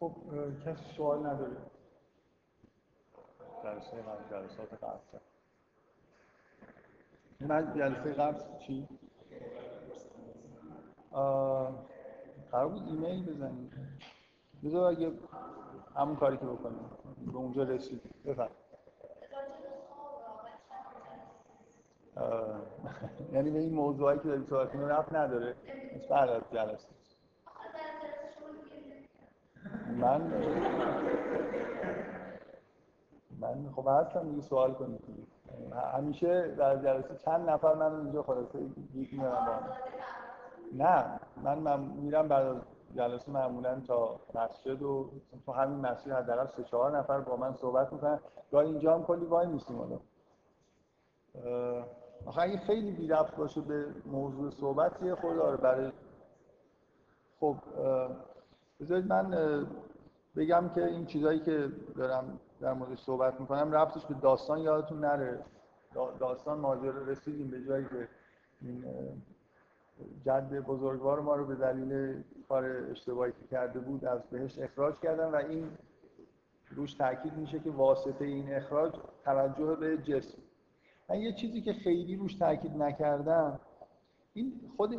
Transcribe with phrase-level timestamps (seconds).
[0.00, 0.12] خب
[0.66, 1.56] کسی سوال نداره.
[3.64, 5.18] جلسه قبل جلسات قبل.
[7.40, 8.88] من جلسه قبل چی؟
[12.50, 13.70] قرار بود ایمیل بزنیم.
[14.64, 15.12] بذار اگه
[15.96, 16.90] همون کاری که بکنیم.
[17.26, 18.50] به اونجا رسید بفرم
[23.32, 25.56] یعنی به این موضوعی که داریم صحبت کنیم رفت نداره.
[26.10, 26.99] بعد از جلسه.
[30.18, 30.32] من
[33.40, 35.00] من خب هستم دیگه سوال کنید
[35.94, 38.58] همیشه در جلسه چند نفر من اینجا خلاصه
[38.92, 39.52] گیت میارم با
[40.72, 42.56] نه من, من میرم بعد از
[42.96, 45.10] جلسه معمولا تا مسجد و
[45.46, 48.20] تو همین مسجد حداقل سه چهار نفر با من صحبت می‌کنن.
[48.52, 49.98] گاهی اینجا هم کلی وای میسیم حالا.
[52.26, 55.92] آخه اگه خیلی بی باشه به موضوع صحبت یه خود داره برای
[57.40, 57.56] خب
[58.80, 59.34] بذارید من
[60.36, 65.44] بگم که این چیزایی که دارم در مورد صحبت می‌کنم ربطش به داستان یادتون نره.
[66.20, 68.08] داستان ماجرا رسیدیم به جایی که
[68.62, 68.84] این
[70.26, 75.30] جد بزرگوار ما رو به دلیل کار اشتباهی که کرده بود از بهش اخراج کردن
[75.30, 75.70] و این
[76.70, 78.92] روش تاکید میشه که واسطه این اخراج
[79.24, 80.38] توجه به جسم.
[81.08, 83.60] من یه چیزی که خیلی روش تاکید نکردم
[84.34, 84.94] این خود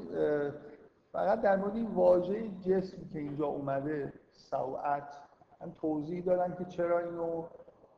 [1.12, 5.18] فقط در مورد این واژه جسم که اینجا اومده سوعت
[5.62, 7.44] هم توضیح دادن که چرا اینو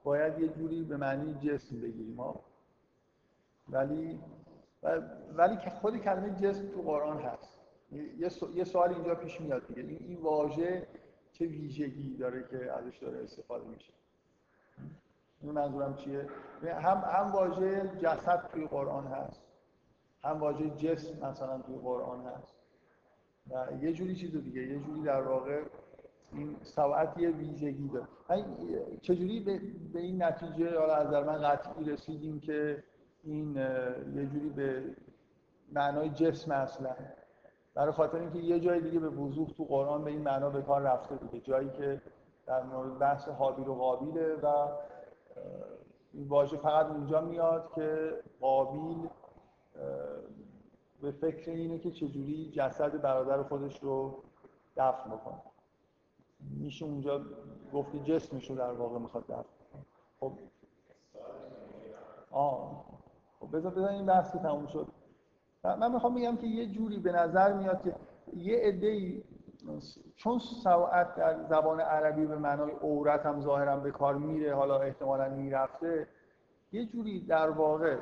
[0.04, 2.44] باید یه جوری به معنی جسم بگیریم ها
[3.70, 4.20] ولی
[5.34, 7.60] ولی که خود کلمه جسم تو قرآن هست.
[8.54, 9.82] یه سوال اینجا پیش میاد دیگه.
[9.82, 10.88] این, این واژه
[11.32, 13.94] چه ویژگی داره که ازش داره استفاده میشه؟
[15.42, 16.28] این منظورم چیه؟
[16.64, 19.42] هم هم واژه جسد توی قرآن هست
[20.24, 22.56] هم واژه جسم مثلا توی قرآن هست.
[23.50, 25.64] و یه جوری چیز دیگه یه جوری در واقع
[26.36, 28.08] این سوعت یه ویژگی داره.
[29.02, 29.62] چجوری به,
[29.94, 32.84] به این نتیجه حالا از در من قطعی رسیدیم که
[33.24, 33.56] این
[34.16, 34.84] یه جوری به
[35.72, 36.96] معنای جسم اصلا.
[37.74, 40.82] برای خاطر اینکه یه جای دیگه به وضوح تو قرآن به این معنا به کار
[40.82, 42.02] رفته دیگه جایی که
[42.46, 44.68] در مورد بحث حابیل و قابیله و
[46.14, 49.10] این واژه فقط اونجا میاد که قابیل
[51.02, 54.24] به فکر اینه که چجوری جسد برادر خودش رو
[54.78, 55.42] دفن بکنه.
[56.50, 57.22] میشه اونجا
[57.74, 59.46] گفتی جسمش رو در واقع می‌خواد دفن
[60.20, 60.32] خب.
[62.32, 62.86] آه.
[63.40, 64.88] خب بذار بذار این بحث تموم شد.
[65.64, 67.96] من می‌خوام بگم که یه جوری به نظر میاد که
[68.36, 69.24] یه عده
[70.16, 75.30] چون سوعت در زبان عربی به معنای عورت هم ظاهرا به کار میره حالا احتمالا
[75.30, 76.08] می‌رفته
[76.72, 77.98] یه جوری در واقع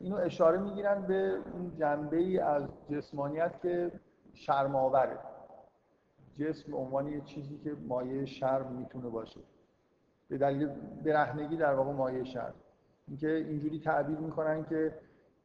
[0.00, 3.92] اینو اشاره می‌گیرن به اون جنبه ای از جسمانیت که
[4.34, 5.18] شرماوره
[6.38, 9.40] جسم عنوان یه چیزی که مایه شرم می‌تونه باشه.
[10.28, 10.68] به دلیل
[11.04, 12.54] برهنگی در واقع مایه شرم.
[13.08, 14.94] اینکه اینجوری تعبیر می‌کنن که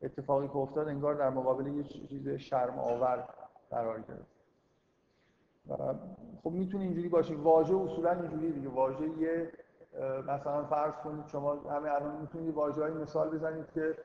[0.02, 3.28] اتفاقی که افتاد انگار در مقابل یه چیز شرم آور
[3.70, 4.34] قرار گرفت.
[6.44, 8.70] خب می‌تونه اینجوری باشه واژه اصولا اینجوری دیگه.
[8.70, 9.52] واژه یه
[10.28, 13.98] مثلا فرض کنید شما همه الان می‌تونید واژه‌ای مثال بزنید که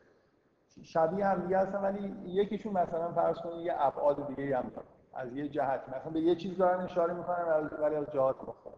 [0.83, 4.89] شبیه هم دیگه هستن ولی یکیشون مثلا فرض کنید یه ابعاد دیگه هم داره.
[5.19, 5.89] از یه جهت.
[5.89, 8.75] مثلا به یه چیز دارن اشاره می‌کنن ولی از جهات مختلف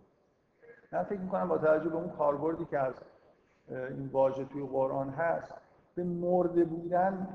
[0.93, 2.95] من فکر می‌کنم با توجه به اون کاربردی که از
[3.69, 5.55] این واژه توی قرآن هست
[5.95, 7.29] به مرده بودن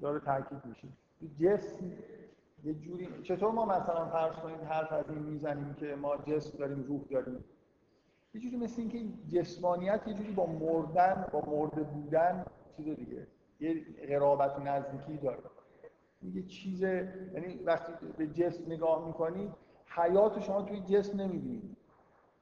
[0.00, 0.88] داره تاکید میشه.
[1.40, 1.92] جسم
[2.64, 6.82] یه جوری چطور ما مثلا فرض کنید حرف از این می‌زنیم که ما جسم داریم
[6.82, 7.44] روح داریم؟
[8.34, 8.98] یه جوری مثل اینکه
[9.28, 12.44] جسمانیت یه جوری با مردن با مرده بودن
[12.76, 13.26] چیز دیگه
[13.60, 15.38] یه قرابت نزدیکی داره.
[16.22, 19.52] یه چیز یعنی وقتی به جسم نگاه می‌کنید
[19.86, 21.76] حیات شما توی جسم نمی‌بینید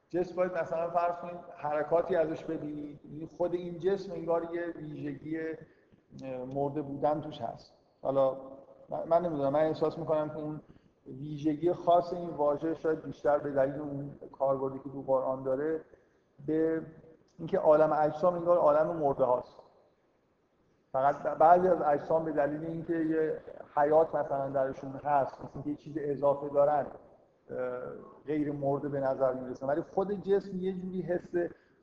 [0.09, 2.99] جسم باید مثلا فرض کنید حرکاتی ازش ببینید
[3.37, 5.37] خود این جسم انگار یه ویژگی
[6.53, 7.73] مرده بودن توش هست.
[8.01, 8.37] حالا
[9.05, 9.53] من نمی‌دونم.
[9.53, 10.61] من احساس می‌کنم که اون
[11.07, 15.81] ویژگی خاص این واژه شاید بیشتر به دلیل اون کاربردی که تو قرآن داره
[16.45, 16.81] به
[17.37, 19.57] اینکه عالم اجسام انگار عالم مرده هاست.
[20.91, 23.41] فقط بعضی از اجسام به دلیل اینکه یه
[23.75, 26.85] حیات مثلا درشون هست مثل اینکه یه چیز اضافه دارن
[28.25, 31.35] غیر مرده به نظر می‌رسن ولی خود جسم یه جوری حس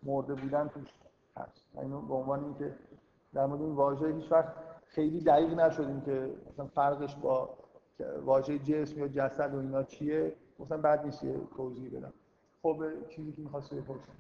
[0.03, 0.95] مرده بودن توش
[1.37, 1.63] هست.
[1.83, 2.75] اینو به عنوان اینکه
[3.35, 4.55] در مورد این واژه هیچ وقت
[4.87, 7.51] خیلی دقیق نشدیم که مثلا فرقش با
[8.25, 10.33] واژه جسم یا جسد و اینا چیه.
[10.59, 11.25] مثلا بعد نیست
[11.57, 12.13] توضیح بدم.
[12.63, 14.13] خب چیزی که می‌خواست بپرسم.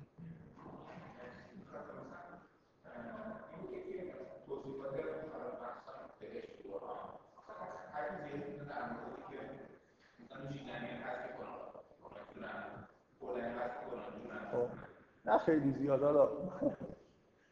[15.28, 16.28] نه خیلی زیاد حالا.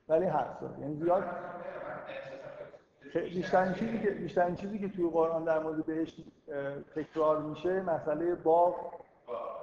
[0.08, 1.24] ولی هست یعنی زیاد.
[3.14, 6.20] بیشترین چیزی که بیشترین چیزی که توی قرآن در مورد بهش
[6.94, 8.74] تکرار میشه مسئله باغ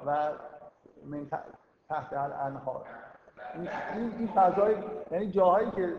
[0.06, 0.32] و
[1.06, 1.28] من
[1.90, 2.86] تحت الانهار.
[3.56, 4.76] این این فضای
[5.12, 5.96] یعنی جاهایی که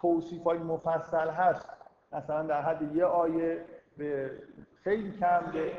[0.00, 1.66] توصیف های مفصل هست
[2.12, 3.64] مثلا در حد یه آیه
[3.98, 4.30] به
[4.84, 5.72] خیلی کم به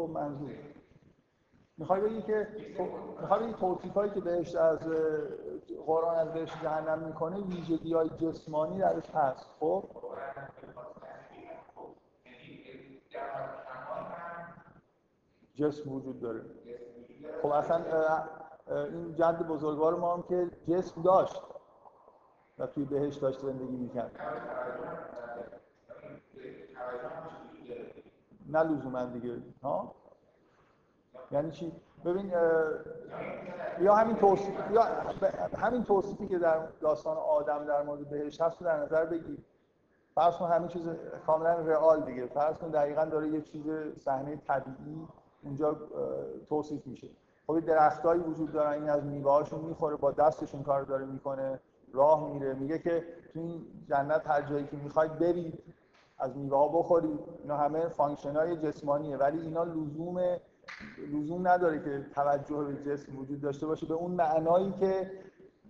[0.00, 0.50] خب منظور.
[1.76, 2.48] می‌خوای بگی که
[3.20, 4.78] می‌خوای بگی توصیفایی که بهش از
[5.86, 9.84] قرآن از بهش جهنم می‌کنه ویژگی های جسمانی درش هست خب؟
[15.54, 16.40] جسم وجود داره.
[17.42, 17.84] خب اصلا
[18.68, 21.42] این جد بزرگوار ما هم که جسم داشت
[22.58, 24.12] و توی بهش داشت زندگی می‌کرد.
[28.50, 29.36] نه لزوما دیگه.
[29.62, 29.94] ها؟
[31.30, 31.72] یعنی چی؟
[32.04, 32.32] ببین
[33.80, 34.82] یا همین توصیف یا
[35.58, 39.38] همین توصیفی که در داستان آدم در مورد بهش هست در نظر بگیر.
[40.14, 40.88] فرض کن همین چیز
[41.26, 42.26] کاملا رئال دیگه.
[42.26, 43.64] فرض کن دقیقا داره یه چیز
[43.96, 45.08] صحنه طبیعی
[45.44, 45.76] اونجا
[46.48, 47.08] توصیف میشه.
[47.46, 51.60] خب درختایی وجود دارن این از میوه‌هاشون می‌خوره با دستشون کار داره می‌کنه
[51.92, 52.54] راه میره.
[52.54, 55.62] میگه که تو این جنت هر جایی که می‌خواید برید
[56.20, 59.16] از میوه ها بخورید اینا همه function های جسمانیه.
[59.16, 60.20] ولی اینا لزوم
[61.12, 63.86] لزوم نداره که توجه به جسم وجود داشته باشه.
[63.86, 65.10] به اون معنایی که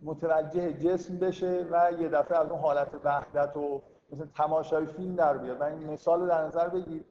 [0.02, 3.82] متوجه جسم بشه و یه دفعه از اون حالت وحدت و
[4.12, 5.60] مثل تماشای فیلم در بیاد.
[5.60, 7.04] و این مثال رو در نظر بگیر.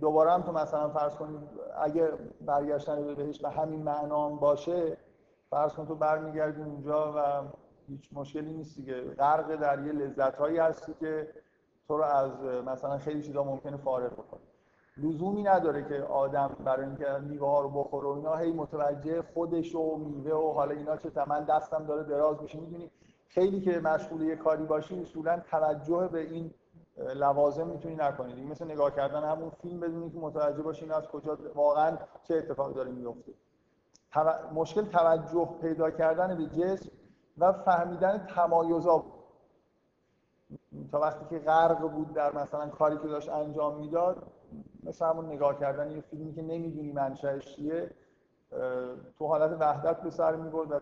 [0.00, 1.40] دوباره هم تو مثلا فرض کنید
[1.80, 4.96] اگه برگشتن به بهشت به همین معنام باشه
[5.50, 7.42] فرض کن تو برمیگردی اونجا و
[7.88, 9.00] هیچ مشکلی نیست دیگه.
[9.00, 11.28] غرق در یه لذت هایی هستی که
[11.90, 14.40] تو رو از مثلا خیلی چیزا ممکنه فارغ بکنه.
[14.96, 19.74] لزومی نداره که آدم برای اینکه میوه ها رو بخوره و اینا هی متوجه خودش
[19.74, 22.60] و میوه و حالا اینا چه من دستم داره دراز میشه.
[22.60, 22.90] می‌دونی؟
[23.28, 26.54] خیلی که مشغول یه کاری باشی اصولا توجه به این
[27.14, 31.98] لوازم می‌تونی نکنید مثل نگاه کردن همون فیلم بدونی که متوجه باشی از کجا واقعا
[32.24, 33.32] چه اتفاقی داره میفته
[34.54, 36.90] مشکل توجه پیدا کردن به جسم
[37.38, 39.04] و فهمیدن تمایزا
[40.92, 44.22] تا وقتی که غرق بود در مثلا کاری که داشت انجام می‌داد
[44.82, 47.90] مثل همون نگاه کردن یه فیلمی که نمی‌دونی منشأش چیه
[49.18, 50.80] تو حالت وحدت به سر می‌برد و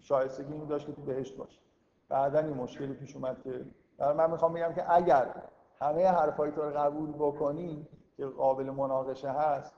[0.00, 1.60] شایستگی این داشت که تو بهشت باشه.
[2.08, 3.64] بعدا این مشکلی پیش اومد که
[3.98, 5.34] من می‌خوام بگم که اگر
[5.80, 9.74] همه حرفایی تو رو قبول بکنی که قابل مناقشه هست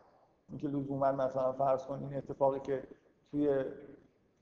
[0.49, 2.83] اینکه لزوما مثلا فرض کن این اتفاقی که
[3.31, 3.65] توی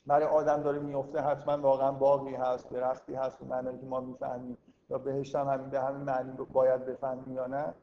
[0.07, 4.59] برای آدم داره میفته حتما واقعا باقی هست درختی هست به معنی که ما می‌فهمیم.
[4.91, 7.75] یا بهشت هم همین به همین معنی باید بفهمیم یا نه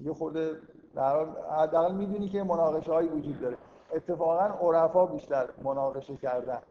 [0.00, 0.60] یه خورده
[0.94, 1.26] در
[1.58, 3.56] حداقل می‌دونی که مناقشه هایی وجود داره.
[3.92, 6.62] اتفاقا عرفا بیشتر مناقشه کردن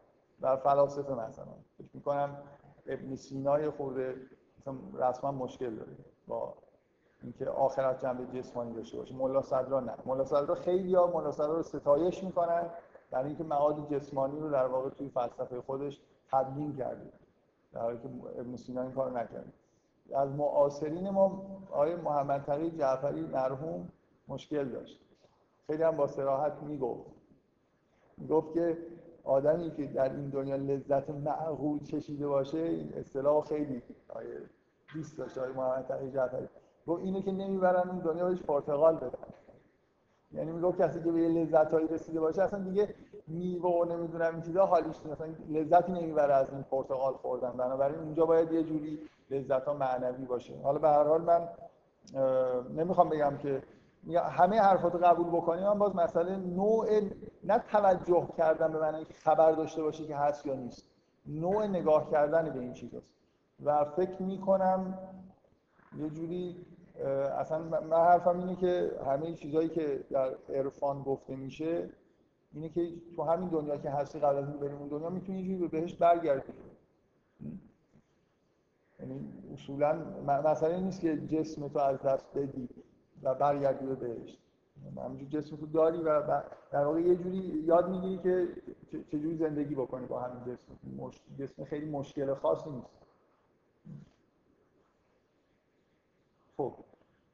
[0.41, 1.45] و فلاسفه مثلا.
[1.77, 2.37] فکر می‌کنم
[2.87, 4.15] ابن سینا خورده
[4.59, 4.73] مثلا
[5.09, 5.91] رسما مشکل داره
[6.27, 6.53] با
[7.23, 9.15] اینکه آخرت جنبه جسمانی داشته باشه.
[9.15, 9.93] ملا صدرا نه.
[10.05, 12.69] ملا صدرا خیلی ها ملا صدرا رو ستایش می‌کنن
[13.11, 17.11] در اینکه معاد جسمانی رو در واقع توی فلسفه خودش تبیین کرده.
[17.73, 18.09] در حالی که
[18.39, 19.53] ابن سینا این کار نکرده.
[20.13, 23.89] از معاصرین ما آقای محمد تقی جعفری مرحوم
[24.27, 24.99] مشکل داشت.
[25.67, 27.09] خیلی هم با سراحت می‌گفت.
[28.17, 28.77] می‌گفت که
[29.23, 34.41] آدمی که در این دنیا لذت معقول چشیده باشه این اصطلاح خیلی آیه
[34.93, 36.47] دوست داشته آقای محمد تقی جعفری.
[36.87, 39.09] گفت اینه که نمی‌برن اون دنیا بهش پرتقال بدن.
[40.31, 42.95] یعنی می‌گفت کسی که به یه لذت هایی رسیده باشه اصلا دیگه
[43.29, 47.51] میوه و نمی‌دونم این چیزا حالیش مثلا لذتی نمی‌بره از این پرتقال خوردن.
[47.51, 48.99] بنابراین اونجا باید یه جوری
[49.31, 50.53] لذت ها معنوی باشه.
[50.63, 51.47] حالا به هر حال من
[52.75, 53.63] نمی‌خوام بگم که
[54.29, 56.85] همه حرفات قبول بکنیم من باز مسئله نوع
[57.43, 60.89] نه توجه کردن به معنی که خبر داشته باشه که هست یا نیست.
[61.25, 63.13] نوع نگاه کردن به این چیزاست.
[63.65, 64.97] و فکر می‌کنم
[65.97, 66.65] یه جوری
[67.37, 71.89] اصلا من حرفم اینه که همه چیزهایی که در عرفان گفته میشه
[72.53, 75.45] اینه که تو همین دنیا که هستی قبل از اینکه بریم اون دنیا می‌تونی یه
[75.45, 76.53] جوری به بهش برگردی.
[78.99, 79.93] یعنی اصولا
[80.25, 82.69] مسئله نیست که جسم تو از دست بدی
[83.23, 84.39] و برگردی به بهشت.
[84.97, 86.41] همینجور جسم تو داری و
[86.71, 88.47] در واقع یه جوری یاد می‌گیری که
[89.07, 90.73] چجوری زندگی بکنی با همین جسم.
[91.39, 92.99] جسم خیلی مشکل خاصی نیست.
[96.57, 96.73] خب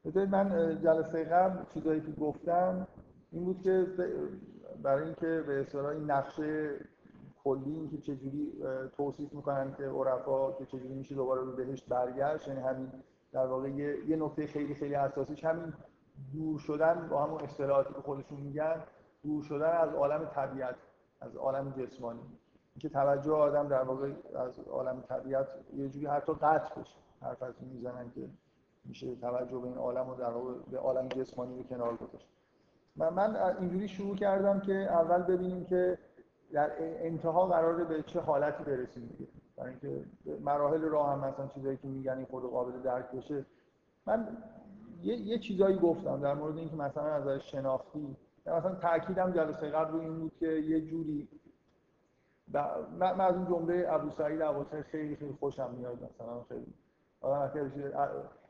[0.05, 2.87] بذارید من جلسه قبل چیزایی که گفتم
[3.31, 3.87] این بود که
[4.85, 6.79] برای اینکه به اصطلاح این نقشه
[7.43, 8.51] کلی اینکه چجوری
[8.97, 12.91] توصیف می‌کنن که عرفا که چجوری میشه دوباره رو بهشت برگشت یعنی همین
[13.31, 15.73] در واقع یه نکته خیلی خیلی اساسیش همین
[16.33, 18.83] دور شدن با همون اصطلاحاتی که خودشون میگن
[19.23, 20.75] دور شدن از عالم طبیعت
[21.21, 22.19] از عالم جسمانی.
[22.79, 26.97] که توجه آدم در واقع از عالم طبیعت یه جوری حتی قطع بشه.
[27.21, 28.29] حرف از می‌زنن که
[28.85, 32.34] میشه توجه به این عالم و در واقع به عالم جسمانی رو کنار گذاشت.
[32.95, 35.97] من من اینجوری شروع کردم که اول ببینیم که
[36.51, 39.31] در انتها قراره به چه حالتی برسیم دیگه.
[39.57, 40.05] برای اینکه
[40.41, 43.45] مراحل راه هم مثلا چیزایی که میگن این خود قابل درک بشه.
[44.05, 44.27] من
[45.03, 48.15] یه, یه چیزایی گفتم در مورد اینکه مثلا از شناختی.
[48.45, 51.27] مثلا تاکیدم جلسه قبل رو این بود که یه جوری
[52.99, 54.41] من از اون جمله ابو سعید
[54.81, 56.43] خیلی خیلی خوشم میاد مثلا.
[56.49, 56.73] خیلی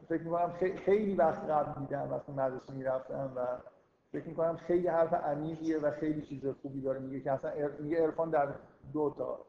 [0.09, 0.53] فکر می‌کنم
[0.85, 3.39] خیلی وقت قبل دیدم وقتی مدرسه می‌رفتم و
[4.15, 6.99] فکر می‌کنم خیلی حرف عمیقیه و خیلی چیز خوبی داره.
[6.99, 8.49] میگه که اصلا میگه عرفان در
[8.93, 9.39] دو تا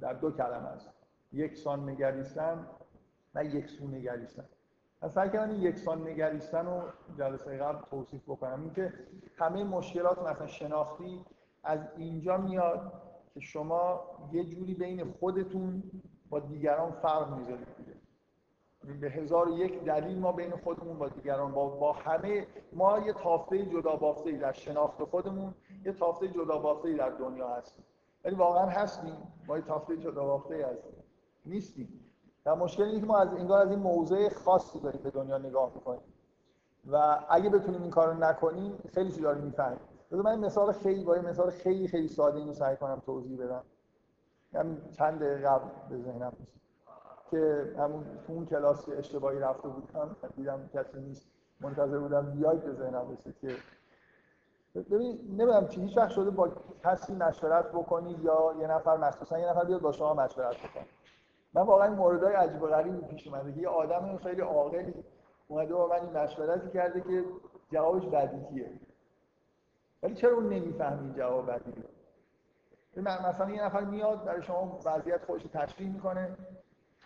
[0.00, 0.90] در دو کلمه است.
[1.32, 2.66] یکسان نگریستن
[3.34, 4.44] و یکسو نگریستن.
[5.02, 6.82] از سعی کردم این یکسان نگریستن رو
[7.18, 8.60] جلسه قبل توصیف بکنم.
[8.62, 8.92] اینکه
[9.36, 11.24] همه مشکلات مثلا شناختی
[11.64, 12.92] از اینجا میاد
[13.34, 14.00] که شما
[14.32, 15.82] یه جوری بین خودتون
[16.30, 17.75] با دیگران فرق می‌ذارید.
[18.94, 23.66] به هزار یک دلیل ما بین خودمون با دیگران با, با همه ما یه تافته
[23.66, 27.84] جدا بافته در شناخت خودمون یه تافته جدا بافته در دنیا هستیم.
[28.24, 29.16] ولی واقعا هستیم
[29.48, 31.04] ما یه تافته جدا بافته هستیم
[31.46, 32.00] نیستیم.
[32.46, 35.72] و مشکل اینه که ما از انگار از این موضع خاصی داریم به دنیا نگاه
[35.74, 36.00] می‌کنیم.
[36.90, 39.78] و اگه بتونیم این کارو نکنیم خیلی چیزا رو می‌فهمیم.
[40.12, 43.62] بذار من مثال خیلی با مثال خیلی خیلی ساده اینو سعی کنم توضیح بدم.
[44.54, 46.32] همین چند دقیقه قبل به ذهنم
[47.30, 51.26] که همون تو اون کلاس اشتباهی رفته بودم دیدم کسی نیست
[51.60, 53.56] منتظر بودم بیاید به ذهنم رسید که
[54.74, 56.50] ببین نمی‌دونم چی هیچ وقت شده با
[56.84, 60.86] کسی مشورت بکنید یا یه نفر مخصوصا یه نفر بیاد با شما مشورت بکنه.
[61.54, 63.58] من واقعا موردهای عجیب و غریبی پیش اومده.
[63.58, 64.94] یه آدم خیلی عاقلی
[65.48, 67.24] اومده با من این مشورتی کرده که
[67.72, 68.70] جوابش بدیهیه.
[70.02, 71.84] ولی چرا اون نمی‌فهمی جواب بدیهیه؟
[73.28, 76.36] مثلا یه نفر میاد برای شما وضعیت خودش تشریح می‌کنه.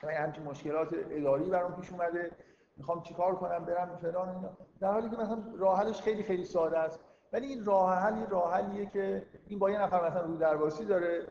[0.09, 2.31] همچین مشکلات اداری برام پیش اومده.
[2.77, 4.51] می‌خوام چیکار کنم برم فلان اینا.
[4.81, 7.01] در حالی که مثلا راه حلش خیلی خیلی ساده است.
[7.33, 11.27] ولی این راه حلی راه حلیه که این با یه نفر مثلا رو درواسی داره.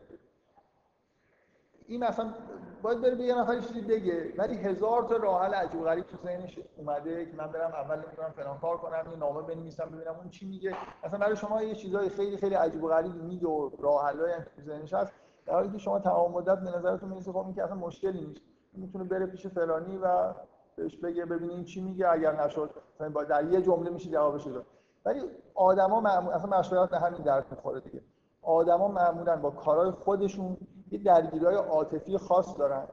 [1.88, 2.34] این مثلا
[2.82, 4.34] باید بره به یه نفر چیزی بگه.
[4.38, 8.32] ولی هزار تا راه حل عجیب غریب تو ذهنش اومده که من برم اول نمی‌دونم
[8.32, 10.76] فلان کار کنم یه نامه بنویسم ببینم اون چی میگه.
[11.04, 14.62] مثلا برای شما یه چیزای خیلی خیلی عجیب و غریب میگه و راه حلای تو
[14.62, 15.14] ذهنش هست.
[15.46, 18.42] در حالی که شما تمام مدت به نظرتون می‌رسه خب این که اصلا مشکلی نیست.
[18.80, 20.34] می‌تونه بره پیش فلانی و
[20.76, 22.70] بهش بگه ببینین چی میگه اگر نشد
[23.14, 24.66] با در یه جمله میشه جوابش داد.
[25.06, 25.22] ولی
[25.56, 28.02] آدما معمولا اصلا مشورت به همین درک می‌خوره دیگه.
[28.42, 30.58] آدما معمولا با کارهای خودشون
[30.92, 32.88] یه درگیری‌های عاطفی خاص دارن.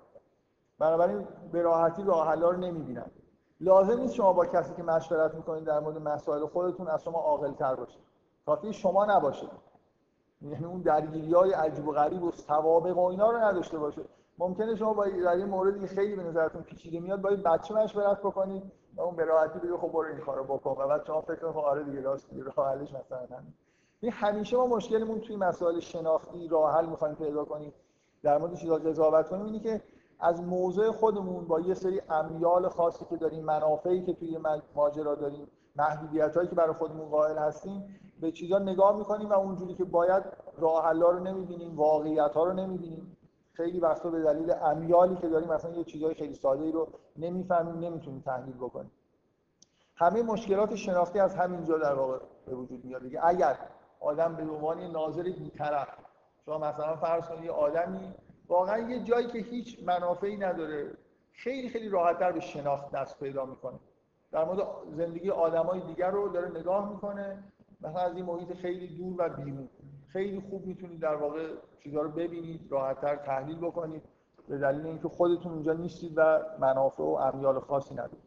[0.79, 3.11] بنابراین به راحتی راه حلا رو نمی‌بینن.
[3.61, 7.53] لازم نیست شما با کسی که مشورت می‌کنید در مورد مسائل خودتون از شما عاقل
[7.53, 7.99] تر باشه
[8.47, 9.47] کافی شما نباشه
[10.43, 14.03] یعنی اون درگیری های عجیب و غریب و سوابق و اینا رو نداشته باشه
[14.39, 18.63] ممکنه شما با در این موردی خیلی به نظرتون پیچیده میاد باید بچه مشورت بکنید
[18.97, 20.71] و اون به راحتی بگه خب برو این کارو بکن.
[20.71, 23.39] و بعد شما فکر کنید خب آره دیگه راست دیگه راه حلش مثلا
[24.01, 27.73] این همیشه ما مشکلمون توی مسائل شناختی راه حل می‌خوایم پیدا کنیم
[28.23, 29.45] در مورد چیزا قضاوت کنیم.
[29.45, 29.83] اینی که
[30.21, 34.39] از موضع خودمون با یه سری امیال خاصی که داریم منافعی که توی
[34.75, 39.85] ماجرا داریم محدودیتایی که برای خودمون قائل هستیم به چیزا نگاه می‌کنیم و اونجوری که
[39.85, 40.25] باید
[40.59, 43.16] راه رو نمی‌بینیم واقعیت ها رو نمی‌بینیم.
[43.57, 47.79] خیلی وقتا به دلیل امیالی که داریم مثلا یه چیزای خیلی ساده ای رو نمی‌فهمیم
[47.79, 48.91] نمی‌تونیم تحلیل بکنیم.
[49.95, 53.03] همه مشکلات شناختی از همینجا در واقع به وجود میاد.
[53.03, 53.59] دیگه اگر
[54.01, 55.89] آدم به عنوان ناظر بی‌طرف
[56.47, 58.15] شما مثلا فرض کنید یه آدمی
[58.49, 60.91] واقعا یه جایی که هیچ منافعی نداره
[61.33, 63.79] خیلی خیلی راحتتر به شناخت دست پیدا می‌کنه.
[64.33, 67.45] در مورد زندگی آدمای دیگر رو داره نگاه می‌کنه
[67.81, 69.69] مثلا از این محیط خیلی دور و بیرون.
[70.13, 71.49] خیلی خوب می‌تونید در واقع
[71.83, 74.03] چیزها رو ببینید راحتتر تحلیل بکنید.
[74.49, 78.27] به دلیل اینکه خودتون اونجا نیستید و منافع و امیال خاصی ندارید.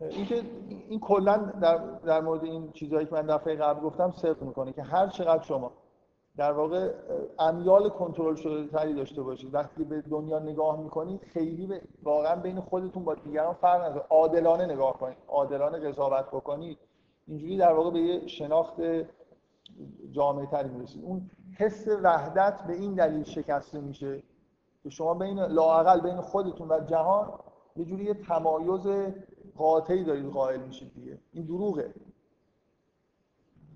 [0.00, 0.42] اینکه
[0.88, 4.82] این کلا در, در مورد این چیزهایی که من دفعه قبل گفتم صرف می‌کنه که
[4.82, 5.72] هر چقدر شما
[6.36, 6.90] در واقع
[7.38, 13.04] امیال کنترل شده تری داشته باشید وقتی به دنیا نگاه می‌کنید خیلی واقعا بین خودتون
[13.04, 14.06] با دیگران فرق نداره.
[14.10, 16.78] عادلانه نگاه کنید عادلانه قضاوت بکنید.
[17.26, 18.74] اینجوری در واقع به یه شناخت
[20.10, 24.22] جامعه تری می‌رسید اون حس وحدت به این دلیل شکسته میشه
[24.82, 27.32] که شما بین لاقل بین خودتون و جهان
[27.76, 29.12] یه جوری یه تمایز
[29.56, 31.18] قاطعی دارید قائل میشید دیگه.
[31.32, 31.94] این دروغه.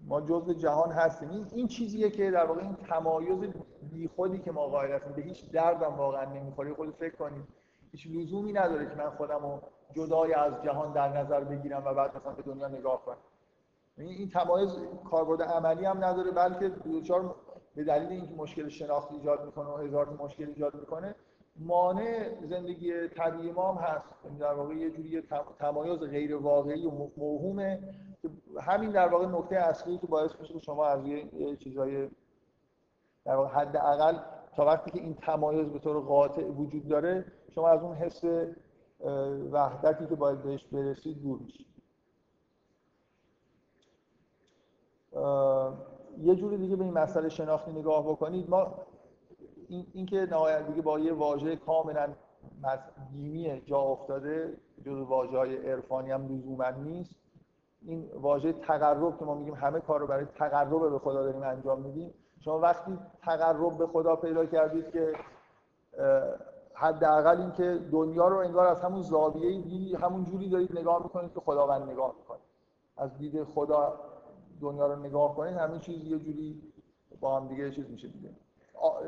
[0.06, 1.30] ما جزء جهان هستیم.
[1.30, 3.50] این, این چیزیه که در واقع این تمایز
[4.16, 5.12] خودی که ما قائل هستیم.
[5.12, 6.74] به هیچ دردم واقعا نمی‌خوره.
[6.74, 7.44] خود فکر کنید.
[7.92, 9.60] هیچ لزومی نداره که من خودم رو
[9.92, 13.16] جدای از جهان در نظر بگیرم و بعد مثلا به دنیا نگاه کنم.
[13.98, 14.70] این تمایز
[15.10, 17.34] کاربرد عملی هم نداره بلکه دوچار
[17.74, 21.14] به دلیل اینکه مشکل شناختی ایجاد می‌کنه و هزار مشکل ایجاد می‌کنه
[21.56, 24.08] مانع زندگی طبیعی ما هم هست.
[24.24, 25.22] یعنی در واقع یه جوری
[25.58, 27.94] تمایز غیر واقعی و موهومه
[28.60, 32.08] همین در واقع نکته اصلی که باعث میشه که شما از یه چیزای
[33.24, 34.18] در واقع حداقل
[34.56, 37.24] تا وقتی که این تمایز به طور قاطع وجود داره
[37.54, 38.24] شما از اون حس
[39.52, 41.73] وحدتی که باید بهش برسید دور میشید.
[46.18, 48.74] یه جوری دیگه به این مسئله شناختی نگاه بکنید ما
[49.68, 52.08] این اینکه نهایت دیگه با یه واژه کاملا
[53.12, 57.14] دینی جا افتاده جز واژه های عرفانی هم لزوما نیست.
[57.82, 61.80] این واژه تقرب که ما میگیم همه کار رو برای تقرب به خدا داریم انجام
[61.80, 62.14] میدیم.
[62.40, 65.12] شما وقتی تقرب به خدا پیدا کردید که
[66.74, 71.34] حداقل این که دنیا رو انگار از همون زاویه دیدی همون جوری دارید نگاه می‌کنید
[71.34, 72.38] که خداوند نگاه می‌کنه.
[72.96, 74.00] از دید خدا
[74.60, 76.72] دنیا رو نگاه کنید همین چیز یه جوری
[77.20, 78.30] با هم دیگه چیز میشه دیگه.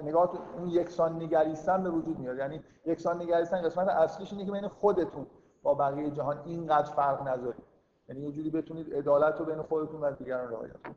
[0.03, 2.39] نگاه اون یکسان نگریستن به وجود میاد.
[2.39, 5.27] یعنی یکسان نگریستن قسمت اصلیش اینه که بین خودتون
[5.63, 7.65] با بقیه جهان اینقدر فرق نذارید.
[8.09, 10.97] یعنی یه جوری بتونید عدالت رو بین خودتون و دیگران رعایت کنید.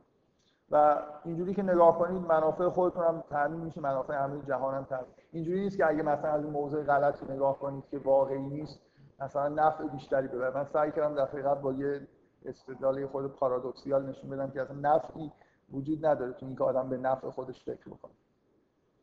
[0.70, 5.06] و اینجوری که نگاه کنید منافع خودتون هم تامین میشه منافع همه جهان هم تامین
[5.32, 8.80] اینجوری نیست که اگه مثلا از این موضوع غلط نگاه کنید که واقعی نیست
[9.20, 12.08] مثلا نفع بیشتری ببره من سعی کردم دفعه قبل با یه
[12.44, 15.32] استدلال خود پارادوکسیال نشون بدم که اصلا نفعی
[15.72, 18.12] وجود نداره تو اینکه آدم به نفع خودش فکر بکنه.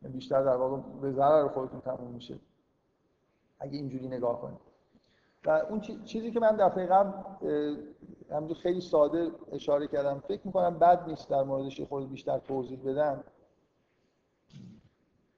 [0.02, 2.38] یعنی بیشتر در واقع به ضرر خودتون تموم میشه.
[3.60, 4.58] اگه اینجوری نگاه کنید.
[5.46, 7.12] و اون چیزی که من دفعه قبل
[8.30, 10.20] همونجور خیلی ساده اشاره کردم.
[10.28, 13.24] فکر می‌کنم بد نیست در موردش خود بیشتر توضیح بدم.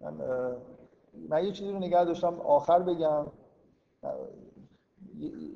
[0.01, 0.15] من,
[1.29, 2.41] من یه چیزی رو نگه داشتم.
[2.41, 3.27] آخر بگم.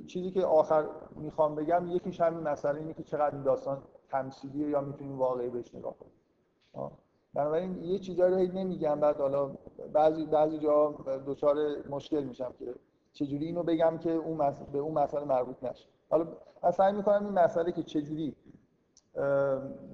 [0.06, 4.80] چیزی که آخر می‌خوام بگم یکیش همین مسئله اینه که چقدر این داستان تمثیلیه یا
[4.80, 6.90] می‌تونیم واقعی بهش نگاه کنیم.
[7.34, 9.50] بنابراین یه چیزایی رو نمیگم بعد حالا
[9.92, 10.94] بعضی بعضی جا
[11.26, 11.56] دچار
[11.88, 12.74] مشکل میشم که
[13.12, 15.88] چجوری اینو بگم که اون به اون مسئله مربوط نشه.
[16.10, 16.26] حالا
[16.62, 18.36] من سعی می‌کنم این مسئله که چجوری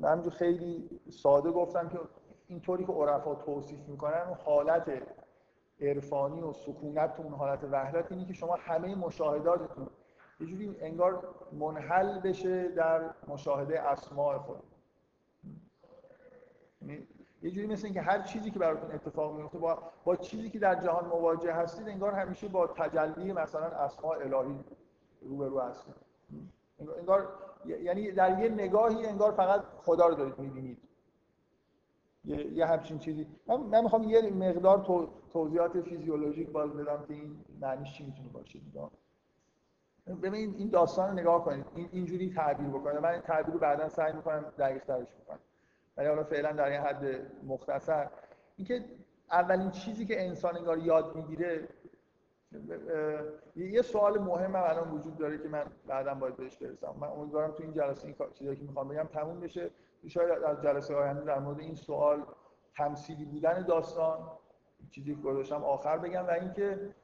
[0.00, 1.98] من خیلی ساده گفتم که
[2.46, 5.02] اینطوری که عرفا توصیف می‌کنن حالت
[5.81, 9.88] عرفانی و سکونت تو اون حالت وحدت اینی که شما همه مشاهداتتون
[10.40, 14.62] یه جوری انگار منحل بشه در مشاهده اسماع خود.
[16.83, 17.07] یعنی
[17.43, 20.75] یه جوری مثل اینکه هر چیزی که براتون اتفاق میفته با با چیزی که در
[20.75, 24.64] جهان مواجه هستید انگار همیشه با تجلی مثلا اسماء الهی
[25.23, 25.95] روبرو هستید.
[26.99, 27.29] انگار
[27.64, 30.89] یعنی در یه نگاهی انگار فقط خدا رو دارید می‌بینید.
[32.24, 33.26] یه, یه همچین چیزی.
[33.46, 35.09] من, من می‌خوام یه مقدار تو...
[35.33, 38.59] توضیحات فیزیولوژیک باز بدم که این معنیش چی می‌تونه باشه
[40.22, 41.66] ببینید این داستان رو نگاه کنید.
[41.74, 45.38] این اینجوری تعبیر بکنید من تعبیر رو بعدا سعی می‌کنم دقیق ترش بکنم.
[45.96, 47.04] ولی حالا فعلا در این حد
[47.46, 48.11] مختصر.
[48.56, 48.85] اینکه
[49.30, 51.68] اولین چیزی که انسان انگار یاد می‌گیره
[53.56, 56.94] یه سوال مهم هم الان وجود داره که من بعدا باید بهش برسم.
[57.00, 59.70] من امیدوارم تو این جلسه این چیزایی که می‌خوام بگم تموم بشه.
[60.09, 62.27] شاید از جلسه آینده در مورد این سوال
[62.77, 64.19] تمثیلی بودن داستان
[64.91, 66.95] چیزی که گذاشتم آخر بگم و اینکه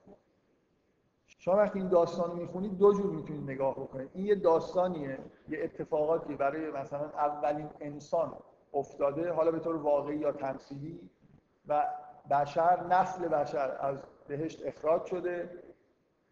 [1.39, 4.11] شما وقتی این داستان رو می‌خونید دو جور می‌تونید نگاه بکنید.
[4.15, 8.37] این یه داستانیه یه اتفاقاتی برای مثلا اولین انسان
[8.75, 11.11] افتاده حالا به طور واقعی یا تمثیلی
[11.69, 11.87] و
[12.31, 15.63] بشر نسل بشر از بهشت اخراج شده.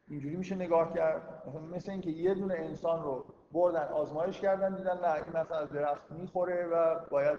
[0.08, 1.42] اینجوری میشه نگاه کرد.
[1.72, 6.10] مثل اینکه یه دونه انسان رو بردن آزمایش کردن دیدن نه این مثلا از درخت
[6.10, 7.38] می‌خوره و باید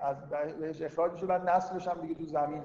[0.00, 2.64] از بهش اخراج بشه بعد نسلش هم دیگه تو زمین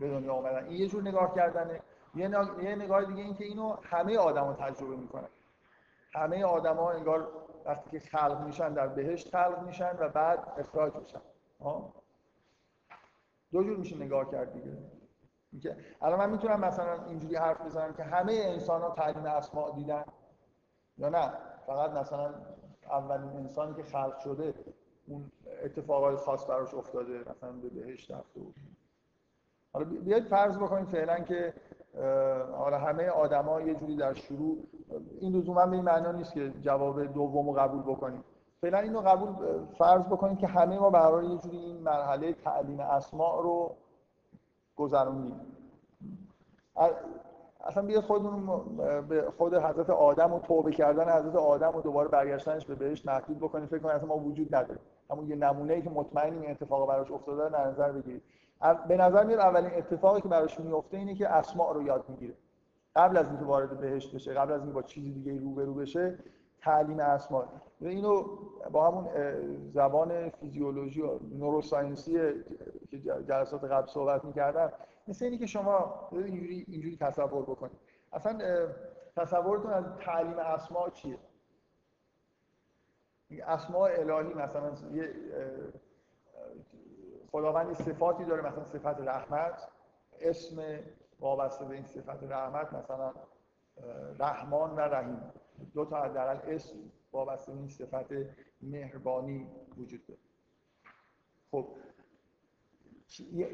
[0.00, 1.80] به دنیا آمدن این یه جور نگاه کردنه.
[2.14, 2.30] یه,
[2.62, 5.28] یه نگاه دیگه این که اینو همه آدما تجربه می‌کنن.
[6.14, 7.32] همه آدما انگار
[7.64, 11.20] وقتی که خلق میشن در بهشت خلق میشن و بعد اخراج میشن.
[13.52, 14.78] دو جور میشه نگاه کرد دیگه.
[15.52, 20.04] میگه الان من می‌تونم مثلا اینجوری حرف بزنم که همه انسان ها تعلیم اسماء دیدن
[20.98, 21.32] یا نه؟
[21.68, 22.34] فقط مثلا
[22.90, 24.54] اولین انسانی که خلق شده
[25.06, 25.30] اون
[25.64, 28.54] اتفاقای خاص براش افتاده مثلا به بهشت رفته بود.
[29.72, 31.54] حالا بیاید فرض بکنید فعلا که
[32.56, 34.58] حالا همه آدما یه جوری در شروع
[35.20, 38.24] این لزوما به این معنا نیست که جواب دوم رو قبول بکنیم.
[38.60, 43.42] فعلا اینو قبول فرض بکنیم که همه ما به یه جوری این مرحله تعلیم اسماع
[43.42, 43.76] رو
[44.76, 45.40] گذروندیم.
[47.68, 48.46] اصلا بیاد خودمون
[49.08, 53.38] به خود حضرت آدم و توبه کردن حضرت آدم و دوباره برگشتنش به بهش محدود
[53.38, 56.88] بکنیم فکر کنیم اصلا ما وجود نداریم همون یه نمونه ای که مطمئنیم این اتفاق
[56.88, 58.22] براش افتاده در نظر بگیرید
[58.88, 62.34] به نظر میاد اولین اتفاقی که براش میفته اینه که اسماء رو یاد می‌گیره.
[62.96, 66.18] قبل از اینکه وارد بهشت بشه قبل از اینکه با چیزی دیگه روبرو بشه
[66.62, 67.44] تعلیم اسماء
[67.80, 68.24] اینو
[68.72, 69.08] با همون
[69.72, 72.12] زبان فیزیولوژی و نوروساینسی
[72.90, 74.72] که جلسات قبل صحبت می‌کردم
[75.08, 77.78] مثل اینی که شما اینجوری اینجوری تصور بکنید.
[78.12, 78.38] اصلا
[79.16, 81.18] تصورتون از تعلیم اسماء چیه؟
[83.30, 85.14] اسماء الهی مثلا یه
[87.32, 89.68] خداوند صفاتی داره مثلا صفت رحمت
[90.20, 90.80] اسم
[91.20, 93.14] وابسته به این صفت رحمت مثلا
[94.18, 95.32] رحمان و رحیم.
[95.74, 96.76] دو تا حداقل اسم
[97.12, 98.06] وابسته به این صفت
[98.60, 99.46] مهربانی
[99.78, 100.20] وجود داره.
[101.50, 101.68] خب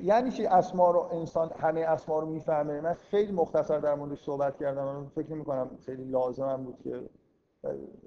[0.03, 4.57] یعنی چی اسما رو انسان همه اسما رو می‌فهمه؟ من خیلی مختصر در موردش صحبت
[4.57, 4.85] کردم.
[4.85, 7.03] من فکر نمی کنم خیلی لازمم بود که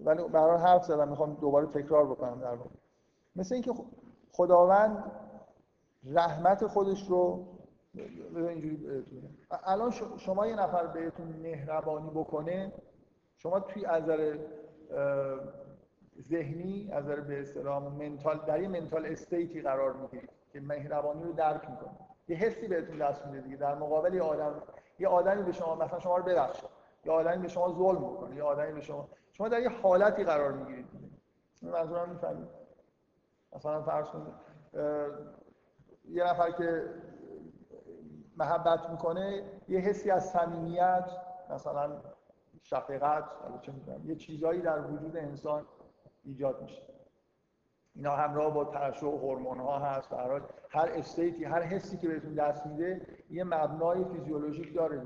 [0.04, 1.10] ولی برای حرف زدم.
[1.10, 2.70] می‌خوام دوباره تکرار بکنم در واقع.
[3.36, 3.74] مثل اینکه
[4.32, 5.12] خداوند
[6.06, 7.46] رحمت خودش رو
[8.36, 9.06] اینجوری
[9.64, 12.74] الان شما یه نفر بهتون مهربانی بکنه
[13.38, 14.04] شما توی از
[16.30, 20.37] ذهنی از به اصطلاح منتال در یه منتال استیتی قرار می‌گیرید.
[20.58, 21.98] که مهربانی رو درک می‌کنه.
[22.28, 23.58] یه حسی بهتون دست میده دیگه.
[23.58, 24.62] در مقابل یه آدم
[25.00, 26.67] یه آدمی به شما مثلا شما رو ببخشه
[27.06, 28.36] یه آدمی به شما ظلم می‌کنه.
[28.36, 30.86] یه آدمی به شما شما در یه حالتی قرار می‌گیرید
[31.62, 32.48] منظورم می‌فهمید؟
[33.56, 34.34] مثلا فرض کنید
[36.10, 36.93] یه نفر که
[38.38, 41.12] محبت می‌کنه یه حسی از صمیمیت
[41.50, 42.02] مثلا
[42.62, 43.24] شفقت
[43.62, 43.72] چه
[44.06, 45.65] یه چیزایی در وجود انسان
[46.24, 46.97] ایجاد میشه.
[47.98, 50.14] اینا همراه با ترشح هورمون ها هست.
[50.14, 55.02] هر هر استیتی هر حسی که بهتون دست میده یه مبنای فیزیولوژیک داره.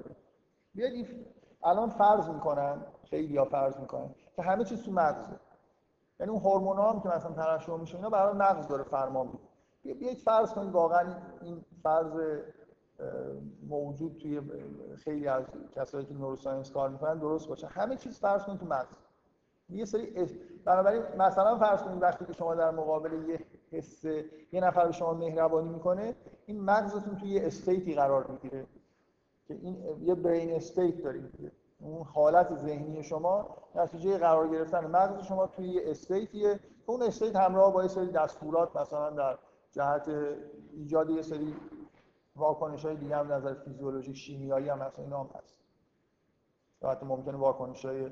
[0.76, 1.26] بیاید
[1.64, 5.40] الان فرض می‌کنن خیلی ها فرض می‌کنن که همه چیز تو مغزه.
[6.20, 9.28] یعنی اون هورمون ها که مثلا ترشح میشه اینا برای مغز داره فرمان
[9.84, 10.00] میده.
[10.00, 12.42] بیاید فرض کنید واقعا این فرض
[13.68, 14.42] موجود توی
[14.98, 17.68] خیلی از کسایی که نوروساینس کار می‌کنن درست باشه.
[17.68, 18.96] همه چیز فرض کنید تو مغز.
[19.72, 20.28] یه سری
[20.66, 23.40] بنابراین مثلا فرض کنید وقتی که شما در مقابل یه
[23.72, 24.06] حس
[24.52, 28.66] یه نفر به شما مهربانی می‌کنه این مغزتون توی یه استیتی قرار می‌گیره
[29.48, 35.48] که این یه برین استیت دارید اون حالت ذهنی شما نتیجه قرار گرفتن مغز شما
[35.48, 39.38] توی یه استیتیه که اون استیت همراه با یه سری دستورات مثلا در
[39.72, 40.10] جهت
[40.74, 41.56] ایجاد یه سری
[42.36, 45.56] واکنش های دیگه هم نظر فیزیولوژیک شیمیایی هم مثلا اینا هم هست.
[46.84, 48.10] حتی ممکنه واکنش های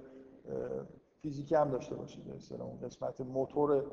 [1.21, 3.84] فیزیکی هم داشته باشید مثلا اون قسمت موتور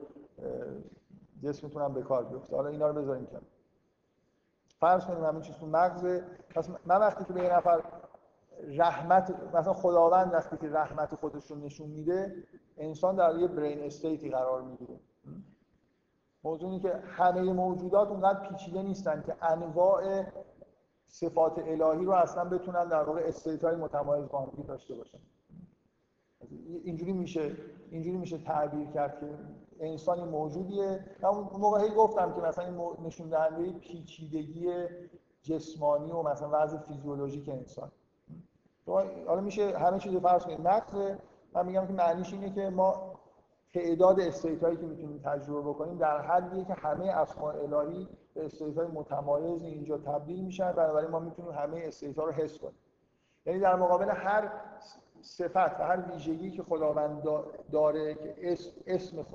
[1.43, 2.57] جسمتون هم به کار بیفته.
[2.57, 3.43] حالا اینا رو بذاریم کنار.
[4.81, 7.83] فرض کنیم همین چیز تو مغز پس من وقتی که به یه نفر
[8.69, 12.45] رحمت مثلا خداوند وقتی که رحمت خودش رو نشون میده
[12.77, 15.01] انسان در یه برین استیتی قرار می‌گیره.
[16.45, 20.25] موضوع اینه که همه موجودات اونقدر پیچیده نیستن که انواع
[21.07, 25.19] صفات الهی رو اصلا بتونن در واقع استیت های متمایز با داشته باشن.
[26.85, 27.57] اینجوری میشه
[27.91, 29.27] اینجوری میشه تعبیر کرد که
[29.81, 31.05] انسانی موجودیه.
[31.23, 34.69] اون موقع هی گفتم که مثلا این نشون دهنده پیچیدگی
[35.43, 37.91] جسمانی و مثلا وضع فیزیولوژیک انسان.
[39.27, 40.95] حالا میشه همه چیز فرض کنید مغز
[41.55, 43.17] من میگم که معنیش اینه که ما
[43.75, 48.79] تعداد state هایی که می‌تونیم تجربه بکنیم در حدیه که همه اسماء الهی به state
[48.79, 50.73] های متمایز اینجا تبدیل میشن.
[50.73, 52.79] بنابراین ما می‌تونیم همه state ها رو حس کنیم.
[53.47, 54.53] یعنی در مقابل هر
[55.27, 57.23] صفت و هر ویژگی که خداوند
[57.73, 59.27] داره که اسم, اسم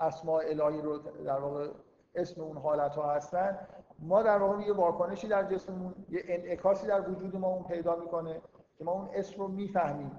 [0.00, 1.68] اسماء الهی رو در واقع
[2.14, 3.58] اسم اون حالت ها هستن
[3.98, 8.40] ما در واقع یه واکنشی در جسممون یه انعکاسی در وجود ما اون پیدا می‌کنه
[8.78, 10.10] که ما اون اسم رو می‌فهمیم.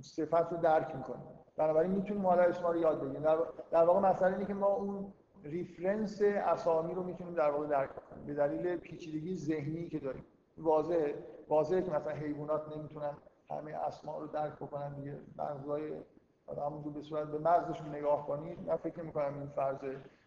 [0.00, 1.26] صفت رو درک می‌کنیم.
[1.56, 3.22] بنابراین می‌تونیم حالا اسم رو یاد بگیریم.
[3.70, 5.12] در, واقع مسئله اینه که ما اون
[5.44, 8.26] ریفرنس اسامی رو می‌تونیم در واقع درک کنیم.
[8.26, 10.24] به دلیل پیچیدگی ذهنی که داریم.
[10.58, 11.14] واضحه.
[11.48, 13.16] واضحه که مثلا حیوانات نمی‌تونن
[13.50, 15.16] همه اسما رو درک بکنن دیگه.
[15.38, 15.92] مغزای
[16.56, 18.60] همونجور به صورت به مغزشون نگاه کنید.
[18.60, 19.76] من فکر نمی کنم این فرض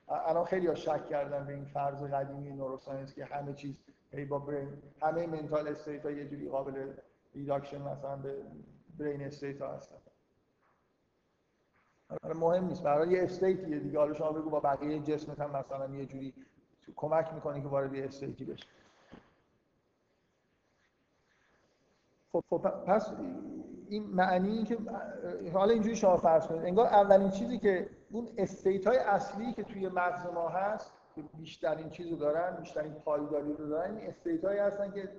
[0.10, 3.76] الان خیلی ها شک کردن به این فرض قدیمی neuroscience که همه چیز
[4.14, 6.94] ای با brain همه mental state ها یه جوری قابل
[7.36, 8.36] reduction مثلا به
[9.00, 9.96] brain state ها هستن.
[12.36, 12.84] مهم نیست.
[12.84, 14.00] برای یه state یه دیگه.
[14.00, 16.34] حالا شما بگو با بقیه جسمت هم مثلا یه جوری
[16.96, 18.68] کمک می‌کنه که وارد یه state ی بشه
[22.32, 23.14] خب, خب پس
[23.90, 24.78] این معنی که
[25.54, 29.88] حالا اینجوری شما فرض کنید انگار اولین چیزی که اون state های اصلی که توی
[29.88, 34.92] مغز ما هست که بیشترین چیزو دارن بیشترین پایداری رو دارن این state هایی هستن
[34.92, 35.10] که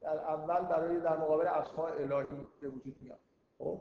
[0.00, 3.18] در اول برای در مقابل اسماء الهی به وجود میاد.
[3.58, 3.80] خب؟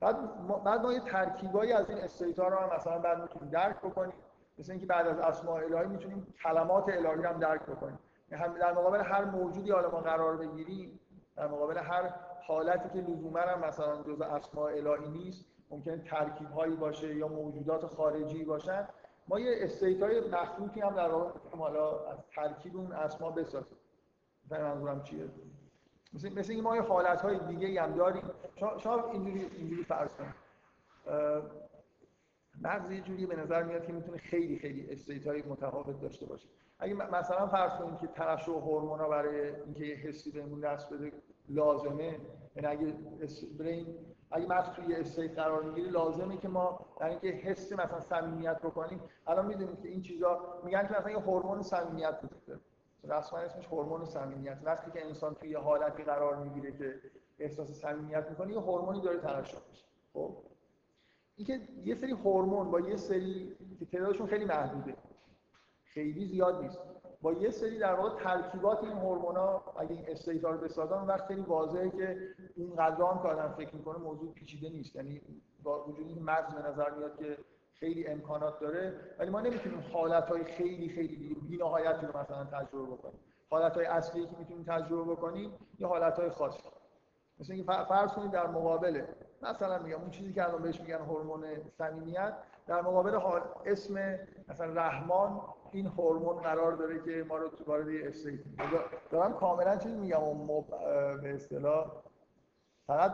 [0.00, 0.16] بعد
[0.48, 3.76] ما, بعد ما یه ترکیبایی از این state ها رو هم مثلا بعد می‌تونیم درک
[3.76, 4.14] بکنیم.
[4.58, 7.98] مثل اینکه بعد از اسماء الهی می‌تونیم کلمات الهی هم درک بکنیم.
[8.32, 11.00] هم در مقابل هر موجودی حالا ما قرار بگیریم
[11.36, 12.14] در مقابل هر
[12.46, 17.86] حالتی که لزوما هم مثلا جزء اسماء الهی نیست ممکن ترکیب هایی باشه یا موجودات
[17.86, 18.88] خارجی باشن.
[19.28, 23.78] ما یه استیت های مخلوطی هم در واقع حالا از ترکیب اون اسما بسازیم.
[24.44, 25.28] مثلا منظورم چیه؟
[26.12, 28.22] مثل مثل این ما یه حالت های دیگه هم داریم.
[28.78, 30.34] شما اینجوری اینجوری فرض کنید.
[32.62, 36.48] مغز یه جوری به نظر میاد که می‌تونه خیلی خیلی state های متفاوت داشته باشه.
[36.78, 41.12] اگه مثلا فرض کنیم که ترشح هورمونا برای اینکه یه حسی بهمون دست بده
[41.48, 42.20] لازمه
[42.56, 42.94] یعنی اگه
[43.58, 43.86] brain
[44.30, 49.00] اگه مغز توی state قرار می‌گیره لازمه که ما در اینکه حس مثلا صمیمیت بکنیم.
[49.26, 52.60] الان می‌دونیم که این چیزا میگن که مثلا یه هورمون صمیمیت وجود داره
[53.04, 54.58] رسما اسمش هورمون صمیمیت.
[54.64, 56.94] وقتی که انسان توی یه حالتی قرار می‌گیره که
[57.38, 59.84] احساس صمیمیت می‌کنه یه هورمونی داره ترشح میشه.
[60.12, 60.36] خب؟
[61.36, 64.94] اینکه یه سری هورمون با یه سری که تعدادشون خیلی محدوده.
[65.96, 66.78] خیلی زیاد نیست.
[67.22, 71.40] با یه سری در واقع ترکیبات این هورمونا اگه این استیتا رو بسازن وقت خیلی
[71.40, 72.18] واضحه که
[72.56, 74.96] این قدران که آدم فکر می‌کنه موضوع پیچیده نیست.
[74.96, 75.20] یعنی
[75.62, 77.38] با وجود این مغز به نظر میاد که
[77.74, 83.20] خیلی امکانات داره ولی ما نمی‌تونیم حالتهای خیلی خیلی بی‌نهایتی رو مثلا تجربه بکنیم.
[83.50, 86.62] حالتهای اصلی که می‌تونیم تجربه بکنیم یه حالتهای خاصی
[87.40, 89.02] مثل اینکه فرض کنید در مقابل
[89.42, 91.44] مثلا میگم اون چیزی که الان بهش میگن هورمون
[91.78, 92.34] صمیمیت
[92.66, 95.40] در مقابل حال اسم مثلا رحمان
[95.72, 98.40] این هورمون قرار داره که ما رو وارد استیت
[99.10, 100.62] دارم کاملا چیز میگم و
[101.22, 102.02] به اصطلاح
[102.86, 103.12] فقط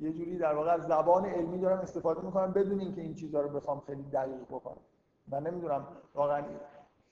[0.00, 3.48] یه جوری در واقع از زبان علمی دارم استفاده می‌کنم بدون اینکه این چیزها رو
[3.48, 4.80] بخوام خیلی دقیق بکنم.
[5.28, 6.44] من نمی‌دونم واقعا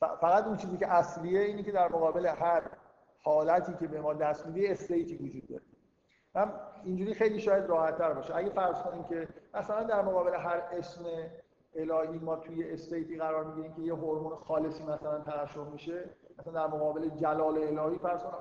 [0.00, 2.62] فقط اون چیزی که اصلیه اینه که در مقابل هر
[3.22, 5.62] حالتی که به ما دست میده استیتی وجود داره.
[6.34, 6.52] من
[6.84, 8.36] اینجوری خیلی شاید راحت باشه.
[8.36, 11.04] اگه فرض کنیم که مثلا در مقابل هر اسم
[11.74, 16.66] الهی ما توی استیتی قرار می‌گیریم که یه هورمون خالصی مثلا ترشح میشه مثلا در
[16.66, 18.34] مقابل جلال الهی فرض کنیم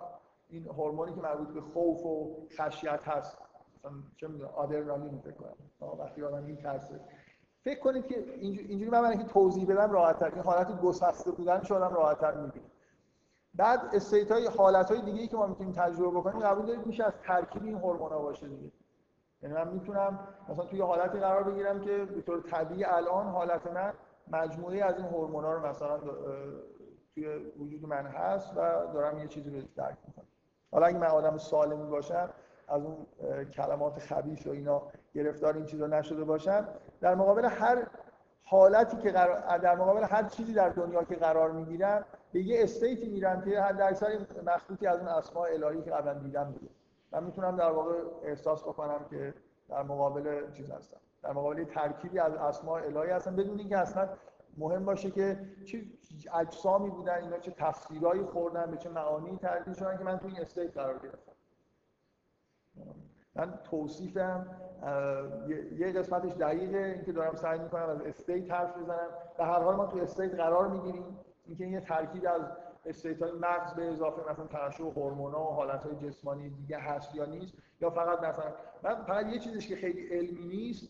[0.49, 3.38] این هورمونی که مربوط به خوف و خشیت هست.
[3.77, 5.99] مثلا چه می‌دونم آدرنالین فکر کنم.
[5.99, 6.99] وقتی آدم این ترسه
[7.63, 10.25] فکر کنید که اینجوری من برای اینکه توضیح بدم راحت‌تر.
[10.25, 12.65] این حالت گسسته بودن شو آدم راحت‌تر می‌بینه
[13.56, 17.04] بعد استیت های حالت های دیگه ای که ما می‌تونیم تجربه بکنیم قبول دارید میشه
[17.04, 18.72] از ترکیب این هورمونا باشه دیگه.
[19.42, 23.94] یعنی من می‌تونم مثلا توی حالتی قرار بگیرم که به طور طبیعی الان حالت من
[24.28, 26.00] مجموعه از این هورمونا رو مثلا
[27.13, 30.26] توی وجود من هست و دارم یه چیزی رو درک می‌کنم.
[30.72, 32.30] حالا اگه من آدم سالمی باشم
[32.68, 33.06] از اون
[33.46, 34.82] کلمات خبیث و اینا
[35.13, 36.68] گرفتار این چیزا نشده باشم
[37.02, 37.88] در مقابل هر
[38.44, 43.08] حالتی که قرار در مقابل هر چیزی در دنیا که قرار می‌گیرم به یه استیتی
[43.08, 46.56] میرم که حد اکثر مخلوطی از اون اسماء الهی که قبلا دیدم
[47.12, 47.93] من می‌تونم در واقع
[48.24, 49.34] احساس بکنم که
[49.69, 50.98] در مقابل چیز هستم.
[51.24, 53.36] در مقابل ترکیبی از اسماء الهی هستم.
[53.36, 54.10] بدون اینکه اصلا
[54.58, 55.82] مهم باشه که چه
[56.34, 60.41] اجسامی بودن اینا چه تفسیرایی خوردن به چه معانی تبدیل شدن که من تو این
[60.41, 61.32] استیت قرار گرفتم.
[63.36, 64.48] من توصیفم
[65.78, 69.08] یه قسمتش دقیقه اینکه دارم سعی می‌کنم از state حرف بزنم.
[69.38, 71.19] به هر حال ما تو state قرار می‌گیریم.
[71.45, 72.41] اینکه این یه ترکیب از
[72.86, 77.25] state های مغز به اضافه مثلا ترشح هورمونا و حالت های جسمانی دیگه هست یا
[77.25, 78.53] نیست یا فقط مثلا
[78.84, 80.89] من فقط یه چیزش که خیلی علمی نیست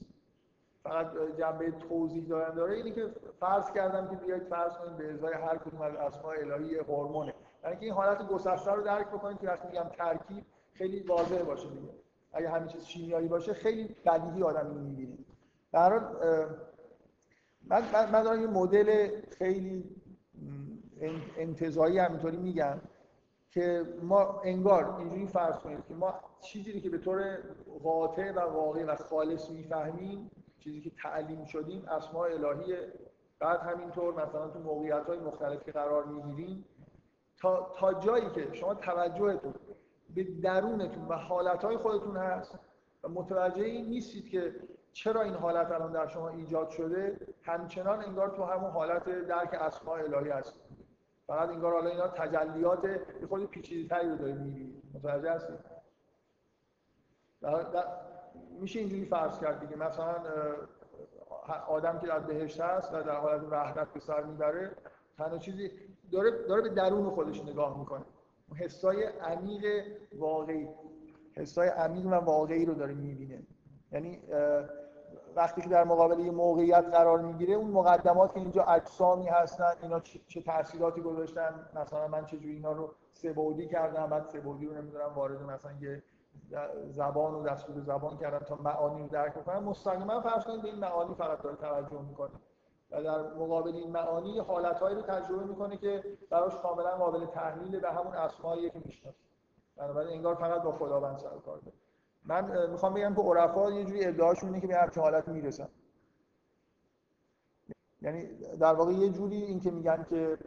[0.84, 5.34] فقط جنبه توضیح دارن داره اینه که فرض کردم که بیاید فرض کنید به ازای
[5.34, 7.34] هر کدوم از اسماء الهی هورمونه.
[7.64, 11.70] یعنی که این حالت گسسته رو درک بکنید که وقتی میگم ترکیب خیلی واضح باشه
[11.70, 11.90] دیگه.
[12.34, 15.18] اگه همین چیز شیمیایی باشه خیلی بدیهی آدم اینو می‌بینه.
[15.72, 16.00] در
[17.66, 19.96] من من دارم یه مدل خیلی
[21.38, 22.82] انتظایی همینطوری میگم
[23.50, 27.38] که ما انگار اینجوری فرض کنید که ما چیزی که به طور
[27.84, 32.94] قاطع و واقعی و خالص می‌فهمیم چیزی که تعلیم شدیم اسماء الهیه
[33.40, 36.66] بعد همینطور مثلا تو موقعیت های مختلف قرار می‌گیریم
[37.38, 39.54] تا, تا جایی که شما توجهتون
[40.16, 42.60] به درونتون و حالتهای خودتون هست
[43.04, 44.56] و متوجه این نیستید که
[44.94, 50.00] چرا این حالت الان در شما ایجاد شده همچنان انگار تو همون حالت درک اسماء
[50.00, 50.63] الهی هست
[51.28, 52.86] فقط انگار حالا اینا تجلیات
[53.22, 55.60] یه خود پیچیده‌تری رو دارید می‌بینید متوجه هستید
[58.60, 59.76] میشه اینجوری فرض کرد دیگه.
[59.76, 60.16] مثلا
[61.68, 64.72] آدم که در بهشت هست و در حالت وحدت به سر می‌بره
[65.18, 65.72] تنها چیزی
[66.12, 68.06] داره داره به درون خودش نگاه می‌کنه.
[68.56, 70.68] حسای عمیق واقعی
[71.36, 73.44] حسای عمیق و واقعی رو داره می‌بینه.
[73.92, 74.22] یعنی
[75.36, 80.00] وقتی که در مقابل یه موقعیت قرار می‌گیره اون مقدمات که اینجا اجسامی هستن اینا
[80.28, 84.74] چه تاثیراتی گذاشتن؟ مثلا من چجوری اینا رو سه بعدی کردم بعد سه بعدی رو
[84.74, 86.04] نمی‌دونم وارد مثلا یه
[86.90, 91.16] زبان و دستور زبان کردم تا معانی رو درک کنم مستقیما فرض کنید این معانی
[91.16, 92.32] فقط داره توجه می‌کنه
[92.92, 97.92] و در مقابل این معانی حالتهایی رو تجربه می‌کنه که براش کاملا قابل تحلیل به
[97.92, 99.18] همون اسمایی که می‌شناسه.
[99.78, 101.78] بنابراین انگار فقط با خداوند سر کار داره.
[102.26, 105.68] من می‌خوام بگم که عرفا یه جوری ادعاشون اینه که به همچین حالت می‌رسن.
[108.02, 108.28] یعنی
[108.60, 110.38] در واقع یه جوری این که میگن که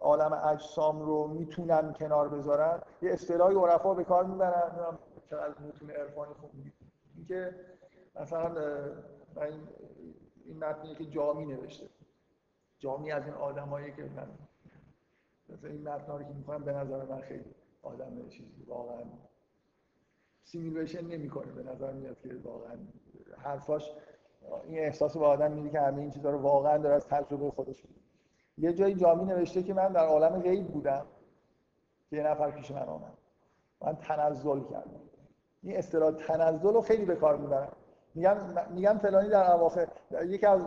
[0.00, 4.98] عالم اجسام رو می‌تونن کنار بذارن یه اصطلاحی عرفا به کار می‌برن.
[5.30, 6.50] چقدر متون عرفانی خوب
[7.16, 7.54] اینکه
[8.20, 8.54] مثلا
[9.42, 9.68] این
[10.44, 11.86] این متنی که جامی نوشته.
[12.78, 14.28] جامی از این آدمایی که من
[15.48, 19.04] مثلا این متنا رو که می‌خوام به نظر من خیلی آدم چیزی واقعا
[20.46, 22.76] سیمیلیشن نمی‌کنه به نظر میاد که واقعا
[23.38, 23.92] حرفاش
[24.64, 27.84] این احساس به آدم میده که همه این چیزا رو واقعا داره از تجربه خودش
[27.84, 28.00] میده.
[28.58, 31.06] یه جایی جامی نوشته که من در عالم غیب بودم
[32.10, 33.12] که یه نفر پیش من آمد.
[33.80, 35.00] من تنزل کردم.
[35.62, 37.72] این اصطلاح تنزل رو خیلی به کار می‌برم.
[38.14, 38.36] میگم
[38.70, 39.88] میگم فلانی در اواخر
[40.24, 40.60] یکی از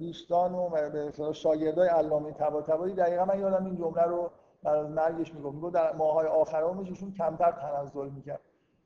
[0.00, 4.30] دوستان و به شاگردای علامه طباطبایی دقیقا من یادم این جمله رو
[4.62, 5.54] بعد از مرگش می‌گفت.
[5.54, 8.40] می‌گفت در ماهای آخر عمرش کمتر تنزل می‌کرد.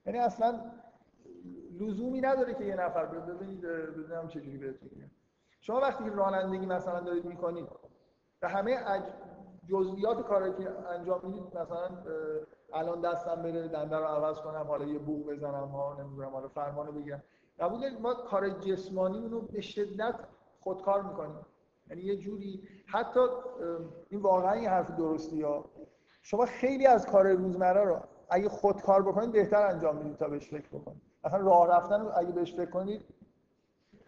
[0.07, 0.61] یعنی اصلا
[1.81, 5.11] لزومی نداره که یه نفر ببینید بدونم چجوری بهتون میگم
[5.61, 7.69] شما وقتی که رانندگی مثلا دارید می‌کنید
[8.41, 8.79] به همه
[9.69, 11.89] جزئیات کاری که انجام می‌دید مثلا
[12.73, 16.93] الان دستم بره دنده رو عوض کنم حالا یه بوق بزنم ها نمی‌دونم حالا فرمانو
[16.93, 17.23] بگیرم.
[17.59, 20.15] قبول ما کار جسمانی رو به شدت
[20.61, 21.47] خودکار می‌کنیم.
[21.91, 23.21] یعنی یه جوری حتی
[24.09, 25.65] این واقعا این حرف درستی ها
[26.23, 30.69] شما خیلی از کار روزمره رو اگه خودکار بکنید بهتر انجام می‌دید تا بهش فکر
[30.69, 31.03] بکنید.
[31.25, 33.05] مثلا راه رفتن رو اگه بهش فکر کنید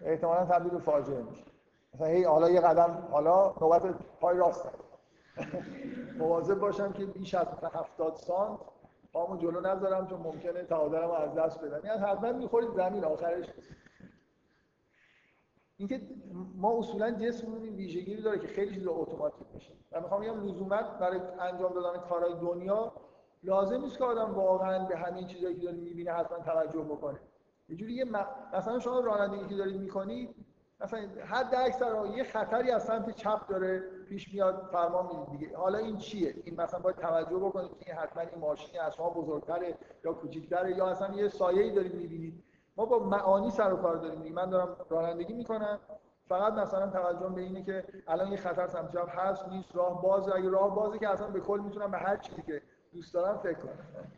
[0.01, 1.45] احتمالا تبدیل به فاجعه میشه.
[1.95, 3.83] مثلا هی حالا یه قدم حالا نوبت
[4.21, 4.69] پای راست
[6.19, 8.59] مواظب باشم که بیش از 70 سانت
[9.13, 11.87] پامو جلو نذارم چون ممکنه تعادلمو از دست بدم.
[11.87, 13.47] یعنی حتما می‌خورید زمین آخرش.
[15.77, 16.01] اینکه
[16.57, 19.73] ما اصولا جسممون این ویژگی داره که خیلی چیزا اتوماتیک میشه.
[19.93, 22.93] و می‌خوام بگم لزوما برای انجام دادن کارهای دنیا
[23.43, 27.19] لازم نیست که آدم واقعا به همین چیزایی که داره می‌بینه حتما توجه بکنه.
[27.69, 28.05] یه جوری یه
[28.55, 30.35] مثلا شما رانندگی که دارید می‌کنید
[30.81, 35.57] مثلا حد اکثر یه خطری از سمت چپ داره پیش میاد فرمان می‌دید دیگه.
[35.57, 39.75] حالا این چیه؟ این مثلا باید توجه بکنید که حتما این ماشین از شما بزرگتره
[40.05, 42.45] یا کوچیکتره یا اصلا یه سایه‌ای دارید می‌بینید.
[42.77, 45.79] ما با معانی سر و کار داریم من دارم رانندگی می‌کنم.
[46.29, 50.35] فقط مثلا توجه به اینه که الان یه خطر سمت چپ هست نیست راه بازه.
[50.37, 53.59] اگه راه بازه که اصلا به کل می‌تونم به هر چیزی که دوست دارم فکر
[53.59, 54.13] کنم.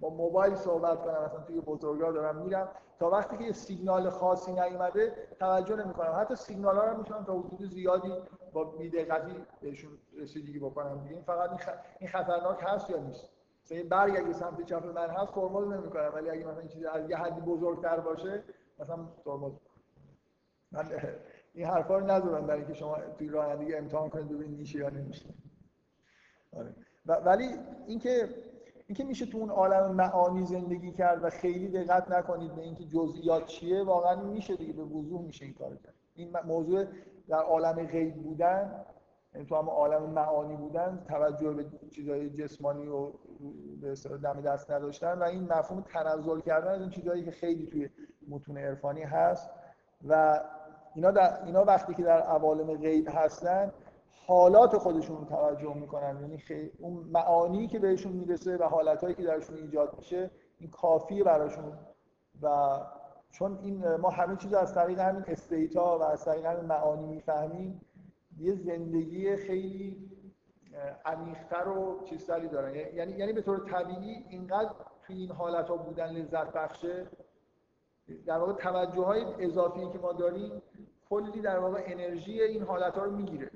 [0.00, 2.68] با موبایل صحبت کنم مثلا توی بزرگراه دارم میرم.
[2.98, 6.16] تا وقتی که یه سیگنال خاصی نیومده توجه نمی‌کنم.
[6.20, 8.12] حتی سیگنال ها رو می‌تونم تا حدود زیادی
[8.52, 11.02] با بی‌دقتی بهشون رسیدگی بکنم.
[11.02, 11.50] دیگه این فقط
[11.98, 13.28] این خطرناک هست یا نیست؟
[13.64, 16.10] مثلا یه برگ اگه سمت چپ من هست ترمز نمی‌کنم.
[16.14, 18.42] ولی اگه مثلا چیزی از یه حدی بزرگتر باشه
[18.78, 19.52] مثلا ترمز.
[20.72, 20.90] من
[21.54, 25.34] این حرفا رو ندارم برای اینکه شما توی رانندگی امتحان کنید ببینید میشه یا نمیشه
[26.56, 26.74] آره.
[27.06, 27.48] ولی
[27.86, 28.28] اینکه
[28.86, 33.46] اینکه میشه تو اون عالم معانی زندگی کرد و خیلی دقت نکنید به اینکه جزئیات
[33.46, 35.94] چیه واقعا میشه دیگه به وضوح میشه این کار کرد.
[36.14, 36.84] این موضوع
[37.28, 38.84] در عالم غیب بودن
[39.34, 43.10] یعنی تو هم عالم معانی بودن توجه به چیزهای جسمانی و
[43.80, 47.88] به دم دست نداشتن و این مفهوم تنزل کردن از این چیزهایی که خیلی توی
[48.28, 49.50] متون عرفانی هست.
[50.08, 50.40] و
[50.94, 53.72] اینا, در اینا وقتی که در عوالم غیب هستن
[54.26, 56.18] حالات خودشون رو توجه می‌کنن.
[56.20, 61.24] یعنی خیلی اون معانی که بهشون می‌رسه و حالتهایی که درشون ایجاد میشه این کافیه
[61.24, 61.72] براشون.
[62.42, 62.78] و
[63.30, 67.80] چون این ما همه چیز از طریق همین استیتا و از طریق همین معانی می‌فهمیم
[68.38, 70.10] یه زندگی خیلی
[71.04, 72.74] عمیق‌تر و چیزتری دارن.
[72.74, 74.70] یعنی یعنی به طور طبیعی اینقدر
[75.02, 77.06] توی این حالت ها بودن لذت بخشه.
[78.26, 80.62] در واقع توجه های اضافی که ما داریم
[81.10, 83.50] کلی در واقع انرژی این حالت ها رو می‌گیره.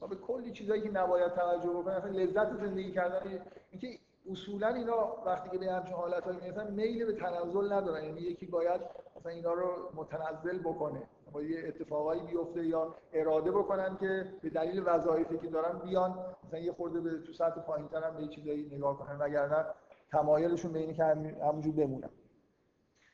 [0.00, 3.40] ما به کلی چیزایی که نباید توجه بکنیم مثلا لذت زندگی کردن
[3.70, 3.88] اینکه
[4.30, 8.04] اصولا اینا وقتی که به همچین حالتایی می‌رسن میل به تنزل ندارن.
[8.04, 8.80] یعنی یکی باید
[9.16, 11.02] مثلا اینا رو متنزل بکنه.
[11.32, 16.58] با یه اتفاقایی بیفته یا اراده بکنن که به دلیل وظایفی که دارن بیان مثلا
[16.58, 19.64] یه خورده به تو سطح پایین‌تر هم به چیزایی نگاه کنن وگرنه
[20.12, 22.10] تمایلشون به اینه که همونجور بمونن.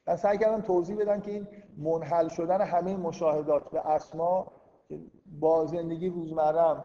[0.07, 4.53] من سعی کردم توضیح بدم که این منحل شدن همه مشاهدات به اسما
[5.27, 6.85] با زندگی روزمره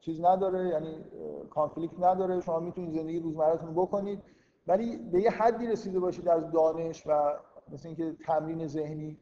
[0.00, 1.04] چیز نداره یعنی
[1.50, 2.40] کانفلیکت نداره.
[2.40, 4.22] شما می‌تونید زندگی روزمرهتون بکنید
[4.66, 7.36] ولی به یه حدی رسیده باشید از دانش و
[7.68, 9.18] مثل اینکه تمرین ذهنی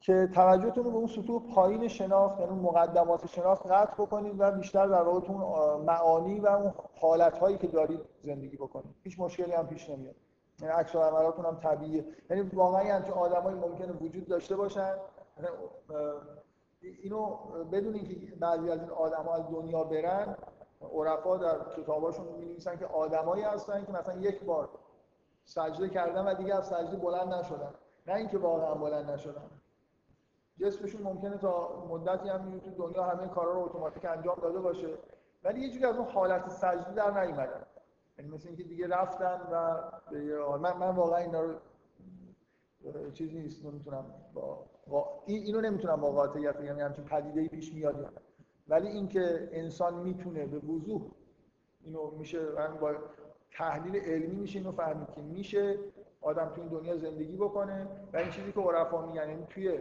[0.00, 4.86] که توجهتون رو به اون سطوح پایین شناخت یعنی مقدمات شناخت قطع بکنید و بیشتر
[4.86, 5.32] در واقع
[5.76, 8.94] معانی و اون حالت هایی که دارید زندگی بکنید.
[9.02, 10.14] هیچ مشکلی هم پیش نمیاد.
[10.60, 12.04] یعنی عکس عملاتون هم طبیعیه.
[12.30, 14.94] یعنی واقعا همچین آدمایی ممکنه وجود داشته باشن.
[15.36, 15.50] یعنی،
[16.88, 17.36] اینو
[17.72, 20.36] بدون اینکه بعضی از این آدم‌ها از دنیا برن
[20.92, 24.68] عرفا در کتاباشون می‌نویسن که آدمایی هستن که مثلا یک بار
[25.44, 27.74] سجده کردن و دیگه از سجده بلند نشدن.
[28.06, 29.50] نه اینکه واقعا بلند نشدن.
[30.60, 34.98] جسمشون ممکنه تا مدتی هم تو دنیا همه کارا رو اتوماتیک انجام داده باشه
[35.44, 37.66] ولی یه جوری از اون حالت سجده در نیومدن.
[38.18, 39.80] یعنی مثل اینکه دیگه رفتن و
[40.58, 41.54] من, من واقعا اینا رو
[43.14, 44.04] چیزی نیست نمی‌تونم
[44.86, 48.12] با اینو نمی‌تونم با قاطعیت بگم یعنی همچین پدیده پیش میاد
[48.68, 51.02] ولی اینکه انسان می‌تونه به وضوح
[51.84, 52.94] اینو میشه من با
[53.52, 55.78] تحلیل علمی میشه اینو فهمید که میشه
[56.20, 57.86] آدم تو این دنیا زندگی بکنه.
[58.12, 59.78] و این چیزی که عرفا میگن یعنی توی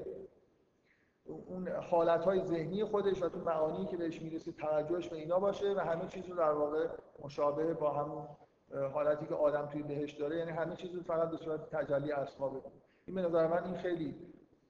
[1.25, 5.73] اون حالت های ذهنی خودش و تو معانی که بهش می‌رسه توجهش به اینا باشه
[5.73, 6.87] و همه چیز رو در واقع
[7.23, 8.27] مشابه با همون
[8.93, 12.49] حالتی که آدم توی بهش داره یعنی همه چیز رو فقط به صورت تجلی اسما
[12.49, 12.73] بکنه
[13.11, 14.15] این به نظر من این خیلی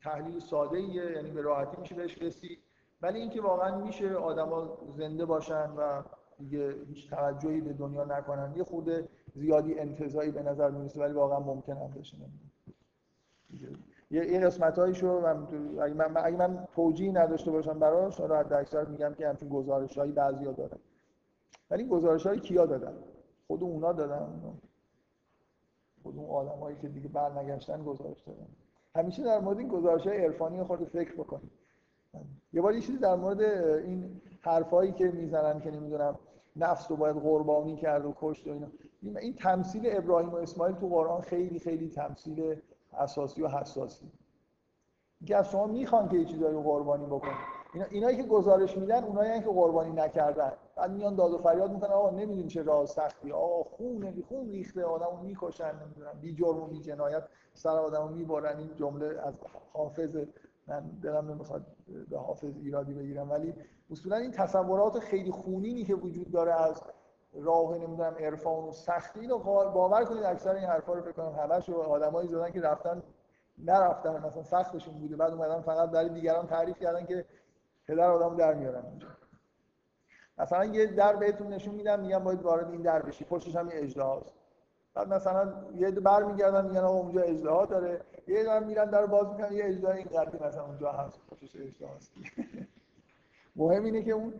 [0.03, 2.59] تحلیل ساده ایه یعنی به راحتی میشه بهش رسید.
[3.01, 6.03] ولی اینکه واقعا میشه آدما زنده باشن و
[6.39, 11.39] دیگه هیچ توجهی به دنیا نکنن یه خود زیادی انتظایی به نظر می‌رسه ولی واقعا
[11.39, 12.17] ممکن هم بشه.
[14.11, 15.47] یه این قسمت هایشو من
[16.17, 20.79] اگه من, توجیه نداشته باشم براش حالا اکثر میگم که همچین گزارش هایی بعضیا دارن.
[21.69, 22.93] ولی گزارش های کیا دادن؟
[23.47, 24.59] خود اونا دادن؟
[26.03, 28.47] خود اون آدم هایی که دیگه برنگشتن گزارش دادن.
[28.95, 31.51] همیشه در مورد این گزارش های عرفانی خود فکر بکنید
[32.53, 36.19] یه بار یه چیزی در مورد این حرفایی که می‌زنن که نمی‌دونم
[36.55, 38.67] نفس رو باید قربانی کرد و کشت و اینا.
[39.19, 42.55] این تمثیل ابراهیم و اسماعیل تو قرآن خیلی خیلی تمثیل
[42.93, 44.11] اساسی و حساسی.
[45.25, 47.60] که از شما می‌خوان که یه چیزایی رو قربانی بکنید.
[47.73, 50.51] اینا اینایی که گزارش میدن اونایی که قربانی نکردن.
[50.75, 53.31] بعد میان داد و فریاد می‌کنن آقا نمی‌دونی چه راه سختی.
[53.31, 58.57] آقا خون خون ریخته آدمو می‌کشن نمی‌دونم بی جرم و بی جنایت سر آدمو می‌برن.
[58.57, 59.33] این جمله از
[59.73, 60.15] حافظ
[60.67, 61.65] من دلم نمی‌خواد
[62.09, 63.53] به حافظ ایرادی بگیرم ولی
[63.91, 66.83] اصولا این تصورات خیلی خونینی که وجود داره از
[67.33, 71.69] راه نمی‌دونم عرفان و سختی اینو باور کنید اکثر این حرفا رو فکر کنم همش
[71.69, 73.03] آدمایی زدن که رفتن
[73.57, 75.15] نرفتن مثلا سختشون بوده.
[75.15, 77.25] بعد اومدن فقط برای دیگران تعریف کردن که
[77.87, 78.83] پدر آدمو در میارن
[80.37, 83.25] مثلا یه در بهتون نشون میدم میگم باید وارد این در بشی.
[83.25, 84.33] پشتش هم یه اجدهاست
[84.93, 88.01] بعد مثلا یه بر میگردن میگن آقا اونجا اجدها داره.
[88.27, 91.19] یه دارن میرن در باز می‌کنن یه اجدها این قدری مثلا اونجا هست.
[91.29, 92.11] پشتش اجدهاست
[93.55, 94.33] مهم اینه که اون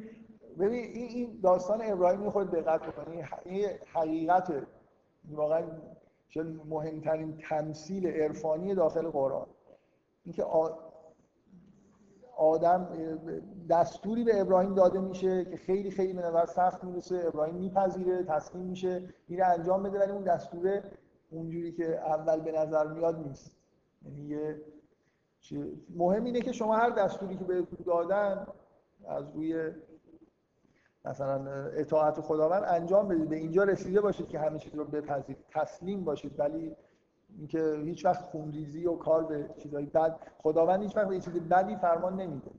[0.60, 4.54] ببین این این داستان ابراهیم خود دقت بکنید این حقیقت
[5.30, 5.64] واقعا
[6.70, 9.48] مهمترین تمثیل عرفانی داخل قرآن.
[10.26, 10.44] اینکه
[12.42, 12.88] آدم
[13.70, 17.24] دستوری به ابراهیم داده میشه که خیلی خیلی به نظر سخت می‌رسه.
[17.28, 20.84] ابراهیم میپذیره تسلیم میشه میره انجام بده ولی اون دستوره
[21.30, 23.58] اونجوری که اول به نظر میاد نیست.
[24.06, 24.56] یعنی
[25.96, 28.48] مهم اینه که شما هر دستوری که بهتون دادن
[29.08, 29.72] از روی
[31.06, 33.30] مثلا اطاعت خداوند انجام بدید.
[33.30, 35.46] به اینجا رسیده باشید که همه چیز رو بپذیرید.
[35.50, 36.40] تسلیم باشید.
[36.40, 36.76] ولی
[37.38, 41.76] اینکه هیچ وقت خونریزی و کار به چیزایی بد خداوند هیچ وقت به چیز بدی
[41.76, 42.52] فرمان نمیده.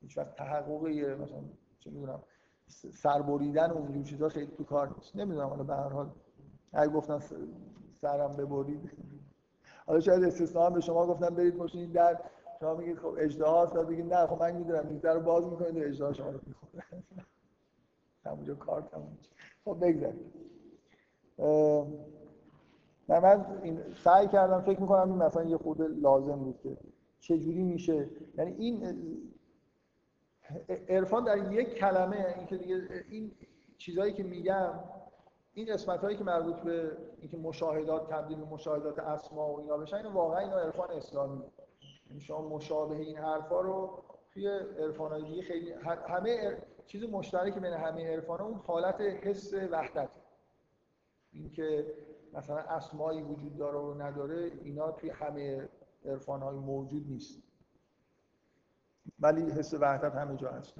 [0.00, 0.86] هیچ وقت تحقق
[1.20, 1.40] مثلا
[1.80, 2.22] چه می‌دونم
[2.92, 5.16] سربریدن و اونجور چیزا خیلی تو کار نیست.
[5.16, 6.10] نمی‌دونم حالا به هر حال
[6.72, 7.18] اگه گفتن
[8.00, 8.90] سرم ببرید.
[9.86, 12.18] حالا شاید استثنا به شما گفتم برید پشت در.
[12.60, 15.86] شما میگید خب اجدها هست بگید نه خب من می‌دونم این رو باز می‌کنید و
[15.86, 16.84] اجدها شما رو می‌خوره.
[18.24, 19.18] همونجا کار تموم
[19.64, 20.32] خب بگذارید
[23.08, 26.76] من, من این سعی کردم فکر می‌کنم این مثلا یه خود لازم بود که
[27.20, 28.08] چجوری میشه.
[28.38, 28.96] یعنی این
[30.88, 33.30] عرفان در یک کلمه این که دیگه این
[33.78, 34.70] چیزهایی که میگم
[35.54, 39.96] این قسمت هایی که مربوط به اینکه مشاهدات تبدیل به مشاهدات اسما و اینا بشن
[39.96, 41.42] اینو واقعا اینا عرفان اسلامی.
[42.08, 44.48] یعنی شما مشابه این حرفا رو توی
[44.78, 45.72] عرفان های خیلی
[46.08, 46.56] همه
[46.86, 50.08] چیز مشترک بین همه عرفان اون حالت حس وحدت.
[51.32, 51.86] اینکه
[52.32, 55.68] مثلا اسمایی وجود داره و نداره اینا توی همه
[56.04, 57.42] عرفان های موجود نیست.
[59.20, 60.74] ولی حس وحدت همه جا هست.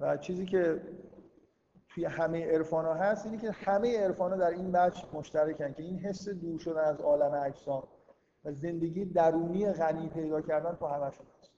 [0.00, 0.82] و چیزی که
[1.88, 5.82] توی همه عرفان ها هست اینه که همه عرفان ها در این بچ مشترکن که
[5.82, 7.88] این حس دور شدن از عالم اجسام
[8.44, 11.50] و زندگی درونی غنی پیدا کردن تو همشون هست.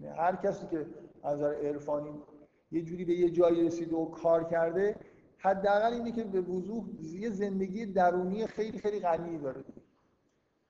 [0.00, 0.86] یعنی هر کسی که
[1.22, 2.22] از نظر عرفانی
[2.72, 4.96] یه جوری به یه جایی رسیده و کار کرده
[5.38, 9.64] حداقل اینه که به وضوح یه زندگی درونی خیلی خیلی غنی داره.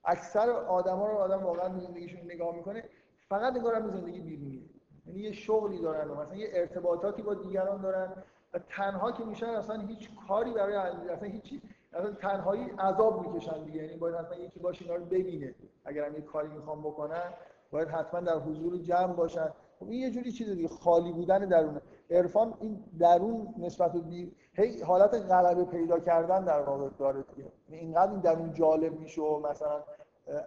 [0.05, 2.85] اکثر آدما رو آدم واقعا زندگیشون نگاه می‌کنه
[3.29, 4.71] فقط نگاه به زندگی بیرونی
[5.07, 8.13] یعنی یه شغلی دارن مثلا یه ارتباطاتی با دیگران دارن
[8.55, 11.63] و تنها که میشن اصلا هیچ کاری برای اصلا هیچی
[11.93, 13.83] اصلا تنهایی عذاب می‌کشن دیگه.
[13.83, 15.55] یعنی باید حتما یکی باشه اینا رو ببینه.
[15.85, 17.33] اگر هم یه کاری می‌خوام بکنن
[17.71, 19.49] باید حتما در حضور جمع باشن.
[19.81, 21.81] خب این یه جوری چیز دیگه خالی بودن درونه.
[22.11, 24.31] عرفان این درون نسبت به.
[24.53, 29.23] هی حالت غلبه پیدا کردن در واقع داره دیگه یعنی اینقدر این درون جالب میشه
[29.23, 29.83] و مثلا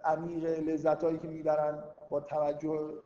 [0.04, 3.02] عمیق لذتایی که می‌برن با توجه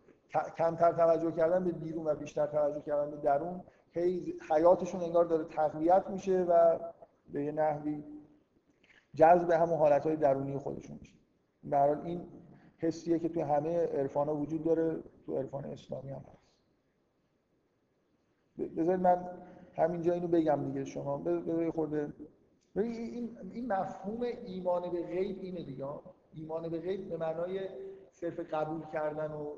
[0.59, 3.61] کمتر توجه کردن به بیرون و بیشتر توجه کردن به درون
[3.92, 6.78] هی حیاتشون انگار داره تقویت میشه و
[7.32, 8.05] به یه نحوی
[9.14, 11.14] جذب همون حالتهای درونی خودشون میشه
[11.70, 12.28] در این
[12.78, 16.43] حسیه که تو همه عرفان وجود داره تو عرفان اسلامی هم هست
[18.59, 19.28] بذارید من
[19.76, 22.12] همینجا اینو بگم دیگه شما بذارید خورده
[22.76, 25.86] این این مفهوم ایمان به غیب اینه دیگه.
[26.32, 27.61] ایمان به غیب به معنای
[28.11, 29.55] صرف قبول کردن و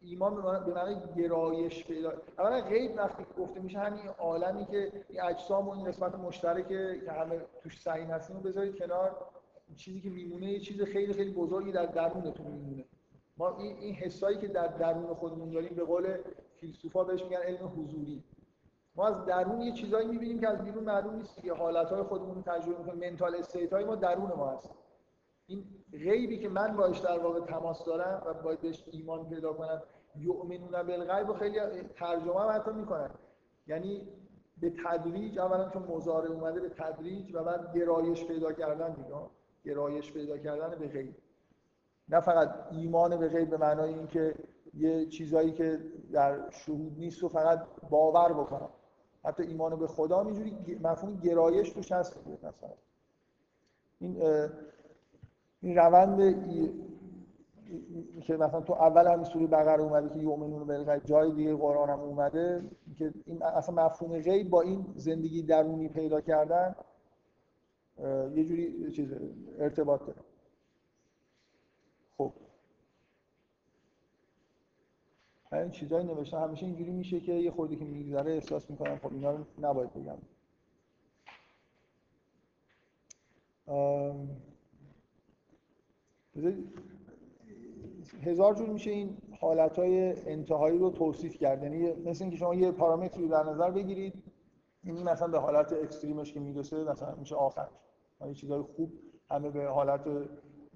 [0.00, 5.68] ایمان به معنای گرایش پیدا اولا غیب وقتی گفته میشه همین عالمی که این اجسام
[5.68, 9.16] و این قسمت مشترکه که همه توش سعی هستیم رو بذارید کنار.
[9.76, 12.84] چیزی که میمونه یه چیز خیلی خیلی بزرگی در درونتون میمونه.
[13.36, 16.16] ما این این حسایی که در درون خودمون داریم به قول
[16.62, 18.22] فیلسوفا بهش میگن علم حضوری.
[18.96, 22.42] ما از درون یه چیزایی می‌بینیم که از بیرون معلوم نیست که حالتهای خودمون رو
[22.42, 23.10] تجربه می‌کنیم.
[23.10, 24.70] منتال استیت های ما درون ما هست.
[25.46, 29.82] این غیبی که من باش در واقع تماس دارم و باید بهش ایمان پیدا کنم
[30.16, 31.58] یؤمنون بالغیب و خیلی
[31.94, 33.10] ترجمه هم حتی می‌کنن.
[33.66, 34.08] یعنی
[34.60, 39.16] به تدریج اولا چون مزاره اومده به تدریج و بعد گرایش پیدا کردن دیگه.
[39.64, 41.16] گرایش پیدا کردن به غیب.
[42.08, 44.34] نه فقط ایمان به غیب به معنای اینکه
[44.74, 45.80] یه چیزایی که
[46.12, 48.68] در شهود نیست و فقط باور بکنم.
[49.24, 52.70] حتی ایمان به خدا اینجوری مفهوم گرایش توش هست مثلا.
[53.98, 54.22] این
[55.60, 56.18] این روند
[58.22, 62.00] که مثلا تو اول همین سوره بقره اومده که یؤمنون بالغیب جای دیگه قرآن هم
[62.00, 66.74] اومده که این اصلا مفهوم غیب با این زندگی درونی پیدا کردن
[68.34, 69.14] یه جوری چیز
[69.58, 70.20] ارتباط داره.
[72.18, 72.32] خب.
[75.60, 76.38] این چیزایی نوشتم.
[76.38, 80.18] همیشه اینجوری میشه که یه خودی که میگذره احساس می‌کنم خب اینا رو نباید بگم.
[88.22, 91.62] هزار جور میشه این حالتهای انتهایی رو توصیف کرد.
[91.62, 94.22] یعنی مثل اینکه شما یه پارامتری در نظر بگیرید
[94.84, 97.68] این مثلا به حالت اکستریمش که می‌رسه مثلا میشه آخرش
[98.26, 98.92] یه چیزای خوب
[99.30, 100.00] همه به حالت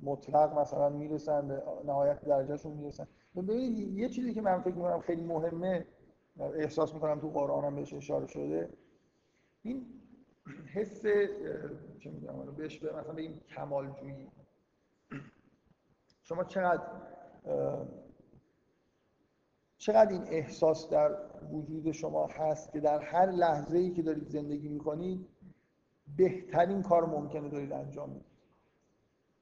[0.03, 3.07] مطلق مثلا می‌رسن به نهایت درجهشون می‌رسن.
[3.43, 5.87] ببینید یه چیزی که من فکر می‌کنم خیلی مهمه
[6.39, 8.71] احساس می‌کنم تو قرآن هم بهش اشاره شده
[9.63, 9.87] این
[10.67, 11.03] حس
[11.99, 14.29] چه می‌دونم بهش مثلا به این کمالجویی.
[16.23, 16.83] شما چقدر
[19.79, 21.17] چقدر این احساس در
[21.53, 25.29] وجود شما هست که در هر لحظه ای که دارید زندگی می‌کنید
[26.17, 28.27] بهترین کار ممکنه دارید انجام می‌دید؟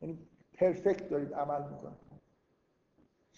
[0.03, 0.18] یعنی
[0.53, 2.04] پرفکت دارید عمل می‌کنید.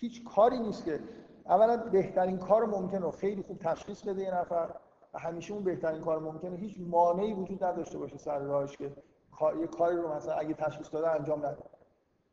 [0.00, 1.00] هیچ کاری نیست که
[1.46, 4.68] اولا بهترین کار ممکنه رو خیلی خوب تشخیص بده یه نفر
[5.14, 8.92] و همیشه اون بهترین کار ممکنه هیچ مانعی وجود نداشته باشه سر راهش که
[9.60, 11.62] یه کاری رو مثلا اگه تشخیص داده انجام نده.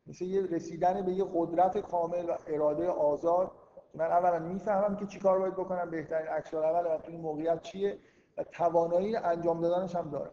[0.06, 3.50] مثل یه رسیدن به یه قدرت کامل و اراده آزاد
[3.94, 7.98] من اولا می‌فهمم که چیکار باید بکنم بهترین عکس اول تو این موقعیت چیه
[8.38, 10.30] و توانایی انجام دادنش هم دارم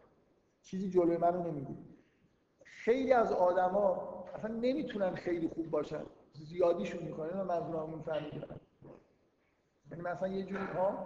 [0.61, 1.79] چیزی جلوی منو نمی‌گیره
[2.63, 3.97] خیلی از آدما
[4.35, 6.03] اصلا نمی‌تونن خیلی خوب باشن.
[6.33, 8.33] زیادیشون می‌کنه من منظورم می‌فهمید
[9.91, 11.05] یعنی مثلا یه جوری ها؟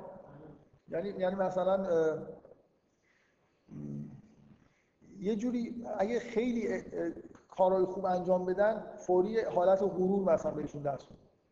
[0.89, 1.87] یعنی یعنی مثلا
[5.19, 6.83] یه جوری اگه خیلی
[7.49, 11.07] کارهای خوب انجام بدن فوری حالت غرور مثلا بهشون دست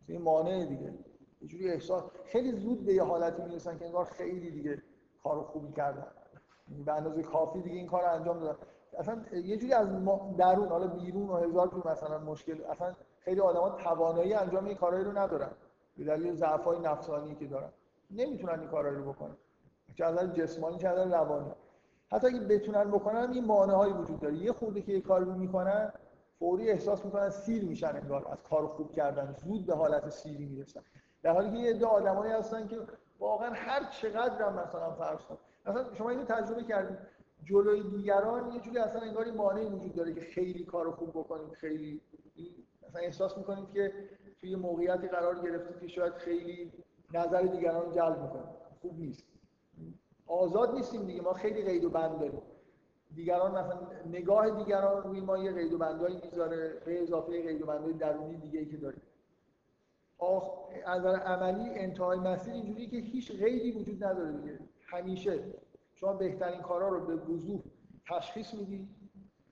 [0.08, 0.94] این مانع دیگه.
[1.42, 4.82] یه جوری احساس خیلی زود به یه حالتی می‌رسن که انگار خیلی دیگه
[5.24, 6.08] کار خوبی کردن.
[6.86, 8.58] به اندازه کافی دیگه این کار انجام دادن.
[8.98, 9.88] اصلا یه جوری از
[10.38, 12.96] درون حالا بیرون و هزار مثلا مشکل اصلا
[13.26, 15.52] خیلی آدما توانایی انجام این کارهایی رو ندارن.
[15.98, 17.70] به دلیل ضعف‌های نفسانی که دارن.
[18.12, 19.38] نمی‌تونن این کارهایی رو بکنن.
[19.96, 21.52] چه از جسمانی چه از روانی.
[22.12, 24.36] حتی اگه بتونن بکنن این مانعهایی وجود داره.
[24.36, 25.94] یه خورده که یه کار رو می‌کنن
[26.40, 28.28] فوری احساس می‌کنن سیر میشن انگار.
[28.32, 29.36] از کار خوب کردن.
[29.46, 30.82] زود به حالت سیری می‌رسن.
[31.24, 32.80] در حالی که یه عده آدمایی هستن که
[33.20, 35.38] واقعا هر چقدر هم مثلا فرض کن.
[35.66, 36.98] مثلا شما اینو تجربه کردید
[37.44, 42.02] جلوی دیگران یه جوری اصلا انگار مانعی وجود داره که خیلی کار خوب بکنید خیلی
[42.94, 43.94] مثلا احساس می‌کنید که
[44.42, 46.72] توی موقعیتی قرار گرفتید که شاید خیلی
[47.14, 48.44] نظر دیگران جلب می‌کنه.
[48.82, 49.24] خوب نیست.
[50.28, 51.22] آزاد نیستیم دیگه.
[51.22, 52.42] ما خیلی قید و بند داریم.
[53.16, 56.82] دیگران مثلا نگاه دیگران روی ما یه قید و بندایی می‌ذاره.
[56.86, 59.02] به اضافه قید و بندای درونی دیگه ای که داریم.
[60.86, 64.60] از نظر عملی انتهای مسیر اینجوریه که هیچ قیدی وجود نداره دیگه.
[64.82, 65.40] همیشه.
[65.96, 67.62] شما بهترین کارا رو به وضوح
[68.10, 68.88] تشخیص می‌دید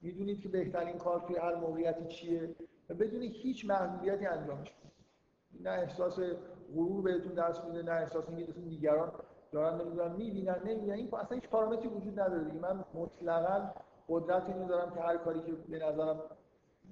[0.01, 2.55] می‌دونید که بهترین کار توی هر موقعیتی چیه.
[2.91, 4.73] و بدون هیچ محدودیتی انجامش
[5.59, 6.19] نه احساس
[6.75, 9.11] غرور بهتون دست میده نه احساس اینکه دیگران
[9.51, 10.93] دارن نمی‌دونن می‌بینن نمی‌بینن.
[10.93, 12.59] این اصلا هیچ پارامتری وجود نداره دیگه.
[12.59, 13.71] من مطلقا
[14.09, 16.19] قدرت اینو دارم که هر کاری که به نظرم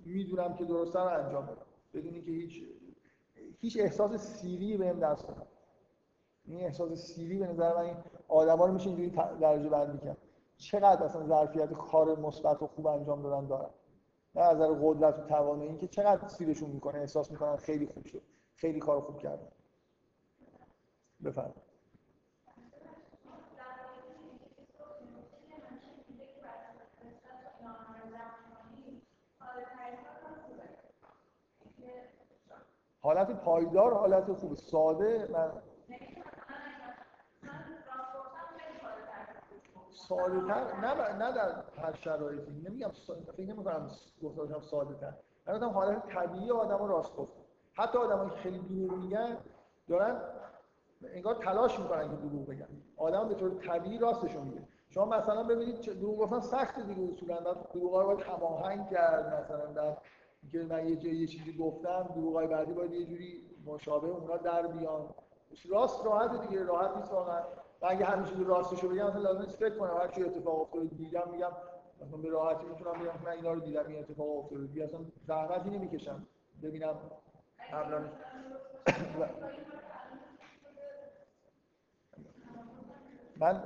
[0.06, 1.66] می‌دونم که درسته رو انجام بدم.
[1.93, 2.64] بدون اینکه هیچ
[3.60, 5.45] هیچ احساس سیری بهم دست بدم
[6.45, 7.95] این احساس سیری به نظر من این
[8.28, 10.18] آدما رو میشه اینجوری درجه بندی کرد.
[10.58, 13.70] چقدر اصلا ظرفیت کار مثبت و خوب انجام دادن دارن.
[14.36, 18.21] نه از نظر قدرت و توانایی اینکه چقدر سیرشون می‌کنه احساس می‌کنن خیلی خوب شد.
[18.55, 19.47] خیلی کار خوب کردن.
[21.25, 21.69] بفرمایید.
[33.01, 34.55] حالت پایدار حالت خوب.
[34.55, 35.51] ساده من
[40.10, 42.89] ساده تر نه نه در هر شرایطی نمیگم
[43.38, 43.88] فکر نمی‌کنم
[44.24, 45.14] گفتارشم ساده تر
[45.47, 47.32] من حالت طبیعی آدم راست گفت.
[47.74, 49.38] حتی آدمایی که خیلی دروغ میگن
[49.88, 50.22] دارن
[51.14, 52.68] انگار تلاش می‌کنن که دروغ بگن.
[52.97, 54.68] آدم به طور طبیعی راستشون میگه.
[54.89, 57.39] شما مثلا ببینید دروغ گفتن سخت دیگه اصولا.
[57.74, 59.97] دروغ رو باید هماهنگ کرد مثلا در
[60.51, 64.68] که من یه جایی یه چیزی گفتم دروغای بعدی باید یه جوری مشابه اونا در
[64.68, 65.10] بیان.
[65.70, 67.43] راست راحت دیگه راحت نیست واقعا.
[67.82, 71.30] من اگه چیزی راستشو بگم مثلا لازم نیست فکر کنم هر چی اتفاق افتاده دیدم
[71.32, 71.51] میگم
[72.01, 75.69] مثلا به راحتی می‌تونم بگم من اینا رو دیدم این اتفاق افتاده دیگه اصلا زحمتی
[75.69, 76.27] نمی‌کشم
[76.63, 76.95] ببینم
[77.73, 78.01] قبلا.
[83.38, 83.61] من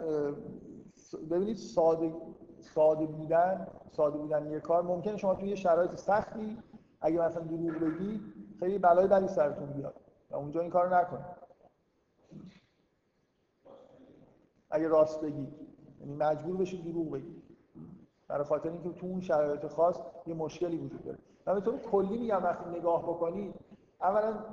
[1.29, 2.13] ببینید ساده
[2.59, 6.57] ساده بودن ساده بودن یه کار ممکنه شما توی یه شرایط سختی
[7.01, 8.21] اگه مثلا دروغ بگی
[8.59, 9.95] خیلی بلای بدی سرتون بیاد
[10.31, 11.42] و اونجا این کارو نکنید.
[14.73, 15.47] اگه راست بگی.
[15.99, 17.43] یعنی مجبور بشید دروغ بگی.
[18.27, 21.17] برای خاطر اینکه تو اون شرایط خاص یه مشکلی وجود داره.
[21.47, 23.55] من به طور کلی میگم وقتی نگاه بکنید
[24.01, 24.45] اولا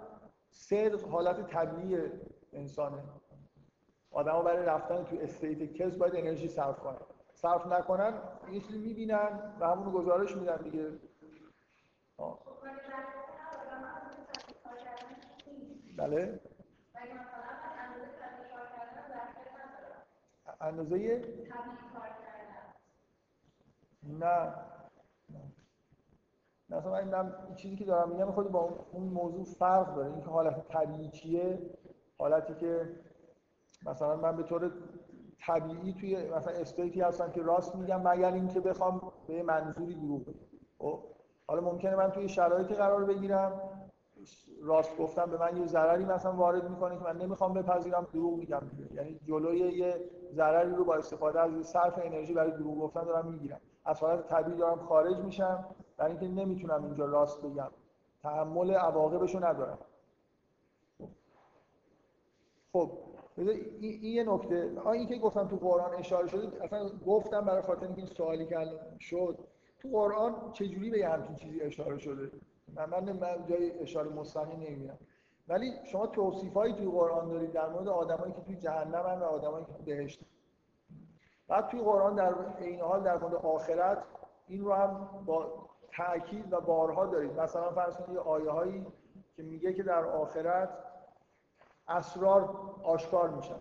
[0.51, 1.99] صدق حالت طبیعی
[2.53, 3.03] انسانه.
[4.11, 6.97] آدما برای رفتن تو استیت کس باید انرژی صرف کنن.
[7.33, 8.15] صرف نکنن
[8.53, 10.91] یه چیزی می‌بینن و همون گزارش میدن دیگه.
[15.97, 16.41] بله؟
[20.61, 21.25] اندازه
[24.03, 24.55] نه.
[26.69, 30.13] مثلا من چیزی که دارم میگم خود با اون موضوع فرق داره.
[30.13, 31.71] اینکه حالت طبیعی چیه؟
[32.19, 32.97] حالتی که
[33.87, 34.73] مثلا من به طور
[35.47, 40.47] طبیعی توی مثلا استیتی هستم که راست میگم مگر اینکه بخوام به منظوری دروغ بگم.
[40.79, 41.05] خب؟
[41.47, 43.80] حالا ممکنه من توی شرایطی قرار بگیرم.
[44.61, 48.63] راست گفتم به من یه ضرری مثلا وارد می‌کنه که من نمی‌خوام بپذیرم دروغ میگم
[48.95, 53.61] یعنی جلوی یه ضرری رو با استفاده از صرف انرژی برای دروغ گفتن دارم می‌گیرم.
[53.85, 55.65] از حالت طبیعی دارم خارج میشم
[55.97, 57.71] برای اینکه نمی‌تونم اینجا راست بگم.
[58.23, 59.79] تحمل عواقبش رو ندارم.
[62.73, 62.91] خب
[63.37, 64.73] این یه نکته.
[64.93, 68.57] این که گفتم تو قرآن اشاره شده اصلا گفتم برای خاطر اینکه این سوالی که
[69.01, 69.39] شد.
[69.79, 72.31] تو قرآن چجوری به یه همچین چیزی اشاره شده؟
[72.77, 74.99] من من جای اشاره مستقیم نمی‌بینم.
[75.49, 79.65] ولی شما توصیف هایی توی قرآن دارید در مورد آدمایی که توی جهنم و آدمایی
[79.65, 80.21] که توی بهشت
[81.49, 84.03] بعد توی قرآن در این حال در مورد آخرت
[84.47, 87.41] این رو هم با تاکید و بارها دارید.
[87.41, 88.87] مثلا فرض کنید یه آیه هایی
[89.37, 90.69] که میگه که در آخرت
[91.89, 93.61] اسرار آشکار میشن.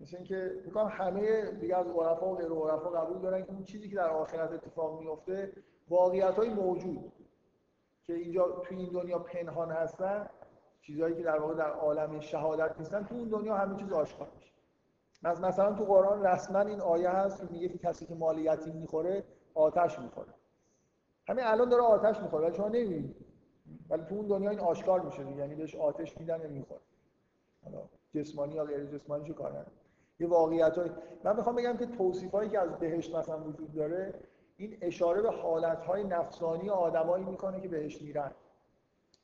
[0.00, 3.88] مثل اینکه میگم همه دیگه از عرفا و غیر عرفا قبول دارن که اون چیزی
[3.90, 5.52] که در آخرت اتفاق میفته
[5.88, 7.12] واقعیت های موجود.
[8.08, 10.28] که اینجا توی این دنیا پنهان هستن
[10.80, 14.52] چیزهایی که در واقع در عالم شهادت نیستن تو اون دنیا همه چیز آشکار میشه.
[15.22, 19.98] مثلا تو قرآن رسما این آیه هست که میگه کسی که مال یتیم می‌خوره آتش
[19.98, 20.34] می‌خوره.
[21.28, 23.16] همین الان داره آتش می‌خوره ولی شما نمی‌بینید
[23.90, 26.80] ولی تو اون دنیا این آشکار میشه یعنی بهش آتش میدن می‌خوره.
[27.64, 27.78] حالا
[28.14, 29.66] جسمانی یا غیر جسمانی چه کار
[30.20, 30.78] یه واقعیت.
[31.24, 34.14] من می‌خوام بگم که توصیف هایی که از بهشت مثلا وجود داره
[34.58, 38.30] این اشاره به حالت های نفسانی آدمایی می‌کنه که بهش میرن.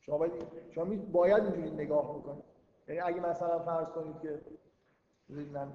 [0.01, 0.32] شما باید
[0.70, 2.45] شما باید اینجوری نگاه بکنید.
[2.89, 4.41] یعنی اگه مثلا فرض کنید که
[5.28, 5.72] من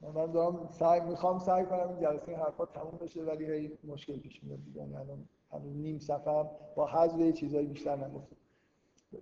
[0.00, 4.44] من دارم سعی می‌خوام سعی کنم این جلسه حرفا تموم بشه ولی هی مشکل پیش
[4.44, 4.80] میاد دیگه.
[4.80, 8.36] یعنی الان همین نیم صفحه با حذف چیزایی بیشتر نگفتم.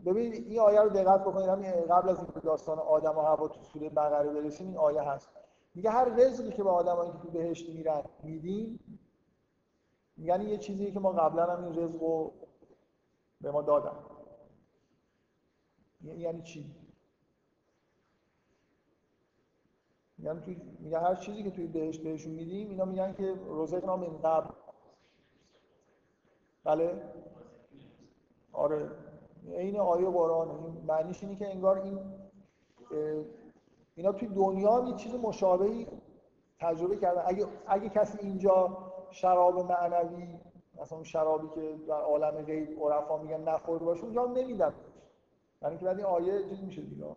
[0.06, 1.48] ببینید این آیه رو دقت بکنید.
[1.48, 5.30] همین قبل از اینکه داستان آدم و هوا تو سوره بقره برسیم این آیه هست.
[5.74, 8.98] میگه هر رزقی که به آدمایی که تو بهشت میرن میدیم
[10.18, 12.32] یعنی یه چیزی که ما قبلا هم این رزق رو
[13.40, 13.96] به ما دادن.
[16.02, 16.74] یعنی چی؟
[20.18, 24.18] میگن توی میگن هر چیزی که توی بهشت بهشون میدیم اینا میگن که رزقنا من
[24.18, 24.54] قبل
[26.64, 27.02] بله؟
[28.52, 28.90] آره.
[29.46, 31.98] این آیه این معنیش اینه که انگار این
[33.94, 35.86] اینا توی دنیا یه چیز مشابهی
[36.58, 37.22] تجربه کردن.
[37.26, 38.78] اگه, اگه کسی اینجا
[39.10, 40.38] شراب معنوی
[40.80, 44.74] مثلا اون شرابی که در عالم غیب عرفا میگن نخورده باشه اونجا نمیدن.
[45.62, 47.16] یعنی که بعد این آیه چیز میشه دیگه.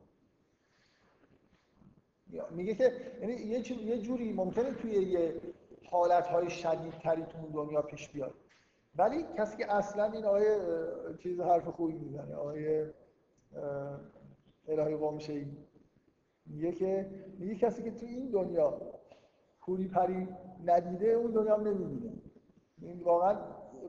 [2.52, 5.42] میگه که یعنی یه, یه جوری ممکنه توی یه
[5.92, 8.34] حالتهای شدیدتری تو اون دنیا پیش بیاد.
[8.96, 10.60] ولی کسی که اصلا این آیه
[11.24, 12.94] چیز حرف خوبی می‌زنه آیه
[14.68, 15.20] الهی قوم
[16.46, 18.82] میگه که میگه کسی که تو این دنیا
[19.62, 20.28] پوری پری
[20.66, 22.14] ندیده اون دنیا هم نمی‌بینه.
[22.82, 23.38] این واقعا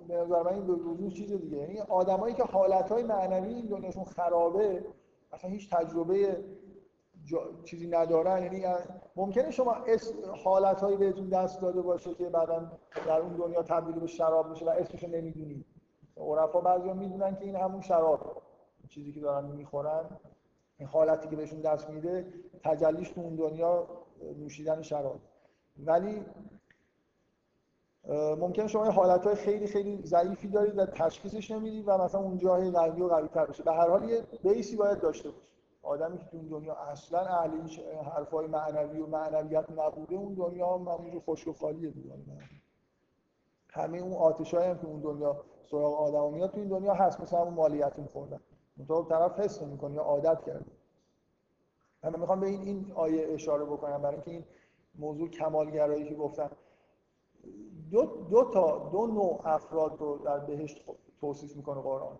[0.08, 1.56] به نظر من این دو چیز دیگه.
[1.56, 4.84] یعنی آدمایی که حالتهای معنوی این دنیاشون خرابه
[5.32, 6.44] اصلا هیچ تجربه
[7.64, 8.42] چیزی ندارن.
[8.42, 8.64] یعنی
[9.16, 9.76] ممکنه شما
[10.44, 12.72] حالت هایی بهتون دست داده باشه که بعدا
[13.06, 15.66] در اون دنیا تبدیل به شراب بشه و اسمش رو نمی‌دونید
[16.16, 18.42] عرفا بعضی می‌دونن که این همون شراب
[18.88, 20.04] چیزی که دارن می‌خورن.
[20.78, 22.32] این حالتی که بهشون دست میده
[22.64, 23.88] تجلیش تو اون دنیا
[24.36, 25.20] نوشیدن شراب.
[25.78, 26.24] ولی
[28.38, 32.70] ممکنه شما حالت های خیلی خیلی ضعیفی دارید و تشخیصش نمی‌دید و مثلا اون جای
[32.70, 35.48] قوی و قوی تر بشه به هر حال یه بیسی باید داشته باشه.
[35.82, 37.50] آدمی که تو این دنیا اصلا اهل
[38.14, 42.12] حرفای معنوی و معنویت نبوده اون دنیا هم همونجور خشک و خالیه دیگه.
[43.70, 47.20] همه اون آتشایی هم که اون دنیا سراغ آدم میاد تو این دنیا هست.
[47.20, 48.40] مثلا همون مالیت میخوردن
[48.76, 50.70] منتها طرف حس نمی‌کنه یا عادت کرده
[52.02, 54.44] من می‌خوام به این این آیه اشاره بکنم برای اینکه این
[54.94, 56.50] موضوع کمالگرایی که گفتم
[57.90, 60.84] دو, دو تا دو نوع افراد رو در بهشت
[61.20, 62.18] توصیف می‌کنه قرآن.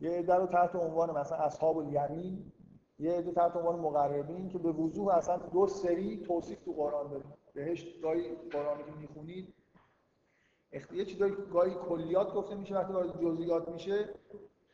[0.00, 2.52] یه عده رو تحت عنوان مثلا اصحاب الیمین
[2.98, 7.34] یه عده تحت عنوان مقربین که به وضوح اصلا دو سری توصیف تو قرآن داریم.
[7.54, 9.54] بهشت گاهی قرآنی که می‌خونید
[10.92, 14.08] یه چیزایی گاهی کلیات گفته میشه وقتی وارد جزئیات میشه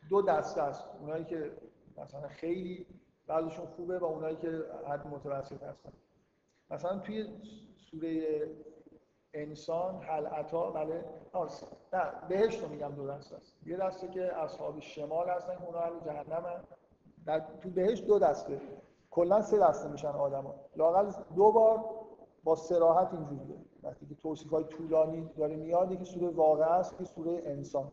[0.09, 0.85] دو دسته است.
[1.01, 1.51] اونایی که
[1.97, 2.85] مثلا خیلی
[3.27, 5.91] بعضشون خوبه و اونایی که حد متوسط هستن.
[6.69, 7.27] مثلا توی
[7.91, 8.47] سوره
[9.33, 11.05] انسان حل عطا بله.
[11.93, 13.53] نه بهشت رو میگم دو دسته است.
[13.65, 16.63] یه دسته که اصحاب شمال هستن که اونها اهل جهنم
[17.25, 18.61] در تو بهشت دو دسته.
[19.11, 20.55] کلا سه دسته میشن آدما.
[20.75, 21.85] لاقل دو بار
[22.43, 23.57] با سراحت اینجوریه.
[23.83, 27.91] وقتی که توصیف های طولانی داره میاد که سوره واقع است که سوره انسان.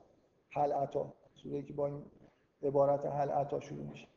[0.51, 2.03] حل عطا سوره که با این
[2.63, 4.09] عبارت حل عطا شروع میشه.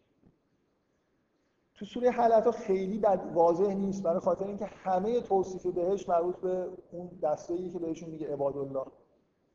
[1.75, 4.03] تو سوره حلتا خیلی بد واضح نیست.
[4.03, 8.85] برای خاطر اینکه همه توصیف بهش مربوط به اون دسته که بهشون میگه عباد الله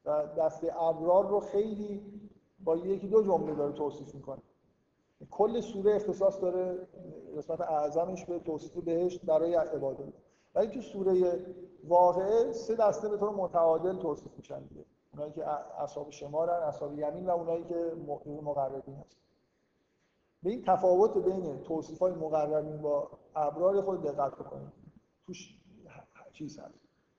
[0.04, 2.02] و دسته ابرار رو خیلی
[2.64, 4.42] با یکی دو جمله داره توصیف می‌کنه.
[5.30, 6.88] کل سوره اختصاص داره
[7.36, 10.12] قسمت اعظمش به توصیف بهشت برای عباد الله
[10.54, 11.46] ولی تو سوره
[11.84, 14.84] واقعه سه دسته به طور متعادل توصیف میشن دیگه.
[15.12, 15.46] اونایی که
[15.82, 17.92] اصحاب شمارن اصحاب یمین و اونایی که
[18.42, 19.20] مقربین هستن.
[20.42, 24.72] به این تفاوت بین توصیف های مقربین با ابرار خود دقت بکنید.
[25.26, 25.60] توش
[26.32, 26.74] چیز هست.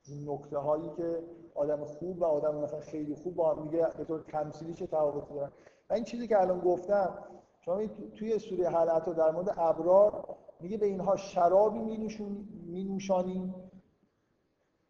[0.08, 1.24] این نکته هایی که
[1.56, 5.52] آدم خوب و آدم مثلا خیلی خوب با هم به طور تمثیلی چه تفاوتی دارن.
[5.90, 7.18] و این چیزی که الان گفتم
[7.60, 13.56] شما توی سوره حلقات در مورد ابرار میگه به اینها شرابی می نوشانیم.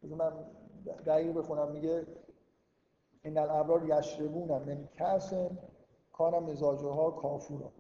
[0.04, 0.32] من
[1.06, 1.72] دقیق بخونم.
[1.72, 2.08] میگه
[3.24, 5.34] این الابرار یشربون من کس
[6.14, 7.72] کان مزاجها کافورا.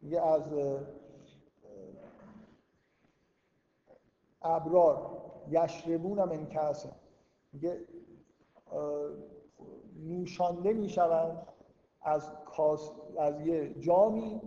[0.00, 0.42] میگه از
[4.42, 6.86] ابرار یشربون من کس
[7.52, 7.80] میگه
[9.96, 11.46] نوشانده می‌شوند
[12.02, 14.40] از کاس از یه جامی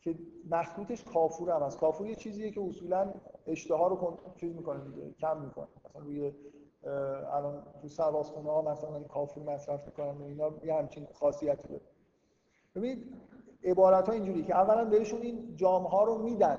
[0.00, 0.18] که
[0.50, 3.14] مخلوطش کافور هم هست کافور یه چیزیه که اصولا
[3.46, 4.80] اشتها رو چیز می‌کنه
[5.20, 5.68] کم می‌کنه.
[5.84, 6.32] مثلا روی
[6.84, 11.80] الان تو سواسخونه ها مثلا کافور مصرف می‌کنن و اینا یه همچین خاصیتی داره.
[12.74, 13.14] ببینید
[13.64, 16.58] عبارت ها اینجوری که اولا بهشون این جام ها رو میدن.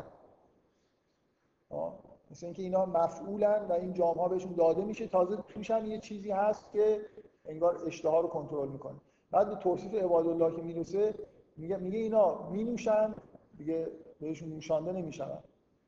[2.32, 5.08] مثل اینکه اینا مفعولن و این جام ها بهشون داده میشه.
[5.08, 7.06] تازه توش هم یه چیزی هست که
[7.46, 8.96] انگار اشتها رو کنترل می‌کنه.
[9.32, 11.16] بعد به توصیف عباد الله که می‌رسه
[11.58, 13.16] میگه میگه اینا مینوشن
[13.58, 13.88] دیگه
[14.20, 15.38] بهشون نوشانده نمیشن.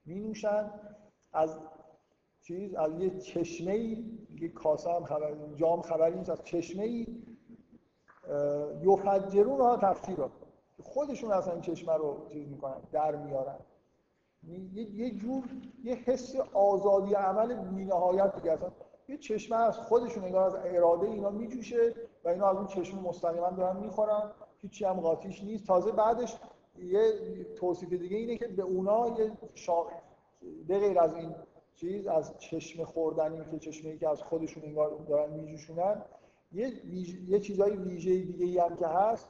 [0.05, 0.71] مینوشن
[1.33, 1.57] از
[2.43, 4.05] چیز از یه چشمه ای
[4.41, 7.07] یه کاسه هم خبر جام خبری نیست از چشمه ای
[8.81, 10.17] یفجرون ها تفجیر
[10.83, 13.59] خودشون اصلا این چشمه رو چیز می‌کنن در میارن.
[14.73, 15.43] یه جور
[15.83, 18.51] یه حس آزادی عمل بی‌نهایت دیگه.
[18.51, 18.71] اصلا
[19.07, 23.49] یه چشمه از خودشون انگار از اراده اینا میجوشه و اینا از اون چشم مستقیما
[23.49, 24.31] دارن می‌خورن.
[24.61, 25.67] هیچی هم قاطیش نیست.
[25.67, 26.37] تازه بعدش
[26.77, 27.03] یه
[27.55, 29.85] توصیف دیگه اینه که به اونا یه شا...
[30.67, 31.35] به غیر از این
[31.75, 36.01] چیز از چشم خوردنی که چشمه که از خودشون انگار دارن میجوشونن
[36.51, 36.71] یه,
[37.27, 39.29] یه چیزای ویژه دیگه ای هم که هست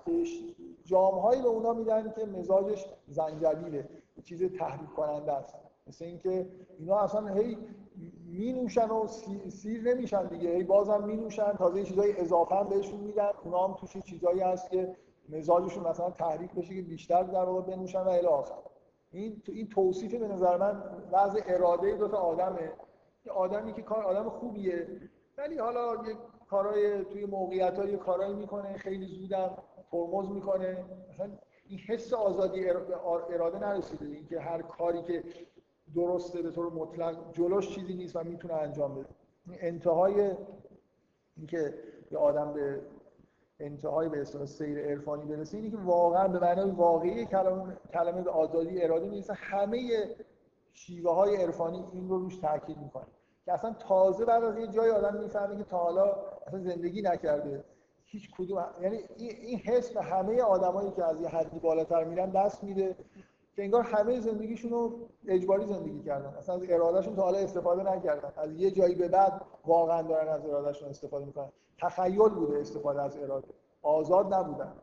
[0.83, 3.89] جامهایی به اونا میدن که مزاجش زنجبیله
[4.23, 5.55] چیز تحریک کننده است.
[5.87, 6.47] مثل اینکه
[6.79, 7.57] اینا اصلا هی
[8.25, 9.07] می نوشن و
[9.49, 13.29] سیر نمیشن دیگه هی بازم می نوشن تازه یه چیزای اضافه هم بهشون میدن.
[13.43, 14.95] اونا هم توش چیزایی هست که
[15.29, 18.53] مزاجشون مثلا تحریک بشه که بیشتر در واقع بنوشن و الی آخر.
[19.13, 22.71] این این توصیف به نظر من وضع اراده دو تا آدمه.
[23.25, 24.87] یه آدمی که کار آدم خوبیه
[25.37, 26.17] ولی حالا یه
[26.49, 29.57] کارهای توی موقعیت های کارایی می‌کنه خیلی زودم
[29.91, 30.85] ترمز می‌کنه.
[31.09, 31.29] مثلا
[31.67, 34.05] این حس آزادی اراده نرسیده.
[34.05, 35.23] اینکه هر کاری که
[35.95, 39.09] درسته به طور مطلق جلوش چیزی نیست و می‌تونه انجام بده.
[39.47, 40.31] انتهای
[41.37, 41.73] اینکه
[42.11, 42.81] یه آدم به
[43.59, 48.29] انتهای به اصطلاح سیر عرفانی برسه اینه که واقعا به معنای واقعی کلمه کلمه به
[48.29, 49.33] آزادی اراده می‌رسه.
[49.33, 50.09] همه
[50.73, 53.05] شیوه های عرفانی این رو روش تاکید می‌کنه
[53.45, 56.15] که اصلا تازه بعد از یه جای آدم می‌فهمه که تا حالا
[56.47, 57.63] اصلا زندگی نکرده.
[58.05, 62.63] هیچ کدوم یعنی این حس به همه آدمایی که از یه حدی بالاتر میرن دست
[62.63, 62.95] میده.
[63.55, 66.29] که انگار همه زندگیشون رو اجباری زندگی کردن.
[66.29, 68.33] اصلا از ارادهشون تا حالا استفاده نکردن.
[68.35, 71.51] از یه جایی به بعد واقعا دارن از ارادهشون استفاده می‌کنن.
[71.77, 73.47] تخیل بوده استفاده از اراده.
[73.81, 74.73] آزاد نبودن.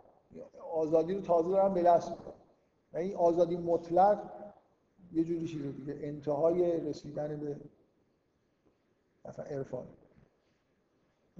[0.72, 2.32] آزادی رو تازه دارن به دست می‌کنن
[2.94, 4.18] این آزادی مطلق
[5.12, 7.56] یه جوری چیزه دیگه انتهای رسیدن به
[9.24, 9.86] مثلا عرفان.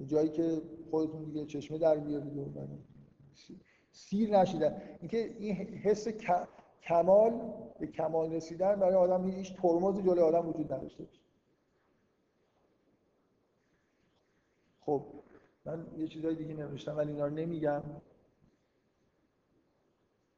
[0.06, 2.44] جایی که خودتون دیگه چشمه در بیارید و
[3.92, 4.82] سیر نشیدن.
[5.00, 6.08] اینکه این حس
[6.82, 11.20] کمال به کمال رسیدن برای آدم هیچ ترمز جلوی آدم وجود نداشته باشه.
[14.80, 15.06] خب
[15.64, 17.82] من یه چیزای دیگه نوشتم ولی اینا رو نمیگم.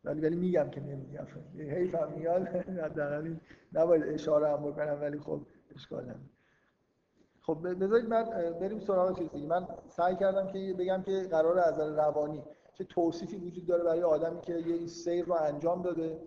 [0.04, 1.26] ولی ولی میگم که نمیگم.
[1.56, 2.48] حیف هم میاد
[3.72, 5.40] نباید اشاره هم بکنم ولی خب
[5.74, 6.30] اشکال نداره
[7.40, 8.24] خب بذارید من
[8.60, 12.42] بریم سراغ چیزی من سعی کردم که بگم که قرار از روانی
[12.72, 16.20] چه توصیفی وجود داره برای آدمی که یه سیر رو انجام داده.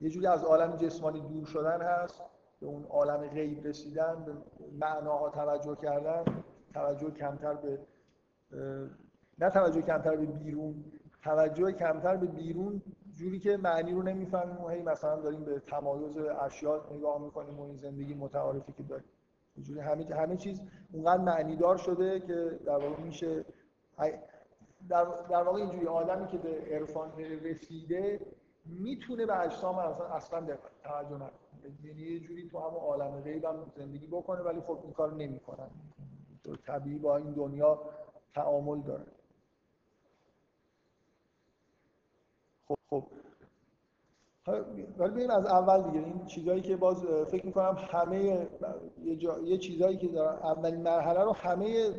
[0.00, 2.22] یه جوری از عالم جسمانی دور شدن هست
[2.60, 4.32] به اون عالم غیب رسیدن به
[4.72, 6.24] معناها توجه کردن.
[6.74, 7.78] توجه کمتر به
[9.38, 10.84] نه توجه کمتر به بیرون
[11.24, 16.18] توجه کمتر به بیرون جوری که معنی رو نمی‌فهمیم و هی مثلا داریم به تمایز
[16.18, 19.08] اشیاء نگاه می‌کنیم و این زندگی متعارفی که داریم.
[19.62, 20.62] جوری همه همه چیز
[20.92, 23.44] اونقدر معنیدار شده که در واقع میشه
[24.88, 28.20] در, در واقع اینجوری آدمی که به عرفان رسیده
[28.64, 31.30] می‌تونه به اجسام اصلا اصلا توجه نکنه.
[31.84, 35.70] یعنی یه جوری تو همون عالم غیب هم زندگی بکنه ولی خب این کار نمی‌کنن.
[36.66, 37.80] طبیعی با این دنیا
[38.34, 39.06] تعامل داره.
[42.68, 43.04] خب خب.
[44.98, 48.48] ولی بریم از اول دیگه این چیزایی که باز فکر می‌کنم همه
[49.02, 49.38] یه, جا...
[49.38, 51.90] یه چیزایی که در اولین مرحله رو همه